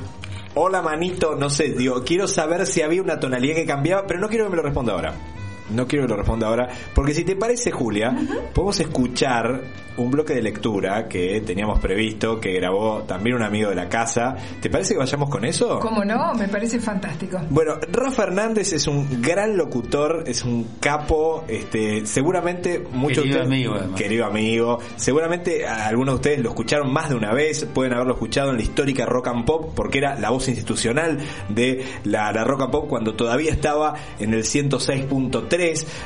Hola 0.55 0.81
manito, 0.81 1.37
no 1.37 1.51
sé, 1.51 1.69
digo, 1.69 2.03
quiero 2.03 2.27
saber 2.27 2.67
si 2.67 2.81
había 2.81 3.03
una 3.03 3.21
tonalidad 3.21 3.57
que 3.57 3.67
cambiaba, 3.67 4.07
pero 4.07 4.21
no 4.21 4.29
quiero 4.29 4.45
que 4.47 4.51
me 4.53 4.57
lo 4.57 4.63
responda 4.63 4.95
ahora. 4.95 5.36
No 5.71 5.87
quiero 5.87 6.05
que 6.07 6.11
lo 6.11 6.17
responda 6.17 6.47
ahora, 6.49 6.69
porque 6.95 7.15
si 7.15 7.25
te 7.25 7.37
parece, 7.37 7.71
Julia, 7.71 8.15
podemos 8.55 8.79
escuchar 8.81 9.61
un 9.99 10.11
bloque 10.11 10.35
de 10.35 10.43
lectura 10.43 11.09
que 11.09 11.41
teníamos 11.41 11.79
previsto, 11.81 12.39
que 12.39 12.53
grabó 12.53 13.05
también 13.05 13.37
un 13.37 13.43
amigo 13.43 13.71
de 13.71 13.77
la 13.77 13.89
casa. 13.89 14.37
¿Te 14.61 14.69
parece 14.69 14.93
que 14.93 14.99
vayamos 14.99 15.31
con 15.31 15.43
eso? 15.47 15.79
¿Cómo 15.81 16.05
no? 16.05 16.35
Me 16.35 16.49
parece 16.49 16.79
fantástico. 16.79 17.41
Bueno, 17.49 17.77
Rafa 17.91 18.25
Hernández 18.25 18.75
es 18.75 18.87
un 18.89 19.23
gran 19.23 19.57
locutor, 19.57 20.25
es 20.27 20.45
un 20.45 20.67
capo, 20.81 21.45
este, 21.49 22.05
seguramente 22.05 22.85
muchos 22.93 23.25
Querido 23.25 23.39
de 23.39 23.43
ustedes- 23.45 23.47
amigo, 23.47 23.75
además. 23.75 23.99
querido 24.01 24.27
amigo, 24.27 24.79
seguramente 24.97 25.67
algunos 25.67 26.13
de 26.13 26.17
ustedes 26.17 26.41
lo 26.41 26.51
escucharon 26.51 26.93
más 26.93 27.09
de 27.09 27.15
una 27.15 27.33
vez, 27.33 27.65
pueden 27.73 27.95
haberlo 27.95 28.13
escuchado 28.13 28.51
en 28.51 28.57
la 28.57 28.63
histórica 28.63 29.07
Rock 29.07 29.29
and 29.29 29.47
Pop, 29.47 29.73
porque 29.75 29.97
era 29.97 30.19
la 30.21 30.29
voz 30.29 30.47
institucional 30.49 31.17
de 31.49 31.83
la, 32.05 32.33
la 32.33 32.45
Rock 32.45 32.61
and 32.65 32.71
Pop 32.71 32.87
cuando 32.87 33.15
todavía 33.15 33.51
estaba 33.51 33.95
en 34.19 34.35
el 34.35 34.45
106.3. 34.45 35.56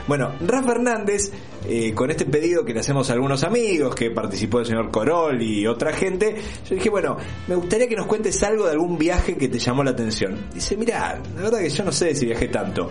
Bueno, 0.07 0.33
Rafa 0.41 0.73
Hernández, 0.73 1.33
eh, 1.67 1.93
con 1.95 2.11
este 2.11 2.25
pedido 2.25 2.65
que 2.65 2.73
le 2.73 2.81
hacemos 2.81 3.11
a 3.11 3.15
algunos 3.15 3.43
amigos, 3.45 3.95
que 3.95 4.11
participó 4.11 4.61
el 4.61 4.67
señor 4.67 4.91
Corol 4.91 5.43
y 5.43 5.67
otra 5.67 5.93
gente, 5.93 6.37
yo 6.69 6.75
dije, 6.75 6.91
bueno, 6.91 7.17
me 7.49 7.55
gustaría 7.55 7.89
que 7.89 7.97
nos 7.97 8.07
cuentes 8.07 8.43
algo 8.43 8.67
de 8.67 8.73
algún 8.73 8.99
viaje 8.99 9.37
que 9.37 9.49
te 9.49 9.59
llamó 9.59 9.83
la 9.83 9.91
atención. 9.91 10.47
Dice, 10.55 10.77
mira, 10.77 11.21
la 11.37 11.43
verdad 11.43 11.59
que 11.59 11.71
yo 11.71 11.85
no 11.85 11.93
sé 11.93 12.15
si 12.15 12.27
viajé 12.27 12.49
tanto, 12.49 12.89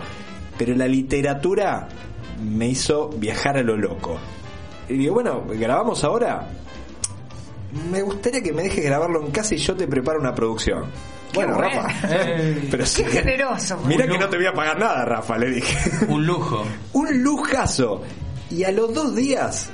pero 0.58 0.74
la 0.74 0.86
literatura 0.86 1.88
me 2.42 2.68
hizo 2.68 3.08
viajar 3.08 3.56
a 3.56 3.62
lo 3.62 3.76
loco. 3.76 4.18
Y 4.88 4.94
digo, 4.94 5.14
bueno, 5.14 5.44
¿grabamos 5.48 6.04
ahora? 6.04 6.48
Me 7.90 8.02
gustaría 8.02 8.42
que 8.42 8.52
me 8.52 8.62
dejes 8.64 8.84
grabarlo 8.84 9.24
en 9.24 9.30
casa 9.30 9.54
y 9.54 9.58
yo 9.58 9.76
te 9.76 9.86
preparo 9.86 10.18
una 10.18 10.34
producción. 10.34 10.86
Bueno, 11.34 11.54
bueno. 11.54 11.82
Rafa. 11.82 12.08
Eh, 12.10 12.68
Pero 12.70 12.86
sí. 12.86 13.02
Qué 13.04 13.10
generoso. 13.10 13.78
Mira 13.86 14.06
que 14.06 14.18
no 14.18 14.28
te 14.28 14.36
voy 14.36 14.46
a 14.46 14.52
pagar 14.52 14.78
nada, 14.78 15.04
Rafa, 15.04 15.38
le 15.38 15.50
dije. 15.50 16.06
un 16.08 16.26
lujo. 16.26 16.64
Un 16.92 17.22
lujazo. 17.22 18.02
Y 18.50 18.64
a 18.64 18.72
los 18.72 18.92
dos 18.92 19.14
días 19.14 19.70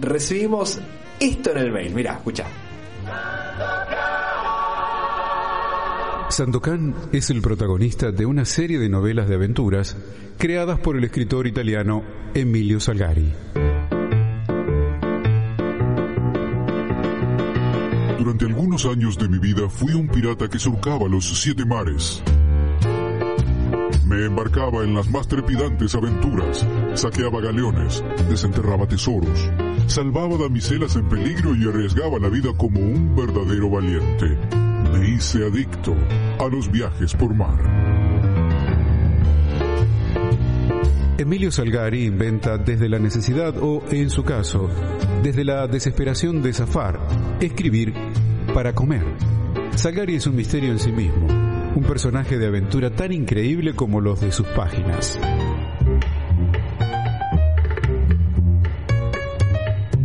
recibimos 0.00 0.78
esto 1.18 1.50
en 1.52 1.58
el 1.58 1.72
mail. 1.72 1.94
Mira, 1.94 2.12
escucha. 2.14 2.44
Sandokan 6.28 6.94
es 7.12 7.28
el 7.30 7.42
protagonista 7.42 8.10
de 8.10 8.24
una 8.24 8.44
serie 8.46 8.78
de 8.78 8.88
novelas 8.88 9.28
de 9.28 9.34
aventuras 9.34 9.96
creadas 10.38 10.78
por 10.80 10.96
el 10.96 11.04
escritor 11.04 11.46
italiano 11.46 12.02
Emilio 12.34 12.80
Salgari. 12.80 13.32
Durante 18.22 18.44
algunos 18.44 18.86
años 18.86 19.18
de 19.18 19.28
mi 19.28 19.40
vida 19.40 19.68
fui 19.68 19.94
un 19.94 20.06
pirata 20.06 20.48
que 20.48 20.56
surcaba 20.56 21.08
los 21.08 21.24
siete 21.40 21.64
mares. 21.64 22.22
Me 24.06 24.26
embarcaba 24.26 24.84
en 24.84 24.94
las 24.94 25.10
más 25.10 25.26
trepidantes 25.26 25.92
aventuras, 25.96 26.64
saqueaba 26.94 27.40
galeones, 27.40 28.04
desenterraba 28.28 28.86
tesoros, 28.86 29.50
salvaba 29.88 30.36
damiselas 30.36 30.94
en 30.94 31.08
peligro 31.08 31.56
y 31.56 31.68
arriesgaba 31.68 32.20
la 32.20 32.28
vida 32.28 32.50
como 32.56 32.78
un 32.78 33.16
verdadero 33.16 33.68
valiente. 33.68 34.38
Me 34.92 35.08
hice 35.08 35.44
adicto 35.44 35.96
a 36.38 36.46
los 36.46 36.70
viajes 36.70 37.14
por 37.14 37.34
mar. 37.34 37.58
Emilio 41.22 41.52
Salgari 41.52 42.04
inventa 42.04 42.58
desde 42.58 42.88
la 42.88 42.98
necesidad 42.98 43.54
o, 43.60 43.82
en 43.90 44.10
su 44.10 44.24
caso, 44.24 44.68
desde 45.22 45.44
la 45.44 45.68
desesperación 45.68 46.42
de 46.42 46.52
zafar, 46.52 46.98
escribir 47.40 47.94
para 48.52 48.74
comer. 48.74 49.04
Salgari 49.74 50.16
es 50.16 50.26
un 50.26 50.36
misterio 50.36 50.70
en 50.70 50.78
sí 50.78 50.92
mismo, 50.92 51.26
un 51.74 51.84
personaje 51.84 52.38
de 52.38 52.46
aventura 52.46 52.90
tan 52.90 53.12
increíble 53.12 53.74
como 53.74 54.00
los 54.00 54.20
de 54.20 54.32
sus 54.32 54.46
páginas. 54.48 55.18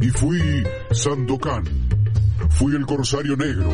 Y 0.01 0.09
fui 0.09 0.63
Sandokan. 0.91 1.63
Fui 2.49 2.75
el 2.75 2.85
corsario 2.85 3.35
negro. 3.35 3.69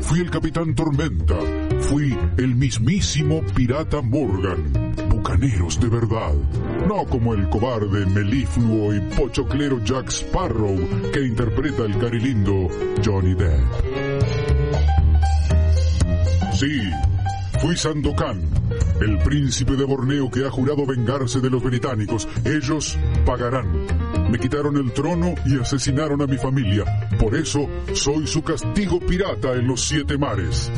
Fui 0.00 0.20
el 0.20 0.30
capitán 0.30 0.74
Tormenta. 0.74 1.36
Fui 1.80 2.16
el 2.38 2.54
mismísimo 2.54 3.42
pirata 3.54 4.00
Morgan. 4.00 4.94
Bucaneros 5.10 5.78
de 5.78 5.88
verdad. 5.88 6.34
No 6.88 7.04
como 7.04 7.34
el 7.34 7.48
cobarde, 7.48 8.06
melifluo 8.06 8.94
y 8.94 9.00
pochoclero 9.14 9.82
Jack 9.84 10.08
Sparrow 10.08 10.76
que 11.12 11.20
interpreta 11.20 11.84
el 11.84 11.98
carilindo 11.98 12.68
Johnny 13.04 13.34
Depp. 13.34 14.05
Sí, 16.58 16.80
fui 17.60 17.76
Sandokan, 17.76 18.40
el 19.02 19.18
príncipe 19.18 19.76
de 19.76 19.84
Borneo 19.84 20.30
que 20.30 20.46
ha 20.46 20.50
jurado 20.50 20.86
vengarse 20.86 21.38
de 21.38 21.50
los 21.50 21.62
británicos. 21.62 22.26
Ellos 22.46 22.96
pagarán. 23.26 23.86
Me 24.30 24.38
quitaron 24.38 24.78
el 24.78 24.90
trono 24.92 25.34
y 25.44 25.58
asesinaron 25.58 26.22
a 26.22 26.26
mi 26.26 26.38
familia. 26.38 26.84
Por 27.20 27.34
eso 27.34 27.68
soy 27.92 28.26
su 28.26 28.42
castigo 28.42 28.98
pirata 29.00 29.52
en 29.52 29.66
los 29.66 29.86
siete 29.86 30.16
mares. 30.16 30.72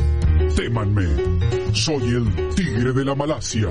Témanme. 0.57 1.07
Soy 1.73 2.03
el 2.09 2.55
tigre 2.57 2.93
de 2.93 3.05
la 3.05 3.15
Malasia. 3.15 3.69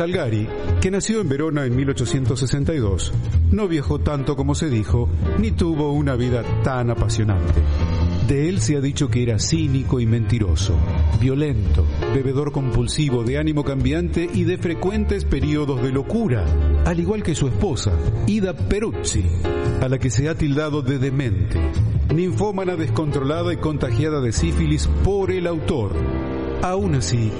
Salgari, 0.00 0.48
que 0.80 0.90
nació 0.90 1.20
en 1.20 1.28
Verona 1.28 1.66
en 1.66 1.76
1862, 1.76 3.12
no 3.50 3.68
viajó 3.68 3.98
tanto 3.98 4.34
como 4.34 4.54
se 4.54 4.70
dijo, 4.70 5.10
ni 5.38 5.50
tuvo 5.50 5.92
una 5.92 6.16
vida 6.16 6.42
tan 6.64 6.88
apasionante. 6.88 7.60
De 8.26 8.48
él 8.48 8.62
se 8.62 8.78
ha 8.78 8.80
dicho 8.80 9.10
que 9.10 9.22
era 9.22 9.38
cínico 9.38 10.00
y 10.00 10.06
mentiroso, 10.06 10.74
violento, 11.20 11.84
bebedor 12.14 12.50
compulsivo, 12.50 13.24
de 13.24 13.36
ánimo 13.36 13.62
cambiante 13.62 14.26
y 14.32 14.44
de 14.44 14.56
frecuentes 14.56 15.26
periodos 15.26 15.82
de 15.82 15.92
locura, 15.92 16.46
al 16.86 16.98
igual 16.98 17.22
que 17.22 17.34
su 17.34 17.48
esposa, 17.48 17.92
Ida 18.26 18.56
Peruzzi, 18.56 19.26
a 19.82 19.88
la 19.90 19.98
que 19.98 20.08
se 20.08 20.30
ha 20.30 20.34
tildado 20.34 20.80
de 20.80 20.98
demente, 20.98 21.60
ninfómana 22.14 22.74
descontrolada 22.74 23.52
y 23.52 23.58
contagiada 23.58 24.22
de 24.22 24.32
sífilis 24.32 24.86
por 25.04 25.30
el 25.30 25.46
autor. 25.46 25.92
Aún 26.62 26.94
así, 26.94 27.30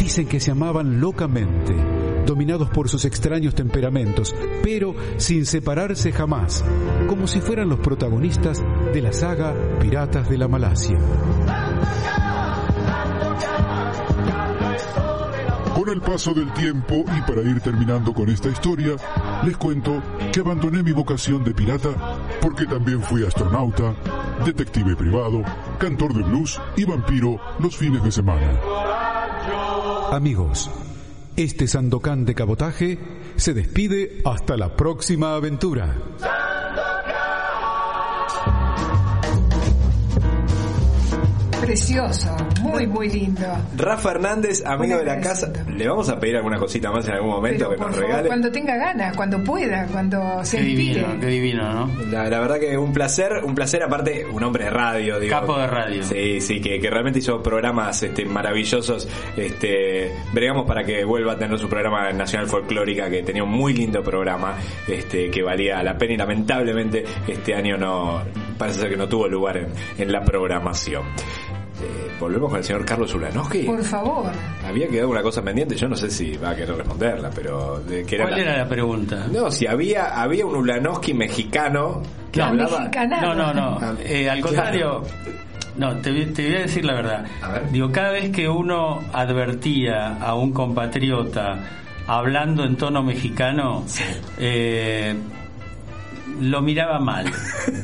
dicen 0.00 0.26
que 0.26 0.40
se 0.40 0.50
amaban 0.50 1.00
locamente, 1.00 1.97
dominados 2.28 2.68
por 2.68 2.88
sus 2.90 3.06
extraños 3.06 3.54
temperamentos, 3.54 4.34
pero 4.62 4.94
sin 5.16 5.46
separarse 5.46 6.12
jamás, 6.12 6.62
como 7.08 7.26
si 7.26 7.40
fueran 7.40 7.70
los 7.70 7.80
protagonistas 7.80 8.62
de 8.92 9.02
la 9.02 9.12
saga 9.12 9.54
Piratas 9.80 10.28
de 10.28 10.38
la 10.38 10.46
Malasia. 10.46 10.98
Con 15.74 15.88
el 15.88 16.02
paso 16.02 16.34
del 16.34 16.52
tiempo 16.52 16.96
y 17.16 17.20
para 17.22 17.40
ir 17.40 17.60
terminando 17.60 18.12
con 18.12 18.28
esta 18.28 18.48
historia, 18.50 18.96
les 19.42 19.56
cuento 19.56 20.02
que 20.30 20.40
abandoné 20.40 20.82
mi 20.82 20.92
vocación 20.92 21.42
de 21.44 21.54
pirata 21.54 21.90
porque 22.42 22.66
también 22.66 23.00
fui 23.00 23.24
astronauta, 23.24 23.94
detective 24.44 24.96
privado, 24.96 25.42
cantor 25.78 26.12
de 26.12 26.24
blues 26.24 26.60
y 26.76 26.84
vampiro 26.84 27.40
los 27.58 27.74
fines 27.74 28.04
de 28.04 28.12
semana. 28.12 28.60
Amigos, 30.10 30.70
este 31.38 31.68
Sandokan 31.68 32.24
de 32.24 32.34
cabotaje 32.34 32.98
se 33.36 33.54
despide 33.54 34.20
hasta 34.24 34.56
la 34.56 34.74
próxima 34.74 35.36
aventura. 35.36 35.96
Precioso, 41.60 42.36
muy, 42.68 42.86
muy 42.86 43.08
lindo. 43.08 43.46
Rafa 43.76 44.10
Hernández, 44.12 44.64
amigo 44.64 44.98
de 44.98 45.04
la 45.04 45.20
casa. 45.20 45.50
Le 45.68 45.88
vamos 45.88 46.08
a 46.08 46.18
pedir 46.18 46.36
alguna 46.36 46.58
cosita 46.58 46.90
más 46.90 47.06
en 47.08 47.14
algún 47.14 47.30
momento 47.30 47.68
Pero, 47.68 47.70
que 47.70 47.76
nos 47.86 47.94
favor, 47.94 48.08
regale. 48.08 48.28
cuando 48.28 48.50
tenga 48.52 48.76
ganas, 48.76 49.16
cuando 49.16 49.42
pueda, 49.44 49.86
cuando 49.86 50.44
se 50.44 50.58
Qué 50.58 50.64
inspire. 50.68 50.94
divino, 51.00 51.20
qué 51.20 51.26
divino, 51.26 51.72
¿no? 51.86 52.04
La, 52.10 52.28
la 52.28 52.40
verdad 52.40 52.58
que 52.58 52.76
un 52.78 52.92
placer, 52.92 53.32
un 53.44 53.54
placer 53.54 53.82
aparte, 53.82 54.24
un 54.26 54.42
hombre 54.42 54.64
de 54.64 54.70
radio, 54.70 55.18
digo. 55.18 55.30
Capo 55.32 55.58
de 55.58 55.66
radio. 55.66 56.02
Sí, 56.04 56.40
sí, 56.40 56.60
que, 56.60 56.78
que 56.80 56.90
realmente 56.90 57.18
hizo 57.20 57.42
programas 57.42 58.02
este, 58.02 58.24
maravillosos. 58.24 59.08
Este, 59.36 60.12
bregamos 60.32 60.66
para 60.66 60.84
que 60.84 61.04
vuelva 61.04 61.32
a 61.32 61.38
tener 61.38 61.58
su 61.58 61.68
programa 61.68 62.10
en 62.10 62.18
Nacional 62.18 62.48
Folclórica, 62.48 63.08
que 63.10 63.22
tenía 63.22 63.42
un 63.44 63.50
muy 63.50 63.72
lindo 63.74 64.02
programa, 64.02 64.54
este, 64.86 65.30
que 65.30 65.42
valía 65.42 65.82
la 65.82 65.96
pena 65.96 66.14
y 66.14 66.16
lamentablemente 66.16 67.04
este 67.26 67.54
año 67.54 67.76
no, 67.76 68.22
parece 68.58 68.80
ser 68.80 68.90
que 68.90 68.96
no 68.96 69.08
tuvo 69.08 69.28
lugar 69.28 69.56
en, 69.56 69.68
en 69.98 70.12
la 70.12 70.22
programación. 70.24 71.04
Eh, 71.80 72.10
volvemos 72.18 72.48
con 72.50 72.58
el 72.58 72.64
señor 72.64 72.84
Carlos 72.84 73.14
Ulanowski. 73.14 73.60
Por 73.62 73.82
favor. 73.84 74.32
Había 74.66 74.88
quedado 74.88 75.10
una 75.10 75.22
cosa 75.22 75.42
pendiente, 75.42 75.76
yo 75.76 75.88
no 75.88 75.96
sé 75.96 76.10
si 76.10 76.36
va 76.36 76.50
a 76.50 76.56
querer 76.56 76.74
responderla, 76.76 77.30
pero 77.34 77.78
de 77.80 78.04
que 78.04 78.16
era 78.16 78.24
¿Cuál 78.24 78.36
la- 78.36 78.42
era 78.42 78.58
la 78.58 78.68
pregunta? 78.68 79.26
No, 79.32 79.50
si 79.50 79.66
había 79.66 80.20
había 80.20 80.44
un 80.44 80.56
Ulanowski 80.56 81.14
mexicano 81.14 82.02
que 82.32 82.40
No, 82.40 82.46
hablaba. 82.46 82.90
No, 83.22 83.34
no, 83.34 83.54
no. 83.54 83.78
Ah, 83.80 83.94
Eh, 84.04 84.28
al 84.28 84.40
contrario, 84.40 85.02
no, 85.76 85.96
te, 85.98 86.10
voy- 86.10 86.26
te 86.26 86.46
voy 86.46 86.56
a 86.56 86.60
decir 86.62 86.84
la 86.84 86.94
verdad. 86.94 87.24
A 87.42 87.48
ver. 87.52 87.70
Digo, 87.70 87.92
cada 87.92 88.10
vez 88.10 88.30
que 88.30 88.48
uno 88.48 89.00
advertía 89.12 90.16
a 90.20 90.34
un 90.34 90.52
compatriota 90.52 91.58
hablando 92.08 92.64
en 92.64 92.76
tono 92.76 93.02
mexicano, 93.04 93.84
eh, 94.38 95.14
lo 96.40 96.62
miraba 96.62 96.98
mal, 96.98 97.26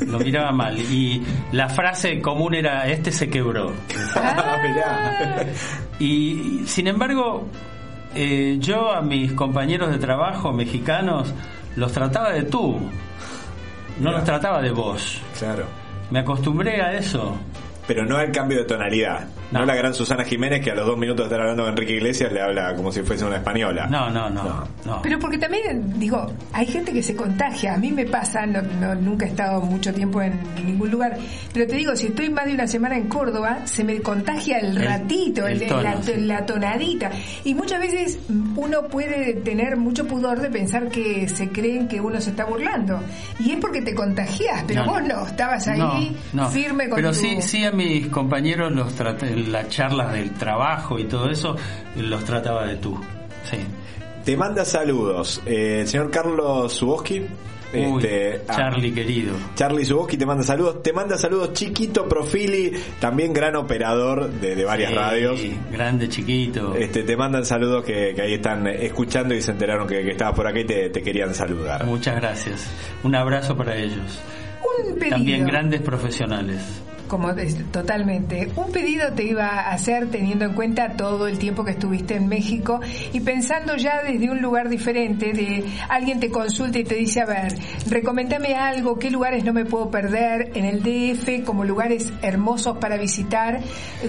lo 0.06 0.18
miraba 0.18 0.52
mal. 0.52 0.78
Y 0.78 1.22
la 1.52 1.68
frase 1.68 2.20
común 2.20 2.54
era, 2.54 2.88
este 2.88 3.12
se 3.12 3.28
quebró. 3.28 3.72
Ah. 4.16 5.42
Y 5.98 6.62
sin 6.66 6.88
embargo, 6.88 7.48
eh, 8.14 8.56
yo 8.58 8.92
a 8.92 9.00
mis 9.00 9.32
compañeros 9.32 9.90
de 9.90 9.98
trabajo 9.98 10.52
mexicanos 10.52 11.32
los 11.76 11.92
trataba 11.92 12.32
de 12.32 12.42
tú, 12.44 12.78
no 14.00 14.12
los 14.12 14.24
trataba 14.24 14.60
de 14.60 14.70
vos. 14.70 15.20
Claro. 15.38 15.64
Me 16.10 16.20
acostumbré 16.20 16.80
a 16.82 16.92
eso. 16.92 17.36
Pero 17.86 18.04
no 18.04 18.16
al 18.16 18.30
cambio 18.30 18.58
de 18.58 18.64
tonalidad. 18.64 19.26
No, 19.52 19.60
No. 19.60 19.66
la 19.66 19.74
gran 19.74 19.94
Susana 19.94 20.24
Jiménez 20.24 20.60
que 20.62 20.70
a 20.70 20.74
los 20.74 20.86
dos 20.86 20.96
minutos 20.98 21.18
de 21.20 21.24
estar 21.24 21.40
hablando 21.40 21.62
con 21.62 21.70
Enrique 21.72 21.92
Iglesias 21.94 22.32
le 22.32 22.40
habla 22.40 22.74
como 22.74 22.90
si 22.90 23.02
fuese 23.02 23.24
una 23.24 23.36
española. 23.36 23.86
No, 23.86 24.10
no, 24.10 24.28
no, 24.30 24.64
no. 24.84 25.00
Pero 25.02 25.18
porque 25.18 25.38
también, 25.38 25.98
digo, 25.98 26.26
hay 26.52 26.66
gente 26.66 26.92
que 26.92 27.02
se 27.02 27.14
contagia. 27.14 27.74
A 27.74 27.78
mí 27.78 27.92
me 27.92 28.04
pasa, 28.06 28.46
no, 28.46 28.62
no- 28.80 28.94
nunca 28.94 29.26
he 29.26 29.28
estado 29.28 29.60
mucho 29.60 29.92
tiempo 29.94 30.20
en, 30.22 30.38
ningún 30.64 30.90
lugar, 30.90 31.16
pero 31.52 31.66
te 31.66 31.76
digo, 31.76 31.94
si 31.94 32.06
estoy 32.08 32.30
más 32.30 32.46
de 32.46 32.54
una 32.54 32.66
semana 32.66 32.96
en 32.96 33.06
Córdoba, 33.08 33.58
se 33.66 33.84
me 33.84 34.00
contagia 34.00 34.58
el, 34.58 34.76
El- 34.78 34.84
ratito, 34.84 35.46
el 35.46 35.62
el- 35.62 35.68
tono, 35.68 35.82
la, 35.82 36.02
sí. 36.02 36.12
la 36.16 36.46
tonadita. 36.46 37.10
Y 37.44 37.54
muchas 37.54 37.80
veces 37.80 38.18
uno 38.56 38.88
puede 38.88 39.34
tener 39.34 39.76
mucho 39.76 40.06
pudor 40.06 40.40
de 40.40 40.50
pensar 40.50 40.88
que 40.88 41.28
se 41.28 41.50
creen 41.50 41.86
que 41.86 42.00
uno 42.00 42.20
se 42.20 42.30
está 42.30 42.44
burlando. 42.44 43.00
Y 43.38 43.52
es 43.52 43.58
porque 43.58 43.82
te 43.82 43.94
contagias, 43.94 44.64
pero 44.66 44.84
No, 44.84 44.92
vos 44.92 45.02
no, 45.02 45.26
estabas 45.26 45.68
ahí 45.68 46.16
No, 46.32 46.44
no. 46.44 46.48
firme 46.50 46.88
con 46.88 46.96
Pero 46.96 47.10
tu... 47.10 47.16
sí, 47.16 47.36
sí 47.42 47.64
a 47.64 47.70
mis 47.72 48.06
compañeros 48.08 48.72
los 48.72 48.94
traté, 48.94 49.33
las 49.36 49.68
charlas 49.68 50.12
del 50.12 50.32
trabajo 50.32 50.98
y 50.98 51.04
todo 51.04 51.30
eso, 51.30 51.56
los 51.96 52.24
trataba 52.24 52.66
de 52.66 52.76
tú. 52.76 52.98
Sí. 53.50 53.58
Te 54.24 54.36
manda 54.36 54.64
saludos. 54.64 55.42
Eh, 55.46 55.80
el 55.82 55.88
señor 55.88 56.10
Carlos 56.10 56.72
Suboski. 56.72 57.22
Uy, 57.74 57.96
este, 57.96 58.40
ah, 58.46 58.54
Charlie 58.56 58.92
querido. 58.94 59.34
Charlie 59.56 59.84
Suboski 59.84 60.16
te 60.16 60.24
manda 60.24 60.44
saludos. 60.44 60.80
Te 60.82 60.92
manda 60.92 61.18
saludos 61.18 61.52
Chiquito 61.54 62.08
Profili, 62.08 62.72
también 63.00 63.32
gran 63.32 63.56
operador 63.56 64.30
de, 64.30 64.54
de 64.54 64.64
varias 64.64 64.90
Sí, 64.90 64.96
radios. 64.96 65.40
Grande, 65.72 66.08
chiquito. 66.08 66.74
Este, 66.76 67.02
te 67.02 67.16
mandan 67.16 67.44
saludos 67.44 67.82
que, 67.84 68.12
que 68.14 68.22
ahí 68.22 68.34
están 68.34 68.66
escuchando 68.68 69.34
y 69.34 69.42
se 69.42 69.50
enteraron 69.50 69.88
que, 69.88 70.02
que 70.04 70.12
estabas 70.12 70.36
por 70.36 70.46
acá 70.46 70.60
y 70.60 70.64
te, 70.64 70.88
te 70.90 71.02
querían 71.02 71.34
saludar. 71.34 71.84
Muchas 71.84 72.14
gracias. 72.14 72.70
Un 73.02 73.16
abrazo 73.16 73.56
para 73.56 73.76
ellos. 73.76 74.20
Un. 74.88 74.98
También 75.10 75.44
grandes 75.44 75.82
profesionales. 75.82 76.60
Como 77.08 77.34
totalmente. 77.70 78.50
Un 78.56 78.72
pedido 78.72 79.12
te 79.12 79.24
iba 79.24 79.46
a 79.46 79.72
hacer 79.72 80.08
teniendo 80.10 80.44
en 80.46 80.52
cuenta 80.54 80.96
todo 80.96 81.26
el 81.26 81.38
tiempo 81.38 81.64
que 81.64 81.72
estuviste 81.72 82.16
en 82.16 82.28
México 82.28 82.80
y 83.12 83.20
pensando 83.20 83.76
ya 83.76 84.02
desde 84.02 84.30
un 84.30 84.40
lugar 84.40 84.68
diferente, 84.68 85.32
de 85.32 85.64
alguien 85.88 86.20
te 86.20 86.30
consulta 86.30 86.78
y 86.78 86.84
te 86.84 86.94
dice, 86.94 87.20
a 87.20 87.26
ver, 87.26 87.54
recomendame 87.88 88.54
algo, 88.54 88.98
qué 88.98 89.10
lugares 89.10 89.44
no 89.44 89.52
me 89.52 89.64
puedo 89.64 89.90
perder 89.90 90.52
en 90.54 90.64
el 90.64 90.82
DF, 90.82 91.44
como 91.44 91.64
lugares 91.64 92.12
hermosos 92.22 92.78
para 92.78 92.96
visitar, 92.96 93.60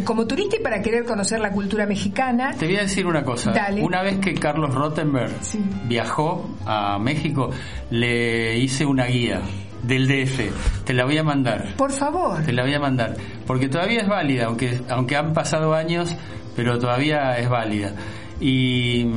como 0.04 0.26
turista 0.26 0.58
y 0.58 0.64
para 0.64 0.82
querer 0.82 1.06
conocer 1.06 1.40
la 1.40 1.52
cultura 1.52 1.86
mexicana. 1.86 2.54
Te 2.58 2.66
voy 2.66 2.78
a 2.78 2.82
decir 2.82 3.06
una 3.06 3.24
cosa. 3.24 3.52
Dale. 3.52 3.84
Una 3.84 4.02
vez 4.02 4.18
que 4.20 4.34
Carlos 4.34 4.74
Rottenberg 4.74 5.32
Sí. 5.42 5.60
viajó 5.88 6.50
a 6.66 6.98
México, 7.00 7.50
le 7.90 8.58
hice 8.58 8.86
una 8.86 9.06
guía 9.06 9.42
del 9.86 10.08
DF. 10.08 10.84
Te 10.84 10.94
la 10.94 11.06
voy 11.06 11.18
a 11.18 11.24
mandar. 11.24 11.76
Por 11.76 11.92
favor. 11.92 12.44
Te 12.44 12.54
la 12.54 12.64
voy 12.64 12.74
a 12.74 12.80
mandar. 12.80 13.16
Porque 13.46 13.68
todavía 13.68 14.02
es 14.02 14.08
válida, 14.08 14.46
aunque, 14.46 14.82
aunque 14.90 15.16
han 15.16 15.34
pasado 15.34 15.74
años, 15.74 16.16
pero 16.56 16.80
todavía 16.80 17.38
es 17.38 17.50
válida. 17.50 17.94
Y 18.40 19.08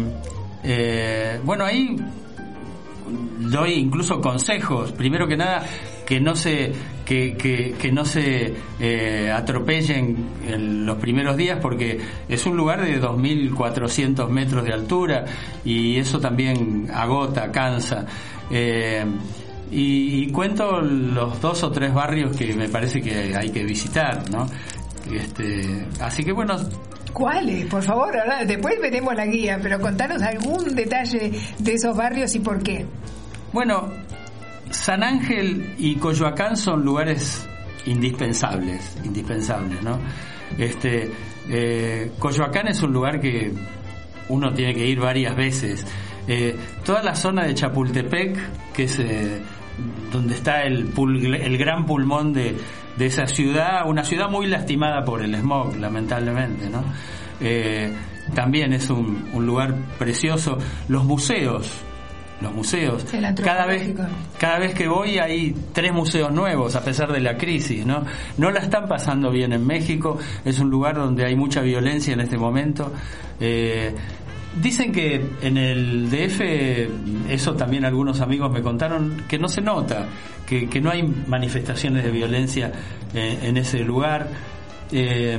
eh, 0.63 1.41
bueno, 1.45 1.65
ahí 1.65 1.97
doy 3.39 3.73
incluso 3.75 4.21
consejos. 4.21 4.93
Primero 4.93 5.27
que 5.27 5.37
nada, 5.37 5.65
que 6.07 6.21
no 6.21 6.35
se 6.35 6.73
que, 7.05 7.37
que, 7.37 7.75
que 7.79 7.91
no 7.91 8.05
se 8.05 8.55
eh, 8.79 9.33
atropellen 9.35 10.29
en 10.47 10.85
los 10.85 10.99
primeros 10.99 11.37
días 11.39 11.59
porque 11.61 11.99
es 12.29 12.45
un 12.45 12.57
lugar 12.57 12.83
de 12.83 13.01
2.400 13.01 14.29
metros 14.29 14.65
de 14.65 14.75
altura 14.75 15.25
y 15.65 15.97
eso 15.97 16.21
también 16.21 16.89
agota, 16.93 17.51
cansa. 17.51 18.05
Eh, 18.51 19.05
y, 19.71 20.23
y 20.23 20.33
cuento 20.33 20.81
los 20.81 21.41
dos 21.41 21.63
o 21.63 21.71
tres 21.71 21.93
barrios 21.93 22.37
que 22.37 22.55
me 22.55 22.69
parece 22.69 23.01
que 23.01 23.35
hay 23.37 23.51
que 23.51 23.65
visitar, 23.65 24.29
¿no? 24.31 24.47
Este, 25.11 25.87
así 26.01 26.23
que 26.23 26.33
bueno, 26.33 26.57
¿Cuáles? 27.13 27.67
Por 27.67 27.83
favor, 27.83 28.17
ahora 28.17 28.45
después 28.45 28.79
veremos 28.81 29.15
la 29.15 29.27
guía, 29.27 29.59
pero 29.63 29.81
contanos 29.81 30.23
algún 30.23 30.75
detalle 30.75 31.33
de 31.59 31.75
esos 31.75 31.97
barrios 31.97 32.35
y 32.35 32.41
por 32.41 32.63
qué. 32.63 32.87
Bueno, 33.53 33.89
San 34.71 35.03
Ángel 35.03 35.75
y 35.79 35.97
Coyoacán 35.97 36.57
son 36.57 36.85
lugares 36.85 37.47
indispensables, 37.87 38.97
indispensables, 39.05 39.83
¿no? 39.83 39.99
Este, 40.59 41.11
eh, 41.49 42.13
Coyoacán 42.19 42.69
es 42.69 42.83
un 42.83 42.93
lugar 42.93 43.21
que 43.21 43.53
uno 44.29 44.53
tiene 44.53 44.75
que 44.75 44.87
ir 44.87 45.01
varias 45.01 45.35
veces. 45.35 45.87
Eh, 46.27 46.55
toda 46.85 47.03
la 47.03 47.15
zona 47.15 47.45
de 47.47 47.55
Chapultepec, 47.55 48.73
que 48.75 48.85
es 48.85 48.99
eh, 48.99 49.41
donde 50.13 50.35
está 50.35 50.63
el, 50.63 50.93
pul- 50.95 51.35
el 51.41 51.59
gran 51.59 51.87
pulmón 51.87 52.33
de, 52.33 52.57
de 52.97 53.07
esa 53.07 53.27
ciudad, 53.27 53.87
una 53.87 54.05
ciudad 54.05 54.29
muy 54.31 54.47
lastimada 54.47 55.05
por 55.05 55.23
el 55.23 55.35
smog, 55.35 55.77
lamentablemente, 55.77 56.69
¿no? 56.71 56.83
Eh, 57.41 57.93
también 58.35 58.73
es 58.73 58.91
un, 58.91 59.29
un 59.33 59.47
lugar 59.47 59.75
precioso. 59.99 60.59
Los 60.89 61.05
museos, 61.05 61.71
los 62.41 62.53
museos. 62.53 63.05
Cada 63.45 63.65
vez, 63.67 63.95
cada 64.39 64.59
vez 64.59 64.75
que 64.75 64.87
voy 64.89 65.19
hay 65.19 65.55
tres 65.73 65.93
museos 65.93 66.33
nuevos 66.33 66.75
a 66.77 66.85
pesar 66.85 67.11
de 67.13 67.21
la 67.21 67.37
crisis, 67.37 67.87
¿no? 67.87 68.05
No 68.37 68.51
la 68.51 68.61
están 68.61 68.87
pasando 68.87 69.31
bien 69.31 69.53
en 69.53 69.67
México, 69.67 70.19
es 70.45 70.59
un 70.59 70.69
lugar 70.71 70.97
donde 70.97 71.25
hay 71.25 71.37
mucha 71.37 71.61
violencia 71.63 72.13
en 72.15 72.21
este 72.21 72.37
momento. 72.37 72.93
Eh, 73.41 73.95
dicen 74.61 74.93
que 74.93 75.25
en 75.43 75.57
el 75.57 76.11
DF, 76.11 77.31
eso 77.31 77.55
también 77.55 77.85
algunos 77.85 78.21
amigos 78.21 78.51
me 78.53 78.63
contaron, 78.63 79.25
que 79.29 79.39
no 79.39 79.49
se 79.49 79.61
nota, 79.61 80.07
que, 80.47 80.69
que 80.69 80.81
no 80.81 80.91
hay 80.91 81.03
manifestaciones 81.03 82.05
de 82.05 82.11
violencia 82.11 82.73
eh, 83.15 83.39
en 83.43 83.57
ese 83.57 83.81
lugar. 83.81 84.29
Eh, 84.91 85.39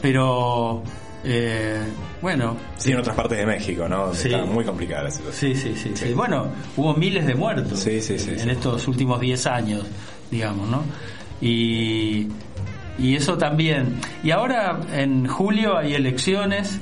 pero, 0.00 0.82
eh, 1.24 1.80
bueno, 2.22 2.56
Sí, 2.76 2.92
en 2.92 2.98
otras 2.98 3.14
partes 3.14 3.38
de 3.38 3.46
México, 3.46 3.86
¿no? 3.88 4.14
Sí. 4.14 4.28
Está 4.32 4.44
muy 4.46 4.64
complicada 4.64 5.04
la 5.04 5.10
situación. 5.10 5.54
Sí, 5.54 5.60
sí, 5.60 5.74
sí, 5.76 5.90
sí. 5.94 6.12
Bueno, 6.14 6.46
hubo 6.76 6.94
miles 6.94 7.26
de 7.26 7.34
muertos 7.34 7.78
Sí, 7.80 8.00
sí, 8.00 8.18
sí, 8.18 8.30
en 8.30 8.38
sí. 8.38 8.50
estos 8.50 8.88
últimos 8.88 9.20
10 9.20 9.46
años, 9.46 9.84
digamos, 10.30 10.68
¿no? 10.68 10.82
Y, 11.42 12.28
y 12.98 13.14
eso 13.16 13.36
también. 13.36 13.96
Y 14.22 14.30
ahora 14.30 14.80
en 14.92 15.26
julio 15.26 15.76
hay 15.76 15.94
elecciones 15.94 16.80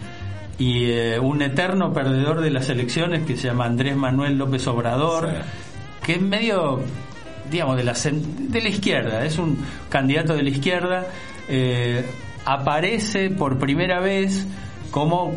y 0.59 0.87
eh, 0.91 1.19
un 1.21 1.41
eterno 1.43 1.93
perdedor 1.93 2.41
de 2.41 2.51
las 2.51 2.69
elecciones 2.69 3.25
que 3.25 3.37
se 3.37 3.49
llama 3.49 3.67
Andrés 3.67 3.97
Manuel 3.97 4.37
López 4.37 4.67
Obrador, 4.67 5.29
Sí. 5.31 5.37
que 6.05 6.13
es 6.15 6.21
medio, 6.23 6.81
digamos, 7.51 7.77
de 7.77 7.85
la, 7.85 7.93
de 7.95 8.61
la 8.61 8.69
izquierda, 8.69 9.25
es 9.25 9.39
un 9.39 9.59
candidato 9.89 10.35
de 10.35 10.43
la 10.43 10.51
izquierda, 10.51 11.07
eh, 11.49 12.05
aparece 12.45 13.31
por 13.31 13.59
primera 13.59 14.01
vez 14.01 14.47
como 14.91 15.37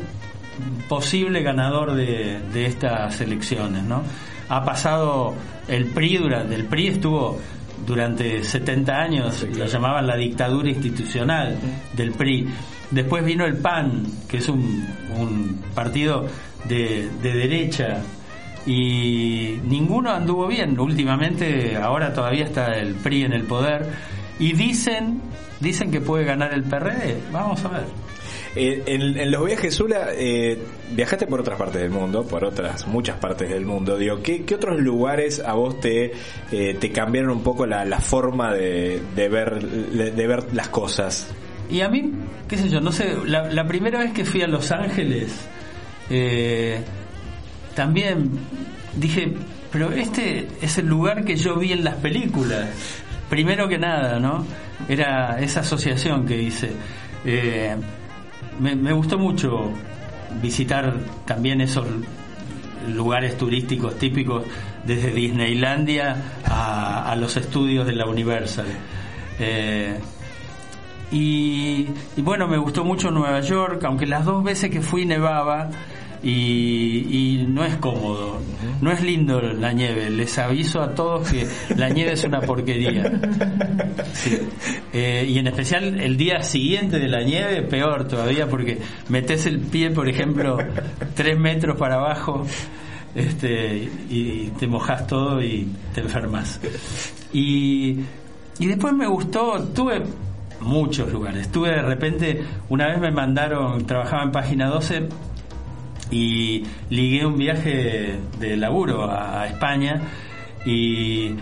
posible 0.89 1.41
ganador 1.43 1.93
de, 1.93 2.39
de 2.53 2.65
estas 2.65 3.19
elecciones, 3.21 3.83
¿no? 3.83 4.03
Ha 4.49 4.63
pasado 4.65 5.33
el 5.67 5.85
PRI 5.87 6.17
durante 6.17 6.55
el 6.55 6.65
PRI 6.65 6.87
estuvo 6.87 7.39
durante 7.85 8.43
70 8.43 8.93
años, 8.93 9.35
Sí, 9.35 9.47
claro. 9.47 9.65
lo 9.65 9.65
llamaban 9.71 10.07
la 10.07 10.15
dictadura 10.15 10.69
institucional 10.69 11.57
del 11.93 12.11
PRI. 12.11 12.47
Después 12.91 13.23
vino 13.23 13.45
el 13.45 13.57
PAN, 13.57 14.05
que 14.27 14.37
es 14.37 14.49
un, 14.49 15.61
partido 15.73 16.27
de, 16.65 17.09
de 17.21 17.33
derecha, 17.33 18.01
y 18.65 19.59
ninguno 19.63 20.11
anduvo 20.11 20.47
bien. 20.47 20.79
Últimamente, 20.79 21.77
ahora 21.77 22.13
todavía 22.13 22.45
está 22.45 22.77
el 22.77 22.95
PRI 22.95 23.23
en 23.23 23.33
el 23.33 23.43
poder, 23.43 23.87
y 24.39 24.53
dicen, 24.53 25.21
dicen 25.59 25.91
que 25.91 26.01
puede 26.01 26.25
ganar 26.25 26.53
el 26.53 26.63
PRD. 26.63 27.17
Vamos 27.31 27.63
a 27.65 27.69
ver. 27.69 27.83
Eh, 28.55 28.83
en, 28.85 29.17
en 29.17 29.31
los 29.31 29.45
viajes, 29.45 29.75
Zula, 29.75 30.09
eh, 30.13 30.57
viajaste 30.91 31.25
por 31.25 31.39
otras 31.39 31.57
partes 31.57 31.81
del 31.81 31.91
mundo, 31.91 32.25
por 32.25 32.43
otras 32.43 32.85
muchas 32.87 33.17
partes 33.17 33.49
del 33.49 33.65
mundo. 33.65 33.97
Digo, 33.97 34.21
¿qué, 34.21 34.43
qué 34.43 34.55
otros 34.55 34.79
lugares 34.81 35.39
a 35.39 35.53
vos 35.53 35.79
te, 35.79 36.11
eh, 36.51 36.75
te 36.77 36.91
cambiaron 36.91 37.31
un 37.31 37.43
poco 37.43 37.65
la, 37.65 37.85
la 37.85 38.01
forma 38.01 38.53
de, 38.53 39.01
de 39.15 39.29
ver, 39.29 39.61
de 39.61 40.27
ver 40.27 40.53
las 40.53 40.67
cosas? 40.67 41.33
Y 41.71 41.81
a 41.81 41.89
mí, 41.89 42.11
qué 42.47 42.57
sé 42.57 42.69
yo, 42.69 42.81
no 42.81 42.91
sé, 42.91 43.15
la, 43.25 43.65
primera 43.67 43.99
vez 43.99 44.11
que 44.11 44.25
fui 44.25 44.41
a 44.41 44.47
Los 44.47 44.71
Ángeles, 44.71 45.47
eh, 46.09 46.81
también 47.75 48.29
dije, 48.95 49.33
pero 49.71 49.91
este 49.91 50.47
es 50.61 50.77
el 50.77 50.87
lugar 50.87 51.23
que 51.23 51.37
yo 51.37 51.55
vi 51.55 51.71
en 51.71 51.83
las 51.83 51.95
películas. 51.95 52.67
Primero 53.29 53.69
que 53.69 53.77
nada, 53.77 54.19
¿no? 54.19 54.45
Era 54.89 55.39
esa 55.39 55.61
asociación 55.61 56.25
que 56.25 56.41
hice. 56.41 56.71
Eh, 57.23 57.75
me, 58.59 58.75
me 58.75 58.91
gustó 58.91 59.17
mucho 59.17 59.71
visitar 60.41 60.93
también 61.25 61.61
esos 61.61 61.87
lugares 62.93 63.37
turísticos 63.37 63.97
típicos 63.97 64.43
desde 64.85 65.11
Disneylandia 65.11 66.15
a, 66.45 67.15
los 67.15 67.37
estudios 67.37 67.85
de 67.85 67.93
la 67.93 68.05
Universal. 68.05 68.67
Eh, 69.39 69.99
y, 71.11 71.87
bueno, 72.17 72.47
me 72.47 72.57
gustó 72.57 72.85
mucho 72.85 73.11
Nueva 73.11 73.41
York, 73.41 73.83
aunque 73.83 74.05
las 74.05 74.25
dos 74.25 74.43
veces 74.43 74.69
que 74.69 74.81
fui 74.81 75.05
nevaba 75.05 75.69
y, 76.23 77.45
no 77.49 77.65
es 77.65 77.75
cómodo, 77.77 78.39
no 78.81 78.91
es 78.91 79.01
lindo 79.03 79.41
la 79.41 79.73
nieve. 79.73 80.09
Les 80.09 80.37
aviso 80.37 80.81
a 80.81 80.95
todos 80.95 81.29
que 81.29 81.45
la 81.75 81.89
nieve 81.89 82.13
es 82.13 82.23
una 82.23 82.41
porquería. 82.41 83.11
Eh, 84.93 85.25
y 85.25 85.39
en 85.39 85.47
especial 85.47 86.01
el 86.01 86.17
día 86.17 86.41
siguiente 86.43 86.99
de 86.99 87.07
la 87.07 87.23
nieve, 87.23 87.61
peor 87.61 88.09
todavía, 88.09 88.47
porque 88.47 88.77
metes 89.07 89.45
el 89.45 89.59
pie, 89.59 89.89
por 89.89 90.09
ejemplo, 90.09 90.57
tres 91.15 91.39
metros 91.39 91.77
para 91.77 91.95
abajo 91.95 92.45
este, 93.15 93.89
y 94.09 94.47
te 94.59 94.67
mojas 94.67 95.07
todo 95.07 95.41
y 95.41 95.65
te 95.93 96.01
enfermas. 96.01 96.59
Y, 97.31 98.01
y 98.59 98.65
después 98.67 98.93
me 98.93 99.07
gustó, 99.07 99.63
tuve 99.73 100.03
muchos 100.61 101.11
lugares. 101.11 101.41
Estuve 101.41 101.69
de 101.69 101.81
repente, 101.81 102.43
una 102.69 102.87
vez 102.87 102.99
me 102.99 103.11
mandaron, 103.11 103.85
trabajaba 103.85 104.23
en 104.23 104.31
página 104.31 104.67
12 104.67 105.09
y 106.11 106.63
ligué 106.89 107.25
un 107.25 107.37
viaje 107.37 108.19
de 108.39 108.57
laburo 108.57 109.09
a, 109.09 109.47
España 109.47 110.01
y 110.65 111.35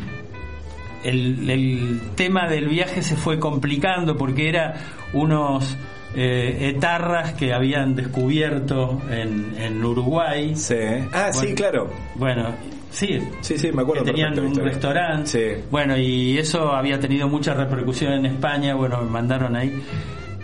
el, 1.04 2.02
tema 2.16 2.48
del 2.48 2.68
viaje 2.68 3.02
se 3.02 3.16
fue 3.16 3.40
complicando 3.40 4.18
porque 4.18 4.50
era 4.50 4.76
unos 5.14 5.76
eh, 6.16 6.72
etarras 6.76 7.34
que 7.34 7.54
habían 7.54 7.96
descubierto 7.96 9.02
en, 9.10 9.56
en 9.58 9.84
Uruguay. 9.84 10.56
Sí. 10.56 10.76
Ah, 11.12 11.32
sí, 11.32 11.54
claro. 11.56 11.90
Bueno, 12.16 12.54
Sí, 12.92 13.20
sí, 13.42 13.58
sí, 13.58 13.72
me 13.72 13.84
acuerdo. 13.84 14.04
Que 14.04 14.12
tenían 14.12 14.38
un 14.40 14.56
restaurante. 14.56 15.64
Bueno, 15.70 15.98
y 15.98 16.38
eso 16.38 16.74
había 16.74 17.00
tenido 17.00 17.28
mucha 17.28 17.54
repercusión 17.54 18.14
en 18.14 18.26
España. 18.26 18.74
Bueno, 18.76 19.02
me 19.02 19.10
mandaron 19.10 19.56
ahí. 19.56 19.82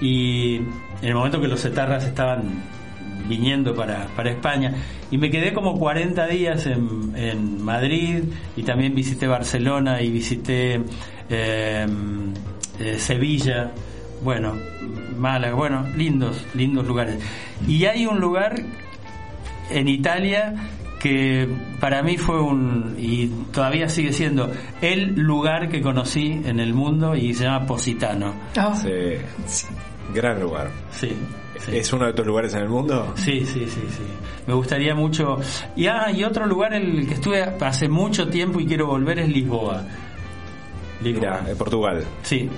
Y 0.02 0.56
en 0.58 0.66
el 1.02 1.16
momento 1.16 1.42
que 1.42 1.48
los 1.48 1.64
etarras 1.66 2.06
estaban 2.06 2.64
viniendo 3.28 3.74
para, 3.74 4.08
para 4.16 4.32
España. 4.32 4.74
Y 5.12 5.18
me 5.18 5.30
quedé 5.30 5.54
como 5.54 5.78
40 5.78 6.28
días 6.28 6.66
en, 6.68 7.14
en 7.16 7.64
Madrid 7.64 8.24
y 8.56 8.64
también 8.64 8.94
visité 8.94 9.28
Barcelona 9.28 10.02
y 10.02 10.12
visité 10.12 10.82
eh, 11.30 11.88
eh, 12.80 13.00
Sevilla. 13.00 13.72
Bueno, 14.24 14.54
Málaga, 15.18 15.56
bueno, 15.56 15.86
lindos, 15.96 16.46
lindos 16.54 16.86
lugares. 16.86 17.18
Y 17.68 17.86
hay 17.86 18.06
un 18.06 18.20
lugar 18.20 18.56
en 19.70 19.88
Italia 19.88 20.54
que 21.06 21.48
para 21.80 22.02
mí 22.02 22.18
fue 22.18 22.42
un, 22.42 22.96
y 22.98 23.28
todavía 23.52 23.88
sigue 23.88 24.12
siendo, 24.12 24.50
el 24.82 25.14
lugar 25.14 25.70
que 25.70 25.80
conocí 25.80 26.42
en 26.44 26.60
el 26.60 26.74
mundo 26.74 27.16
y 27.16 27.32
se 27.36 27.44
llama 27.44 27.68
Positano. 27.68 28.34
Ah. 28.58 28.74
Sí, 28.74 28.90
gran 30.16 30.42
lugar. 30.42 30.72
Sí, 30.90 31.16
¿Es 31.72 31.94
uno 31.94 32.08
de 32.08 32.14
tus 32.14 32.26
lugares 32.26 32.56
en 32.56 32.62
el 32.62 32.70
mundo? 32.70 33.14
Sí, 33.18 33.46
sí, 33.46 33.68
sí, 33.68 33.82
sí. 33.88 34.04
Me 34.48 34.56
gustaría 34.56 34.96
mucho. 34.96 35.38
Y, 35.76 35.86
ah, 35.86 36.10
y 36.12 36.24
otro 36.24 36.48
lugar 36.48 36.74
en 36.74 36.98
el 36.98 37.08
que 37.08 37.14
estuve 37.14 37.44
hace 37.44 37.88
mucho 37.88 38.28
tiempo 38.28 38.60
y 38.60 38.66
quiero 38.66 38.88
volver 38.88 39.20
es 39.20 39.30
Lisboa. 39.30 39.86
Lisboa. 41.04 41.38
Mira, 41.40 41.52
en 41.52 41.58
Portugal. 41.58 42.04
Sí, 42.24 42.50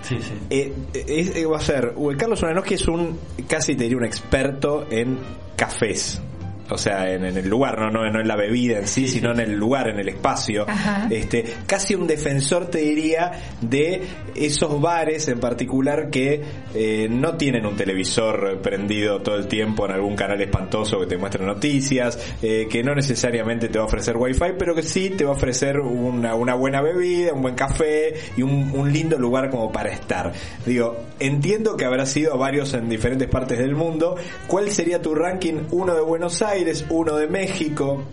Sí, 0.00 0.16
sí. 0.22 0.32
Eh, 0.48 0.72
eh, 0.94 1.44
va 1.44 1.58
a 1.58 1.60
ser, 1.60 1.94
Carlos 2.16 2.42
que 2.64 2.74
es 2.76 2.88
un, 2.88 3.18
casi 3.46 3.76
te 3.76 3.82
diría 3.82 3.98
un 3.98 4.06
experto 4.06 4.86
en 4.90 5.18
cafés 5.54 6.22
o 6.70 6.78
sea, 6.78 7.10
en, 7.12 7.24
el 7.24 7.48
lugar, 7.48 7.78
no, 7.78 7.90
no, 7.90 8.08
no 8.10 8.20
en 8.20 8.28
la 8.28 8.36
bebida 8.36 8.78
en 8.78 8.86
sí, 8.86 9.08
sino 9.08 9.32
en 9.32 9.40
el 9.40 9.54
lugar, 9.54 9.88
en 9.88 9.98
el 9.98 10.08
espacio. 10.08 10.66
Este, 11.10 11.44
casi 11.66 11.94
un 11.94 12.06
defensor, 12.06 12.66
te 12.66 12.78
diría, 12.78 13.32
de 13.60 14.02
esos 14.34 14.80
bares 14.80 15.28
en 15.28 15.40
particular 15.40 16.10
que 16.10 16.42
eh, 16.74 17.08
no 17.10 17.36
tienen 17.36 17.66
un 17.66 17.76
televisor 17.76 18.60
prendido 18.62 19.20
todo 19.22 19.36
el 19.36 19.46
tiempo 19.46 19.86
en 19.86 19.92
algún 19.92 20.16
canal 20.16 20.40
espantoso 20.40 21.00
que 21.00 21.06
te 21.06 21.16
muestre 21.16 21.44
noticias, 21.44 22.18
eh, 22.42 22.66
que 22.70 22.82
no 22.82 22.94
necesariamente 22.94 23.68
te 23.68 23.78
va 23.78 23.84
a 23.84 23.86
ofrecer 23.86 24.16
wifi, 24.16 24.52
pero 24.58 24.74
que 24.74 24.82
sí 24.82 25.10
te 25.10 25.24
va 25.24 25.32
a 25.32 25.34
ofrecer 25.34 25.80
una, 25.80 26.34
una 26.34 26.54
buena 26.54 26.80
bebida, 26.80 27.32
un 27.32 27.42
buen 27.42 27.54
café 27.54 28.14
y 28.36 28.42
un, 28.42 28.70
un 28.74 28.92
lindo 28.92 29.18
lugar 29.18 29.50
como 29.50 29.72
para 29.72 29.90
estar. 29.90 30.32
Digo, 30.64 30.96
entiendo 31.18 31.76
que 31.76 31.84
habrá 31.84 32.06
sido 32.06 32.38
varios 32.38 32.74
en 32.74 32.88
diferentes 32.88 33.28
partes 33.28 33.58
del 33.58 33.74
mundo. 33.74 34.16
¿Cuál 34.46 34.70
sería 34.70 35.02
tu 35.02 35.14
ranking? 35.14 35.64
Uno 35.70 35.94
de 35.94 36.00
Buenos 36.00 36.42
Aires 36.42 36.59
Aires, 36.60 36.84
uno 36.90 37.16
de 37.16 37.26
México. 37.26 38.04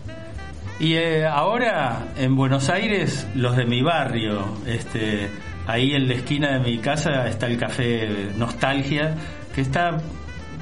Y 0.79 0.93
eh, 0.93 1.25
ahora 1.25 2.13
en 2.17 2.37
Buenos 2.37 2.69
Aires, 2.69 3.27
los 3.35 3.57
de 3.57 3.65
mi 3.65 3.81
barrio, 3.81 4.41
este, 4.65 5.27
ahí 5.65 5.91
en 5.91 6.07
la 6.07 6.13
esquina 6.13 6.53
de 6.53 6.59
mi 6.59 6.77
casa 6.77 7.27
está 7.27 7.47
el 7.47 7.57
café 7.57 8.07
Nostalgia, 8.37 9.15
que 9.53 9.59
está 9.59 9.97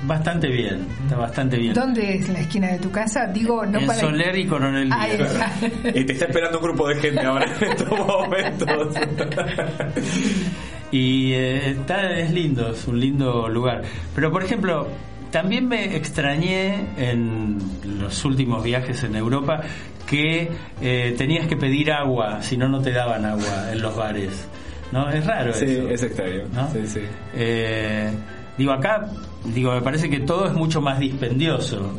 bastante 0.08 0.48
bien, 0.48 0.88
está 1.04 1.16
bastante 1.16 1.58
bien. 1.58 1.76
¿Dónde 1.76 2.16
es 2.16 2.28
la 2.28 2.40
esquina 2.40 2.72
de 2.72 2.80
tu 2.80 2.90
casa? 2.90 3.28
Digo, 3.28 3.64
no 3.68 3.80
en 3.80 3.92
Soler 3.92 4.36
y 4.36 4.48
Coronel 4.48 4.90
Y 5.94 6.06
te 6.06 6.14
está 6.14 6.26
esperando 6.26 6.58
un 6.58 6.64
grupo 6.64 6.88
de 6.88 6.96
gente 6.96 7.24
ahora 7.24 7.46
en 7.46 7.72
estos 7.72 8.00
momentos. 8.00 8.96
y 10.92 11.34
eh, 11.34 11.70
está, 11.70 12.18
es 12.18 12.32
lindo, 12.32 12.72
es 12.72 12.88
un 12.88 13.00
lindo 13.00 13.48
lugar. 13.48 13.84
Pero 14.16 14.32
por 14.32 14.44
ejemplo, 14.44 14.88
también 15.32 15.68
me 15.68 15.96
extrañé 15.96 16.88
en 16.98 17.58
los 18.00 18.24
últimos 18.26 18.64
viajes 18.64 19.04
en 19.04 19.16
Europa 19.16 19.62
que 20.08 20.52
eh, 20.82 21.16
tenías 21.18 21.48
que 21.48 21.58
pedir 21.58 21.92
agua, 21.92 22.42
si 22.42 22.58
no, 22.58 22.68
no 22.68 22.82
te 22.82 22.92
daban 22.92 23.26
agua 23.26 23.72
en 23.72 23.82
los 23.82 23.96
bares. 23.96 24.48
¿No? 24.92 25.10
Es 25.10 25.26
raro 25.26 25.52
sí, 25.52 25.66
eso. 25.66 25.90
es 25.90 26.04
extraño. 26.04 26.44
Sí, 26.72 26.88
sí. 26.88 27.02
Eh, 27.34 28.12
digo, 28.58 28.72
acá 28.72 29.10
digo, 29.54 29.74
me 29.74 29.82
parece 29.82 30.10
que 30.10 30.20
todo 30.22 30.46
es 30.46 30.54
mucho 30.54 30.82
más 30.82 31.00
dispendioso. 31.00 31.94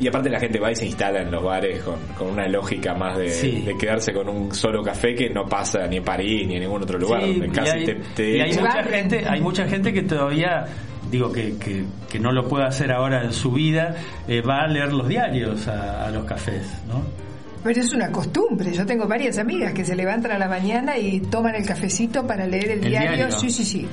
Y 0.00 0.08
aparte 0.08 0.30
la 0.30 0.40
gente 0.40 0.58
va 0.58 0.72
y 0.72 0.76
se 0.76 0.86
instala 0.86 1.22
en 1.22 1.30
los 1.30 1.42
bares 1.42 1.82
con, 1.82 2.28
una 2.28 2.48
lógica 2.48 2.94
más 2.94 3.18
de, 3.18 3.74
quedarse 3.78 4.12
con 4.12 4.28
un 4.28 4.54
solo 4.54 4.82
café 4.82 5.14
que 5.14 5.30
no 5.30 5.46
pasa 5.46 5.86
ni 5.86 5.96
en 5.98 6.04
París 6.04 6.46
ni 6.46 6.54
en 6.54 6.62
ningún 6.62 6.82
otro 6.82 6.98
lugar. 6.98 7.20
donde 7.20 7.48
casi 7.50 7.84
te, 8.14 8.36
y 8.36 8.40
hay 8.40 8.52
mucha 8.54 8.82
gente, 8.84 9.24
hay 9.26 9.40
mucha 9.40 9.68
gente 9.68 9.92
que 9.92 10.02
todavía 10.02 10.66
digo 11.12 11.30
que, 11.30 11.56
que, 11.58 12.18
no 12.18 12.32
lo 12.32 12.48
puede 12.48 12.64
hacer 12.64 12.90
ahora 12.90 13.22
en 13.22 13.34
su 13.34 13.52
vida, 13.52 13.94
eh, 14.26 14.40
va 14.40 14.62
a 14.62 14.66
leer 14.66 14.94
los 14.94 15.06
diarios 15.06 15.68
a, 15.68 16.10
los 16.10 16.24
cafés, 16.24 16.66
¿no? 16.88 17.04
Pero 17.62 17.80
es 17.80 17.92
una 17.92 18.10
costumbre. 18.10 18.72
Yo 18.72 18.84
tengo 18.84 19.06
varias 19.06 19.38
amigas 19.38 19.72
que 19.72 19.84
se 19.84 19.94
levantan 19.94 20.32
a 20.32 20.38
la 20.38 20.48
mañana 20.48 20.98
y 20.98 21.20
toman 21.20 21.54
el 21.54 21.64
cafecito 21.64 22.26
para 22.26 22.46
leer 22.46 22.72
el, 22.72 22.80
diario. 22.80 23.30
Sí, 23.30 23.50
sí, 23.50 23.64
sí. 23.64 23.88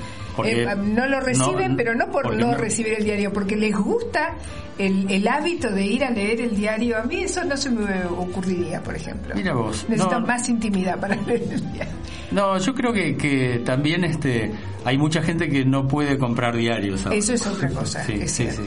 Eh, 0.45 0.65
no 0.75 1.05
lo 1.07 1.19
reciben, 1.19 1.75
pero 1.75 1.93
no 1.93 2.09
por 2.09 2.35
no, 2.35 2.55
recibir 2.55 2.93
el 2.93 3.03
diario, 3.03 3.31
porque 3.33 3.55
les 3.55 3.75
gusta 3.75 4.35
el, 4.77 5.09
el, 5.11 5.27
hábito 5.27 5.69
de 5.69 5.85
ir 5.85 6.03
a 6.03 6.09
leer 6.09 6.41
el 6.41 6.55
diario. 6.55 6.97
A 6.97 7.03
mí 7.03 7.21
eso 7.21 7.43
no 7.43 7.57
se 7.57 7.69
me 7.69 8.05
ocurriría, 8.05 8.81
por 8.81 8.95
ejemplo. 8.95 9.35
Mira 9.35 9.53
vos. 9.53 9.85
Necesito 9.89 10.19
más 10.21 10.47
intimidad 10.49 10.99
para 10.99 11.15
leer 11.27 11.43
el 11.51 11.73
diario. 11.73 11.93
No, 12.31 12.57
yo 12.57 12.73
creo 12.73 12.93
que, 12.93 13.17
que 13.17 13.61
también 13.65 14.03
este 14.03 14.51
hay 14.85 14.97
mucha 14.97 15.21
gente 15.21 15.49
que 15.49 15.65
no 15.65 15.87
puede 15.87 16.17
comprar 16.17 16.55
diarios. 16.55 17.05
Eso 17.11 17.33
es 17.33 17.45
otra 17.45 17.69
cosa, 17.69 18.05
es 18.07 18.31
cierto. 18.31 18.61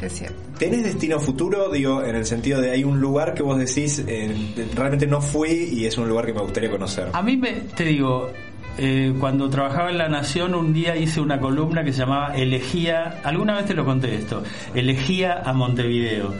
Es 0.00 0.12
cierto. 0.12 0.36
¿Tenés 0.58 0.84
destino 0.84 1.18
futuro? 1.18 1.70
Digo, 1.70 2.02
en 2.02 2.16
el 2.16 2.24
sentido 2.24 2.60
de 2.60 2.70
hay 2.70 2.84
un 2.84 3.00
lugar 3.00 3.34
que 3.34 3.42
vos 3.42 3.58
decís, 3.58 4.04
eh, 4.06 4.32
realmente 4.74 5.06
no 5.06 5.20
fui 5.20 5.50
y 5.72 5.86
es 5.86 5.98
un 5.98 6.08
lugar 6.08 6.26
que 6.26 6.32
me 6.32 6.40
gustaría 6.40 6.70
conocer. 6.70 7.08
A 7.12 7.22
mí 7.22 7.36
me, 7.36 7.52
te 7.52 7.84
digo, 7.84 8.30
eh, 8.76 9.12
cuando 9.18 9.50
trabajaba 9.50 9.90
en 9.90 9.98
La 9.98 10.08
Nación, 10.08 10.54
un 10.54 10.72
día 10.72 10.96
hice 10.96 11.20
una 11.20 11.40
columna 11.40 11.82
que 11.82 11.92
se 11.92 12.00
llamaba 12.00 12.36
Elegía, 12.36 13.20
alguna 13.24 13.56
vez 13.56 13.66
te 13.66 13.74
lo 13.74 13.84
conté 13.84 14.14
esto, 14.14 14.42
Elegía 14.74 15.42
a 15.44 15.52
Montevideo. 15.52 16.32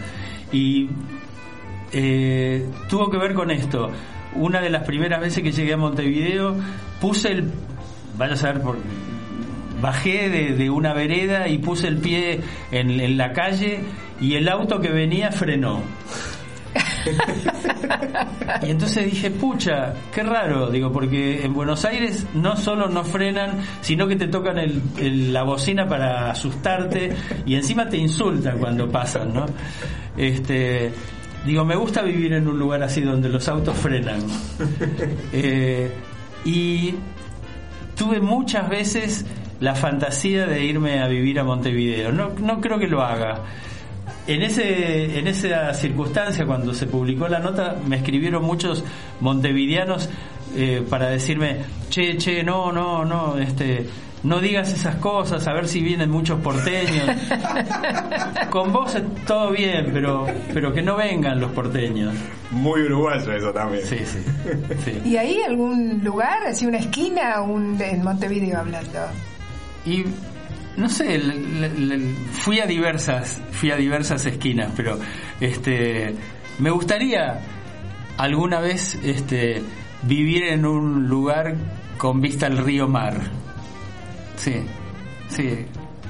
Y 0.52 0.88
eh, 1.92 2.66
tuvo 2.88 3.10
que 3.10 3.18
ver 3.18 3.34
con 3.34 3.50
esto. 3.50 3.90
Una 4.34 4.60
de 4.60 4.70
las 4.70 4.84
primeras 4.84 5.20
veces 5.20 5.42
que 5.42 5.50
llegué 5.50 5.72
a 5.72 5.76
Montevideo, 5.76 6.54
puse 7.00 7.32
el 7.32 7.50
vaya 8.16 8.34
a 8.34 8.36
saber 8.36 8.60
por 8.60 8.76
bajé 9.80 10.28
de, 10.28 10.70
una 10.70 10.92
vereda 10.92 11.48
y 11.48 11.58
puse 11.58 11.88
el 11.88 11.98
pie 11.98 12.40
en, 12.70 13.16
la 13.16 13.32
calle 13.32 13.80
y 14.20 14.34
el 14.34 14.48
auto 14.48 14.80
que 14.80 14.88
venía 14.90 15.30
frenó. 15.30 15.82
y 18.62 18.70
entonces 18.70 19.04
dije, 19.06 19.30
pucha, 19.30 19.94
qué 20.12 20.22
raro, 20.22 20.70
digo, 20.70 20.92
porque 20.92 21.44
en 21.44 21.54
Buenos 21.54 21.84
Aires 21.84 22.26
no 22.34 22.56
solo 22.56 22.88
no 22.88 23.04
frenan, 23.04 23.60
sino 23.80 24.06
que 24.06 24.16
te 24.16 24.28
tocan 24.28 24.56
la 25.32 25.42
bocina 25.42 25.88
para 25.88 26.30
asustarte 26.30 27.12
y 27.46 27.54
encima 27.54 27.88
te 27.88 27.96
insultan 27.96 28.58
cuando 28.58 28.88
pasan, 28.90 29.32
¿no? 29.32 29.46
Este, 30.16 30.92
digo, 31.46 31.64
me 31.64 31.76
gusta 31.76 32.02
vivir 32.02 32.32
en 32.34 32.48
un 32.48 32.58
lugar 32.58 32.82
así 32.82 33.00
donde 33.00 33.28
los 33.28 33.48
autos 33.48 33.76
frenan. 33.76 34.20
Eh, 35.32 35.90
y 36.44 36.94
tuve 37.96 38.20
muchas 38.20 38.68
veces 38.68 39.26
la 39.60 39.74
fantasía 39.74 40.46
de 40.46 40.64
irme 40.64 41.00
a 41.00 41.08
vivir 41.08 41.38
a 41.40 41.44
Montevideo. 41.44 42.12
No, 42.12 42.30
no 42.40 42.60
creo 42.60 42.78
que 42.78 42.86
lo 42.86 43.02
haga. 43.02 43.42
en 44.26 44.42
ese 44.42 45.18
en 45.18 45.26
esa 45.26 45.72
circunstancia 45.74 46.44
cuando 46.44 46.74
se 46.74 46.86
publicó 46.86 47.28
la 47.28 47.38
nota 47.38 47.76
me 47.86 47.96
escribieron 47.96 48.44
muchos 48.44 48.84
montevideanos 49.20 50.10
eh, 50.54 50.84
para 50.88 51.08
decirme 51.08 51.64
che 51.88 52.16
che 52.18 52.42
no 52.42 52.70
no 52.70 53.04
no 53.04 53.38
este 53.38 53.86
no 54.22 54.40
digas 54.40 54.72
esas 54.72 54.96
cosas, 54.96 55.46
a 55.46 55.52
ver 55.52 55.68
si 55.68 55.80
vienen 55.80 56.10
muchos 56.10 56.40
porteños. 56.40 57.08
Con 58.50 58.72
vos 58.72 58.94
es 58.94 59.02
todo 59.26 59.52
bien, 59.52 59.90
pero, 59.92 60.26
pero 60.52 60.72
que 60.72 60.82
no 60.82 60.96
vengan 60.96 61.40
los 61.40 61.52
porteños. 61.52 62.14
Muy 62.50 62.82
uruguayo 62.82 63.32
eso 63.32 63.52
también. 63.52 63.86
Sí, 63.86 63.98
sí. 64.04 64.18
sí. 64.84 65.00
¿Y 65.04 65.16
ahí 65.16 65.40
algún 65.46 66.02
lugar, 66.02 66.46
así 66.46 66.66
una 66.66 66.78
esquina 66.78 67.40
un, 67.42 67.80
en 67.80 68.02
Montevideo 68.02 68.58
hablando? 68.58 68.98
Y 69.88 70.04
no 70.76 70.88
sé, 70.88 71.18
fui 72.32 72.60
a 72.60 72.66
diversas, 72.66 73.40
fui 73.52 73.70
a 73.70 73.76
diversas 73.76 74.26
esquinas, 74.26 74.70
pero 74.76 74.98
este 75.40 76.14
me 76.58 76.70
gustaría 76.70 77.40
alguna 78.16 78.60
vez 78.60 78.96
este 79.02 79.62
vivir 80.02 80.44
en 80.44 80.66
un 80.66 81.08
lugar 81.08 81.56
con 81.96 82.20
vista 82.20 82.46
al 82.46 82.58
río 82.58 82.86
Mar. 82.86 83.18
Sí, 84.36 84.54
sí. 85.28 85.66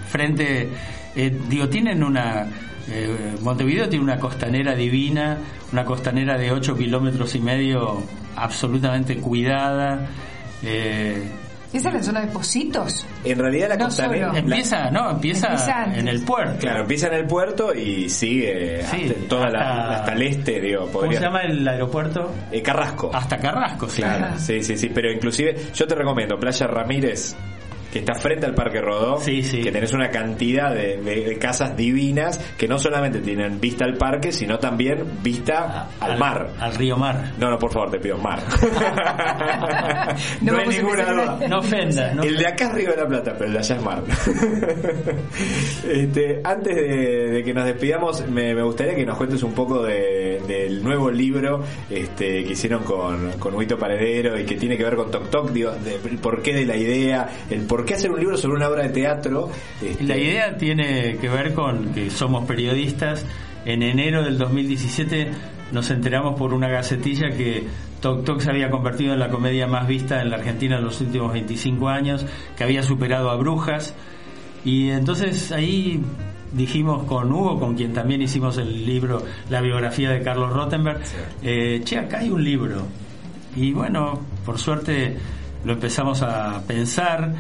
Frente, 0.09 0.69
eh, 1.15 1.39
digo, 1.49 1.69
tienen 1.69 2.03
una. 2.03 2.47
eh, 2.89 3.37
Montevideo 3.43 3.89
tiene 3.89 4.05
una 4.05 4.19
costanera 4.19 4.75
divina, 4.75 5.39
una 5.73 5.85
costanera 5.85 6.37
de 6.37 6.51
8 6.53 6.77
kilómetros 6.77 7.35
y 7.35 7.41
medio 7.41 8.03
absolutamente 8.37 9.17
cuidada. 9.19 10.09
eh, 10.63 11.23
¿Esa 11.73 11.89
es 11.89 11.95
la 11.95 12.03
zona 12.03 12.21
de 12.23 12.29
Positos? 12.29 13.07
En 13.25 13.39
realidad 13.39 13.69
la 13.69 13.77
No 13.77 13.85
costanera... 13.87 14.29
solo. 14.29 14.39
empieza, 14.39 14.91
no, 14.91 15.11
empieza, 15.11 15.49
Empieza 15.49 15.85
en 15.99 16.09
el 16.09 16.23
puerto. 16.23 16.59
Claro, 16.61 16.81
empieza 16.81 17.09
en 17.09 17.15
el 17.15 17.27
puerto 17.27 17.75
y 17.75 18.09
sigue 18.09 18.83
Sí, 18.91 19.07
hasta, 19.11 19.29
toda 19.29 19.51
la- 19.51 19.59
hasta- 19.61 19.95
hasta 19.97 20.13
el 20.13 20.23
este, 20.23 20.61
digo, 20.61 20.81
¿Cómo 20.87 20.93
podría... 20.93 21.19
se 21.19 21.25
llama 21.27 21.43
el 21.43 21.69
aeropuerto? 21.69 22.33
Eh, 22.51 22.63
Carrasco. 22.63 23.11
Hasta 23.13 23.37
Carrasco, 23.39 23.87
sí. 23.89 24.01
Claro, 24.01 24.39
sí, 24.39 24.63
sí, 24.63 24.79
sí, 24.79 24.89
pero 24.95 25.13
inclusive 25.13 25.57
yo 25.75 25.87
te 25.87 25.95
recomiendo 25.95 26.39
Playa 26.41 26.67
Ramírez, 26.67 27.37
que 27.99 28.05
está 28.05 28.15
frente 28.15 28.47
al 28.47 28.55
Parque 28.55 28.81
Rodó, 28.81 29.19
Sí, 29.21 29.43
sí. 29.43 29.61
que 29.61 29.73
tenés 29.73 29.93
una 29.93 30.11
cantidad 30.11 30.73
de, 30.73 30.99
de- 30.99 31.25
de 31.25 31.39
casas 31.39 31.77
divinas 31.77 32.39
que 32.57 32.69
no 32.69 32.79
solamente 32.79 33.21
tienen 33.21 33.61
vista 33.61 33.85
al 33.85 33.97
parque, 33.97 34.31
sino 34.33 34.59
también 34.59 35.05
vista 35.23 35.89
al, 36.01 36.19
mar. 36.19 36.51
Al 36.61 36.75
río 36.75 36.97
Mar. 36.97 37.33
No, 37.39 37.51
no, 37.51 37.59
por 37.59 37.73
favor, 37.73 37.91
te 37.91 37.99
pido 37.99 38.17
mar. 38.19 38.41
No 40.43 40.53
no, 40.53 40.59
hay 40.59 40.69
ninguna 40.69 41.05
duda. 41.13 41.39
No 41.49 41.59
ofendas, 41.59 42.15
¿no? 42.15 42.23
El 42.23 42.37
de 42.39 42.47
acá 42.47 42.67
es 42.69 42.75
Río 42.75 42.91
de 42.91 42.97
la 42.97 43.07
Plata, 43.09 43.33
pero 43.35 43.47
el 43.47 43.53
de 43.53 43.59
allá 43.59 43.77
es 43.77 43.83
mar. 43.83 44.03
este, 45.91 46.41
antes 46.45 46.75
de, 46.75 47.31
de 47.31 47.43
que 47.45 47.55
nos 47.55 47.65
despidamos, 47.65 48.27
me, 48.29 48.55
me 48.55 48.63
gustaría 48.63 48.95
que 48.95 49.05
nos 49.07 49.17
cuentes 49.17 49.43
un 49.43 49.53
poco 49.53 49.83
de- 49.83 50.41
del 50.47 50.83
nuevo 50.83 51.11
libro 51.11 51.63
este, 51.91 52.45
que 52.45 52.53
hicieron 52.53 52.85
con, 52.85 53.33
con 53.39 53.55
Huito 53.55 53.79
Paredero 53.79 54.39
y 54.39 54.45
que 54.45 54.57
tiene 54.57 54.77
que 54.77 54.85
ver 54.85 54.97
con 54.97 55.11
Tok 55.11 55.31
Tok, 55.31 55.51
digo, 55.51 55.73
de- 55.73 55.97
el 56.09 56.19
porqué 56.19 56.53
de 56.55 56.65
la 56.67 56.77
idea, 56.77 57.29
el 57.51 57.63
por 57.67 57.85
qué 57.89 57.95
hacer 57.95 58.11
un 58.11 58.21
libro 58.21 58.37
sobre 58.37 58.57
una 58.57 58.69
obra 58.69 58.83
de 58.83 58.91
teatro. 58.91 59.49
este, 59.83 60.05
La 60.05 60.17
idea 60.17 60.59
tiene 60.59 61.17
que 61.17 61.29
ver 61.29 61.55
con 61.55 61.95
que 61.95 62.11
somos 62.11 62.45
periodistas. 62.45 63.25
En 63.65 63.83
enero 63.83 64.23
del 64.23 64.37
2017 64.37 65.31
nos 65.73 65.91
enteramos 65.91 66.39
por 66.39 66.53
una 66.53 66.69
gacetilla 66.69 67.31
que 67.31 67.65
Tok 68.01 68.25
Tok 68.25 68.41
se 68.41 68.51
había 68.51 68.71
convertido 68.71 69.15
en 69.15 69.19
la 69.19 69.31
comedia 69.31 69.67
más 69.67 69.89
vista 69.89 70.21
en 70.21 70.31
la 70.31 70.37
Argentina 70.37 70.77
en 70.77 70.85
los 70.85 71.01
últimos 71.01 71.33
25 71.33 71.89
años, 71.89 72.27
que 72.57 72.65
había 72.65 72.83
superado 72.83 73.31
a 73.31 73.37
Brujas. 73.37 73.95
Y 74.65 74.91
entonces 74.91 75.51
ahí 75.51 76.03
dijimos 76.53 77.05
con 77.05 77.33
Hugo, 77.33 77.59
con 77.59 77.75
quien 77.75 77.95
también 77.95 78.21
hicimos 78.21 78.59
el 78.59 78.85
libro, 78.85 79.23
la 79.49 79.63
biografía 79.63 80.11
de 80.11 80.21
Carlos 80.21 80.53
Rottenberg, 80.53 81.01
eh, 81.43 81.81
che, 81.85 81.99
acá 81.99 82.19
hay 82.19 82.29
un 82.31 82.45
libro. 82.45 82.83
Y 83.57 83.73
bueno, 83.73 84.21
por 84.45 84.59
suerte 84.59 85.17
lo 85.65 85.73
empezamos 85.73 86.23
a 86.23 86.63
pensar, 86.67 87.33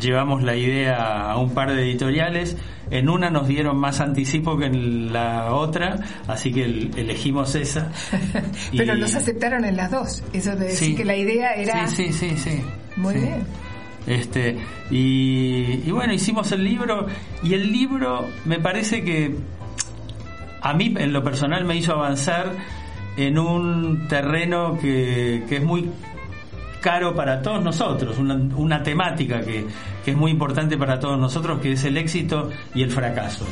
llevamos 0.00 0.42
la 0.42 0.56
idea 0.56 1.30
a 1.30 1.36
un 1.38 1.52
par 1.54 1.72
de 1.74 1.82
editoriales, 1.82 2.56
en 2.90 3.08
una 3.08 3.30
nos 3.30 3.48
dieron 3.48 3.76
más 3.76 4.00
anticipo 4.00 4.56
que 4.56 4.66
en 4.66 5.12
la 5.12 5.52
otra, 5.52 5.96
así 6.26 6.52
que 6.52 6.64
el- 6.64 6.90
elegimos 6.96 7.54
esa. 7.54 7.90
Pero 8.76 8.94
Y- 8.94 8.98
los 8.98 9.14
aceptaron 9.14 9.64
en 9.64 9.76
las 9.76 9.90
dos. 9.90 10.22
Eso 10.32 10.56
de 10.56 10.66
decir 10.66 10.88
Sí. 10.90 10.94
que 10.96 11.04
la 11.04 11.16
idea 11.16 11.52
era... 11.54 11.86
Sí, 11.88 12.10
sí, 12.12 12.30
sí, 12.30 12.36
sí. 12.38 12.62
Muy 12.96 13.14
Sí. 13.14 13.20
bien. 13.20 13.42
Este, 14.06 14.56
y, 14.90 15.82
y 15.86 15.90
bueno, 15.90 16.14
hicimos 16.14 16.50
el 16.52 16.64
libro 16.64 17.06
y 17.42 17.52
el 17.52 17.70
libro 17.70 18.26
me 18.46 18.58
parece 18.58 19.04
que 19.04 19.34
a 20.62 20.72
mí 20.72 20.94
en 20.96 21.12
lo 21.12 21.22
personal 21.22 21.64
me 21.66 21.76
hizo 21.76 21.92
avanzar 21.92 22.52
en 23.18 23.38
un 23.38 24.08
terreno 24.08 24.78
que, 24.80 25.42
que 25.48 25.56
es 25.56 25.62
muy 25.62 25.90
caro 26.80 27.14
para 27.14 27.42
todos 27.42 27.62
nosotros, 27.62 28.18
una, 28.18 28.82
temática 28.82 29.40
que, 29.40 29.66
es 30.06 30.16
muy 30.16 30.30
importante 30.30 30.76
para 30.78 30.98
todos 30.98 31.18
nosotros, 31.18 31.60
que 31.60 31.72
es 31.72 31.84
el 31.84 31.96
éxito 31.96 32.50
y 32.74 32.82
el 32.82 32.90
fracaso. 32.90 33.46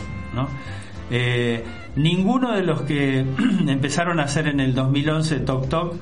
Eh, 1.11 1.65
ninguno 1.97 2.53
de 2.53 2.63
los 2.63 2.83
que 2.83 3.21
empezaron 3.67 4.21
a 4.21 4.25
hacer 4.25 4.49
en 4.49 4.61
el 4.61 4.75
2011 4.75 5.41
Tok 5.41 5.69
Tok 5.69 5.95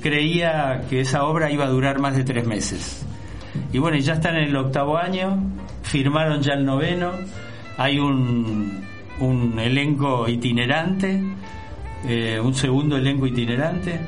creía 0.00 0.82
que 0.90 1.00
esa 1.00 1.24
obra 1.24 1.50
iba 1.50 1.64
a 1.64 1.68
durar 1.68 2.00
más 2.00 2.16
de 2.16 2.24
tres 2.24 2.46
meses. 2.46 3.06
Y 3.72 3.78
bueno, 3.78 3.96
ya 3.98 4.14
están 4.14 4.36
en 4.36 4.44
el 4.44 4.56
octavo 4.56 4.96
año, 4.96 5.38
firmaron 5.82 6.42
ya 6.42 6.54
el 6.54 6.64
noveno, 6.64 7.12
hay 7.76 7.98
un, 7.98 8.84
un 9.20 9.58
elenco 9.58 10.28
itinerante, 10.28 11.22
eh, 12.06 12.40
un 12.40 12.54
segundo 12.54 12.96
elenco 12.96 13.26
itinerante, 13.26 14.00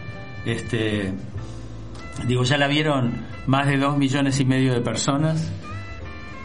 este, 0.44 1.12
digo, 2.26 2.44
ya 2.44 2.58
la 2.58 2.66
vieron 2.66 3.12
más 3.46 3.66
de 3.66 3.78
dos 3.78 3.96
millones 3.96 4.40
y 4.40 4.44
medio 4.44 4.72
de 4.72 4.80
personas. 4.80 5.50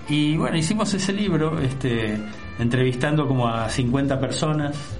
Y 0.07 0.37
bueno, 0.37 0.57
hicimos 0.57 0.93
ese 0.93 1.13
libro, 1.13 1.59
este, 1.59 2.17
entrevistando 2.59 3.27
como 3.27 3.47
a 3.47 3.69
50 3.69 4.19
personas, 4.19 4.95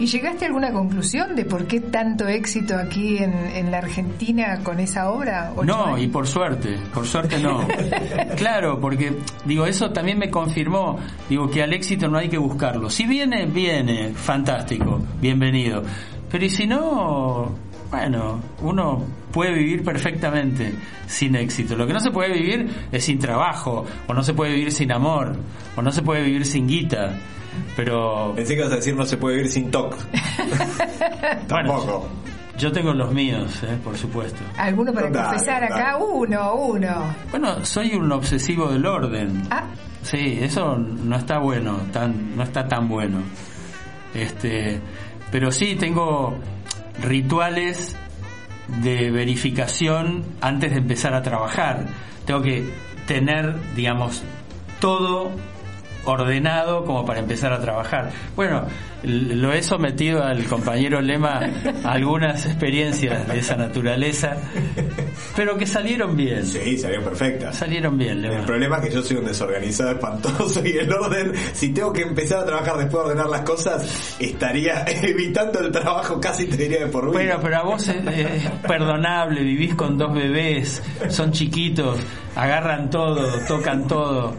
¿Y 0.00 0.06
llegaste 0.06 0.44
a 0.44 0.48
alguna 0.48 0.72
conclusión 0.72 1.34
de 1.34 1.44
por 1.44 1.66
qué 1.66 1.80
tanto 1.80 2.28
éxito 2.28 2.76
aquí 2.76 3.18
en, 3.18 3.32
en 3.32 3.72
la 3.72 3.78
Argentina 3.78 4.60
con 4.62 4.78
esa 4.78 5.10
obra? 5.10 5.52
No, 5.64 5.86
años. 5.86 6.02
y 6.02 6.06
por 6.06 6.24
suerte, 6.24 6.78
por 6.94 7.04
suerte 7.04 7.40
no. 7.40 7.66
claro, 8.36 8.78
porque 8.80 9.18
digo, 9.44 9.66
eso 9.66 9.90
también 9.90 10.18
me 10.18 10.30
confirmó, 10.30 11.00
digo 11.28 11.50
que 11.50 11.64
al 11.64 11.72
éxito 11.72 12.06
no 12.06 12.18
hay 12.18 12.28
que 12.28 12.38
buscarlo. 12.38 12.88
Si 12.88 13.06
viene, 13.06 13.46
viene, 13.46 14.10
fantástico, 14.14 15.00
bienvenido. 15.20 15.82
Pero 16.30 16.44
y 16.44 16.50
si 16.50 16.68
no, 16.68 17.50
bueno, 17.90 18.40
uno 18.62 19.02
puede 19.32 19.52
vivir 19.52 19.82
perfectamente 19.84 20.72
sin 21.06 21.34
éxito. 21.36 21.76
Lo 21.76 21.86
que 21.86 21.92
no 21.92 22.00
se 22.00 22.10
puede 22.10 22.32
vivir 22.32 22.68
es 22.92 23.04
sin 23.04 23.18
trabajo, 23.18 23.84
o 24.06 24.14
no 24.14 24.22
se 24.22 24.34
puede 24.34 24.52
vivir 24.54 24.72
sin 24.72 24.92
amor, 24.92 25.36
o 25.76 25.82
no 25.82 25.90
se 25.92 26.02
puede 26.02 26.22
vivir 26.22 26.44
sin 26.46 26.66
guita. 26.66 27.14
Pero 27.76 28.32
Pensé 28.36 28.54
que 28.54 28.60
ibas 28.60 28.72
a 28.72 28.76
decir 28.76 28.94
no 28.94 29.04
se 29.04 29.16
puede 29.16 29.36
vivir 29.36 29.50
sin 29.50 29.70
TOC. 29.70 29.96
Tampoco. 31.48 32.08
yo 32.56 32.70
tengo 32.72 32.92
los 32.92 33.12
míos, 33.12 33.62
eh, 33.62 33.76
por 33.82 33.96
supuesto. 33.96 34.40
¿Alguno 34.56 34.92
para 34.92 35.10
Dale, 35.10 35.28
confesar 35.28 35.64
acá? 35.64 35.92
dale. 35.92 36.04
Uno, 36.04 36.54
uno. 36.54 37.14
Bueno, 37.30 37.64
soy 37.64 37.94
un 37.94 38.10
obsesivo 38.12 38.68
del 38.70 38.86
orden. 38.86 39.42
Ah, 39.50 39.64
Sí, 40.00 40.38
eso 40.40 40.78
no 40.78 41.16
está 41.16 41.38
bueno, 41.38 41.80
tan, 41.92 42.36
no 42.36 42.44
está 42.44 42.66
tan 42.66 42.88
bueno. 42.88 43.18
Este, 44.14 44.80
pero 45.30 45.50
sí 45.50 45.74
tengo 45.74 46.38
rituales 47.02 47.96
de 48.68 49.10
verificación 49.10 50.24
antes 50.40 50.70
de 50.70 50.78
empezar 50.78 51.14
a 51.14 51.22
trabajar. 51.22 51.86
Tengo 52.26 52.42
que 52.42 52.68
tener, 53.06 53.54
digamos, 53.74 54.22
todo 54.80 55.30
ordenado 56.04 56.84
como 56.84 57.04
para 57.04 57.20
empezar 57.20 57.52
a 57.52 57.60
trabajar. 57.60 58.10
Bueno, 58.36 58.64
lo 59.02 59.52
he 59.52 59.62
sometido 59.62 60.22
al 60.24 60.44
compañero 60.44 61.00
Lema 61.00 61.40
a 61.84 61.92
algunas 61.92 62.44
experiencias 62.46 63.28
de 63.28 63.38
esa 63.38 63.56
naturaleza, 63.56 64.36
pero 65.36 65.56
que 65.56 65.66
salieron 65.66 66.16
bien. 66.16 66.44
Sí, 66.44 66.76
salió 66.78 67.02
perfecta. 67.02 67.52
Salieron 67.52 67.96
bien, 67.96 68.22
Lema. 68.22 68.38
El 68.38 68.44
problema 68.44 68.76
es 68.78 68.88
que 68.88 68.94
yo 68.94 69.02
soy 69.02 69.18
un 69.18 69.24
desorganizado 69.26 69.92
espantoso 69.92 70.64
y 70.66 70.78
el 70.78 70.92
orden, 70.92 71.32
si 71.52 71.70
tengo 71.72 71.92
que 71.92 72.02
empezar 72.02 72.40
a 72.40 72.44
trabajar 72.46 72.76
después 72.78 73.04
de 73.04 73.10
ordenar 73.10 73.28
las 73.30 73.42
cosas, 73.42 74.16
estaría 74.18 74.84
evitando 75.02 75.60
el 75.60 75.70
trabajo 75.70 76.20
casi 76.20 76.46
te 76.46 76.56
diría 76.56 76.80
de 76.80 76.86
por 76.86 77.04
vida. 77.10 77.12
Bueno, 77.12 77.38
pero 77.42 77.56
a 77.58 77.62
vos 77.62 77.88
es, 77.88 77.96
es 78.06 78.50
perdonable, 78.66 79.42
vivís 79.42 79.74
con 79.74 79.96
dos 79.96 80.12
bebés, 80.14 80.82
son 81.08 81.32
chiquitos. 81.32 81.98
agarran 82.34 82.88
todo, 82.88 83.26
tocan 83.48 83.86
todo. 83.88 84.34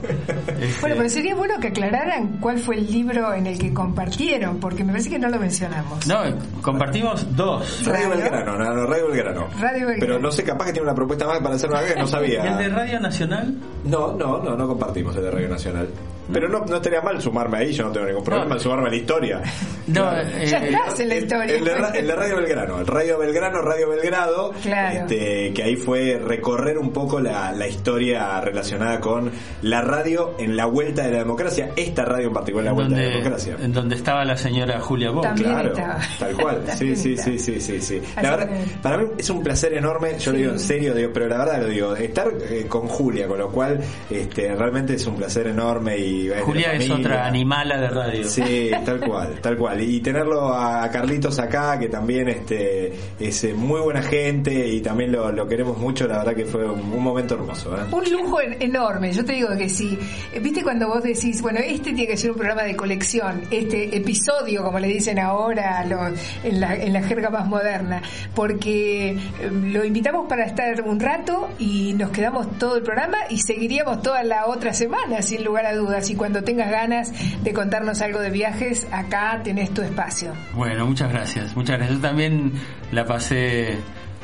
Este, 0.60 0.82
Bueno, 0.82 0.96
pero 0.98 1.10
sería 1.10 1.36
bueno 1.36 1.60
que 1.60 1.68
aclararan 1.68 2.38
cuál 2.40 2.58
fue 2.58 2.76
el 2.78 2.92
libro 2.92 3.34
en 3.34 3.46
el 3.48 3.60
que 3.60 3.74
compartieron, 3.74 4.49
porque 4.58 4.84
me 4.84 4.92
parece 4.92 5.10
que 5.10 5.20
no 5.20 5.30
lo 5.30 5.40
mencionamos. 5.40 6.08
No, 6.08 6.22
compartimos 6.62 7.36
dos. 7.36 7.86
Radio 7.86 8.10
Radio. 8.10 8.24
Belgrano, 8.24 8.58
no, 8.58 8.74
no, 8.74 8.86
Radio 8.86 9.08
Belgrano. 9.08 9.48
Radio 9.60 9.88
Belgrano. 9.88 10.00
Pero 10.00 10.20
no 10.20 10.32
sé, 10.32 10.44
capaz 10.44 10.66
que 10.66 10.74
tiene 10.74 10.88
una 10.88 10.96
propuesta 10.96 11.26
más 11.28 11.40
para 11.40 11.56
hacer 11.56 11.70
una 11.70 11.82
vez, 11.82 11.96
no 11.96 12.02
¿Y 12.02 12.06
el 12.06 12.06
de 12.06 12.12
sabía. 12.12 12.70
Radio 12.70 13.00
Nacional? 13.00 13.56
No, 13.86 14.14
no, 14.14 14.42
no, 14.42 14.56
no 14.56 14.68
compartimos 14.68 15.16
el 15.16 15.24
de 15.24 15.32
Radio 15.32 15.50
Nacional. 15.50 15.88
Pero 16.32 16.48
no, 16.50 16.66
no 16.66 16.76
estaría 16.78 17.02
mal 17.02 17.22
sumarme 17.22 17.58
ahí, 17.60 17.72
yo 17.74 17.86
no 17.86 17.92
tengo 17.92 18.06
ningún 18.08 18.24
problema 18.24 18.50
No. 18.50 18.56
en 18.56 18.60
sumarme 18.62 18.88
a 18.88 18.92
la 18.92 18.96
historia. 18.98 19.42
No, 19.90 20.04
Claro. 20.04 20.28
eh, 20.36 20.46
Ya 20.46 20.58
estás 20.60 21.00
en 21.00 21.10
la 21.10 21.16
historia. 21.16 21.46
El, 21.56 21.68
el 21.96 22.08
de 22.08 22.16
Radio 22.16 22.36
Belgrano, 22.38 22.80
el 22.80 22.86
Radio 22.86 23.18
Belgrano, 23.18 23.62
Radio 23.64 23.90
Belgrado, 23.90 24.52
Claro. 24.62 25.00
este, 25.00 25.52
que 25.52 25.64
ahí 25.64 25.76
fue 25.78 26.22
recorrer 26.24 26.78
un 26.78 26.92
poco 26.94 27.20
la, 27.20 27.52
la 27.54 27.68
historia 27.68 28.40
relacionada 28.40 29.00
con 29.00 29.32
la 29.64 29.82
radio 29.82 30.36
en 30.38 30.56
la 30.56 30.68
vuelta 30.68 31.02
de 31.06 31.12
la 31.14 31.18
democracia, 31.20 31.72
esta 31.76 32.06
radio 32.06 32.28
en 32.28 32.34
particular 32.34 32.66
en 32.66 32.66
la 32.68 32.74
vuelta 32.74 32.96
de 32.98 33.02
la 33.04 33.10
democracia. 33.10 33.56
en 33.60 33.74
donde 33.74 33.96
estaba 33.96 34.24
la 34.26 34.38
señora 34.38 34.80
Julia. 34.80 35.12
También 35.22 35.50
Claro, 35.50 35.70
estaba. 35.70 36.00
tal 36.20 36.34
cual. 36.36 36.62
Sí, 36.78 36.96
sí, 36.96 37.18
sí, 37.18 37.40
sí, 37.40 37.60
sí, 37.60 37.82
sí. 37.82 38.02
La 38.22 38.30
verdad, 38.36 38.50
que- 38.50 38.78
para 38.84 38.98
mí 39.00 39.06
es 39.18 39.30
un 39.32 39.42
placer 39.42 39.74
enorme, 39.74 40.20
yo 40.20 40.32
lo 40.32 40.38
digo 40.38 40.52
en 40.52 40.60
serio, 40.60 40.94
digo, 40.94 41.10
pero 41.12 41.28
la 41.28 41.40
verdad 41.40 41.62
lo 41.64 41.68
digo, 41.70 41.96
estar 41.96 42.32
eh, 42.48 42.66
con 42.70 42.88
Julia, 42.88 43.28
con 43.28 43.40
lo 43.40 43.50
cual 43.50 43.80
este, 44.10 44.54
realmente 44.56 44.94
es 44.94 45.08
un 45.08 45.16
placer 45.16 45.48
enorme 45.48 45.98
y 45.98 46.19
Julia 46.44 46.74
es 46.74 46.90
otra 46.90 47.26
animala 47.26 47.78
de 47.80 47.88
radio. 47.90 48.24
Sí, 48.28 48.72
tal 48.86 49.00
cual, 49.00 49.40
tal 49.42 49.58
cual. 49.58 49.82
Y 49.82 50.00
tenerlo 50.02 50.54
a 50.54 50.90
Carlitos 50.92 51.40
acá, 51.40 51.78
que 51.80 51.88
también 51.90 52.28
este 52.30 52.94
es 53.20 53.44
eh, 53.44 53.54
muy 53.54 53.80
buena 53.82 54.02
gente 54.02 54.68
y 54.68 54.82
también 54.82 55.12
lo, 55.12 55.32
lo 55.32 55.48
queremos 55.48 55.78
mucho, 55.78 56.08
la 56.08 56.20
verdad 56.20 56.36
que 56.36 56.46
fue 56.46 56.66
un, 56.70 56.80
un 56.80 57.04
momento 57.04 57.36
hermoso. 57.36 57.76
¿eh? 57.78 57.82
Un 57.92 58.12
lujo 58.12 58.42
en- 58.42 58.62
enorme, 58.62 59.12
yo 59.14 59.24
te 59.24 59.34
digo 59.34 59.50
que 59.58 59.70
sí. 59.70 59.98
Viste 60.42 60.64
cuando 60.64 60.88
vos 60.88 61.04
decís, 61.04 61.42
bueno, 61.42 61.60
este 61.60 61.92
tiene 61.94 62.08
que 62.08 62.18
ser 62.18 62.32
un 62.32 62.38
programa 62.38 62.64
de 62.64 62.76
colección, 62.76 63.42
este 63.52 63.96
episodio, 63.96 64.64
como 64.64 64.80
le 64.80 64.88
dicen 64.88 65.20
ahora 65.20 65.86
la, 65.86 66.76
en 66.76 66.94
la 66.94 67.02
jerga 67.04 67.30
más 67.30 67.48
moderna, 67.48 68.02
porque 68.36 69.12
eh, 69.12 69.18
lo 69.52 69.84
invitamos 69.86 70.28
para 70.28 70.46
estar 70.46 70.82
un 70.82 71.00
rato 71.00 71.50
y 71.60 71.94
nos 71.94 72.10
quedamos 72.12 72.58
todo 72.58 72.78
el 72.78 72.84
programa 72.84 73.18
y 73.30 73.38
seguiríamos 73.40 74.02
toda 74.02 74.24
la 74.24 74.48
otra 74.48 74.74
semana, 74.74 75.22
sin 75.22 75.44
lugar 75.44 75.66
a 75.66 75.76
dudas. 75.76 76.09
Y 76.10 76.16
cuando 76.16 76.44
tengas 76.44 76.72
ganas 76.72 77.12
de 77.44 77.54
contarnos 77.54 78.02
algo 78.02 78.20
de 78.20 78.30
viajes, 78.30 78.88
acá 78.92 79.42
tenés 79.44 79.74
tu 79.74 79.82
espacio. 79.82 80.34
Bueno, 80.54 80.86
muchas 80.86 81.12
gracias, 81.12 81.56
muchas 81.56 81.78
gracias. 81.78 81.98
Yo 81.98 82.02
también 82.02 82.54
la 82.92 83.06
pasé 83.06 83.78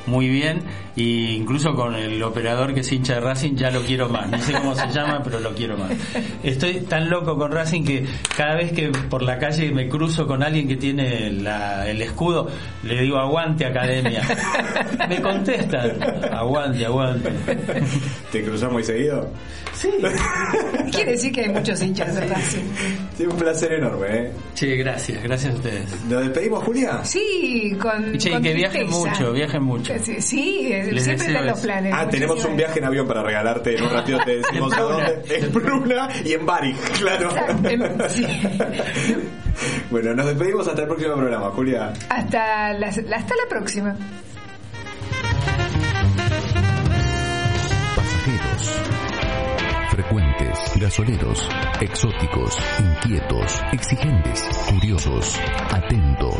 muy 0.08 0.30
bien 0.30 0.62
y 0.96 1.32
incluso 1.36 1.74
con 1.74 1.96
el 1.96 2.22
operador 2.24 2.74
que 2.74 2.82
es 2.82 2.92
hincha 2.92 3.16
de 3.16 3.20
Racing 3.22 3.56
ya 3.56 3.70
lo 3.72 3.82
quiero 3.82 4.08
más. 4.10 4.30
No 4.30 4.40
sé 4.40 4.54
cómo 4.54 4.76
se 4.76 4.88
llama, 4.90 5.22
pero 5.24 5.40
lo 5.40 5.54
quiero 5.54 5.78
más. 5.78 5.92
Estoy 6.44 6.82
tan 6.82 7.10
loco 7.10 7.38
con 7.38 7.52
Racing 7.52 7.84
que 7.84 8.06
cada 8.36 8.56
vez 8.56 8.72
que 8.72 8.90
por 9.10 9.22
la 9.24 9.38
calle 9.40 9.72
me 9.72 9.90
cruzo 9.90 10.26
con 10.28 10.44
alguien 10.44 10.68
que 10.68 10.76
tiene 10.78 11.32
la- 11.32 11.88
el 11.90 12.02
escudo, 12.02 12.48
le 12.84 13.02
digo 13.02 13.18
aguante 13.18 13.66
academia. 13.66 14.22
Me 15.10 15.22
contestan, 15.22 15.98
aguante, 16.32 16.86
aguante. 16.86 17.30
¿Te 18.32 18.44
cruzamos 18.44 18.74
muy 18.74 18.84
seguido? 18.84 19.30
Sí. 19.74 19.90
Quiere 20.92 21.12
decir 21.12 21.32
que 21.32 21.42
hay 21.42 21.50
muchos 21.50 21.82
hinchas 21.82 22.16
de 22.16 22.28
Racing. 22.28 22.64
Sí, 23.18 23.24
un 23.26 23.38
placer 23.38 23.74
enorme. 23.74 24.08
¿eh? 24.10 24.32
Che, 24.56 24.76
gracias, 24.78 25.22
gracias 25.22 25.54
a 25.54 25.56
ustedes. 25.58 26.06
¿Nos 26.10 26.22
despedimos, 26.24 26.64
Julia? 26.64 27.04
Sí, 27.04 27.76
con. 27.80 28.16
Y 28.16 28.18
che, 28.18 28.32
con 28.32 28.42
que 28.42 28.54
viajen 28.54 28.90
mucho, 28.90 29.32
viajen 29.34 29.64
mucho. 29.64 29.94
Sí, 30.00 30.20
siempre 30.22 31.14
están 31.28 31.46
los 31.46 31.58
eso. 31.58 31.68
planes. 31.68 31.94
Ah, 31.96 32.08
tenemos 32.10 32.44
un 32.46 32.56
viaje 32.58 32.80
en 32.80 32.86
avión 32.86 33.08
para 33.08 33.24
regalarte. 33.24 33.76
En 33.78 33.84
un 33.84 33.90
ratito 33.92 34.18
te 34.26 34.38
decimos 34.38 34.74
a 34.74 34.84
Bruna. 34.84 35.10
dónde. 35.10 35.38
En 35.38 35.54
Bruna 35.54 36.10
y 36.24 36.34
en 36.34 36.46
Bari, 36.46 36.74
claro. 37.00 37.30
Bueno, 39.90 40.14
nos 40.14 40.26
despedimos 40.26 40.68
hasta 40.68 40.82
el 40.82 40.88
próximo 40.88 41.16
programa, 41.16 41.50
Julia. 41.52 41.94
Hasta 42.10 42.74
la, 42.74 42.88
hasta 42.88 43.08
la 43.10 43.50
próxima. 43.50 43.96
Pasajeros. 47.96 49.05
Gasoleros, 50.80 51.48
exóticos, 51.80 52.58
inquietos, 52.80 53.62
exigentes, 53.72 54.44
curiosos, 54.70 55.40
atentos, 55.72 56.36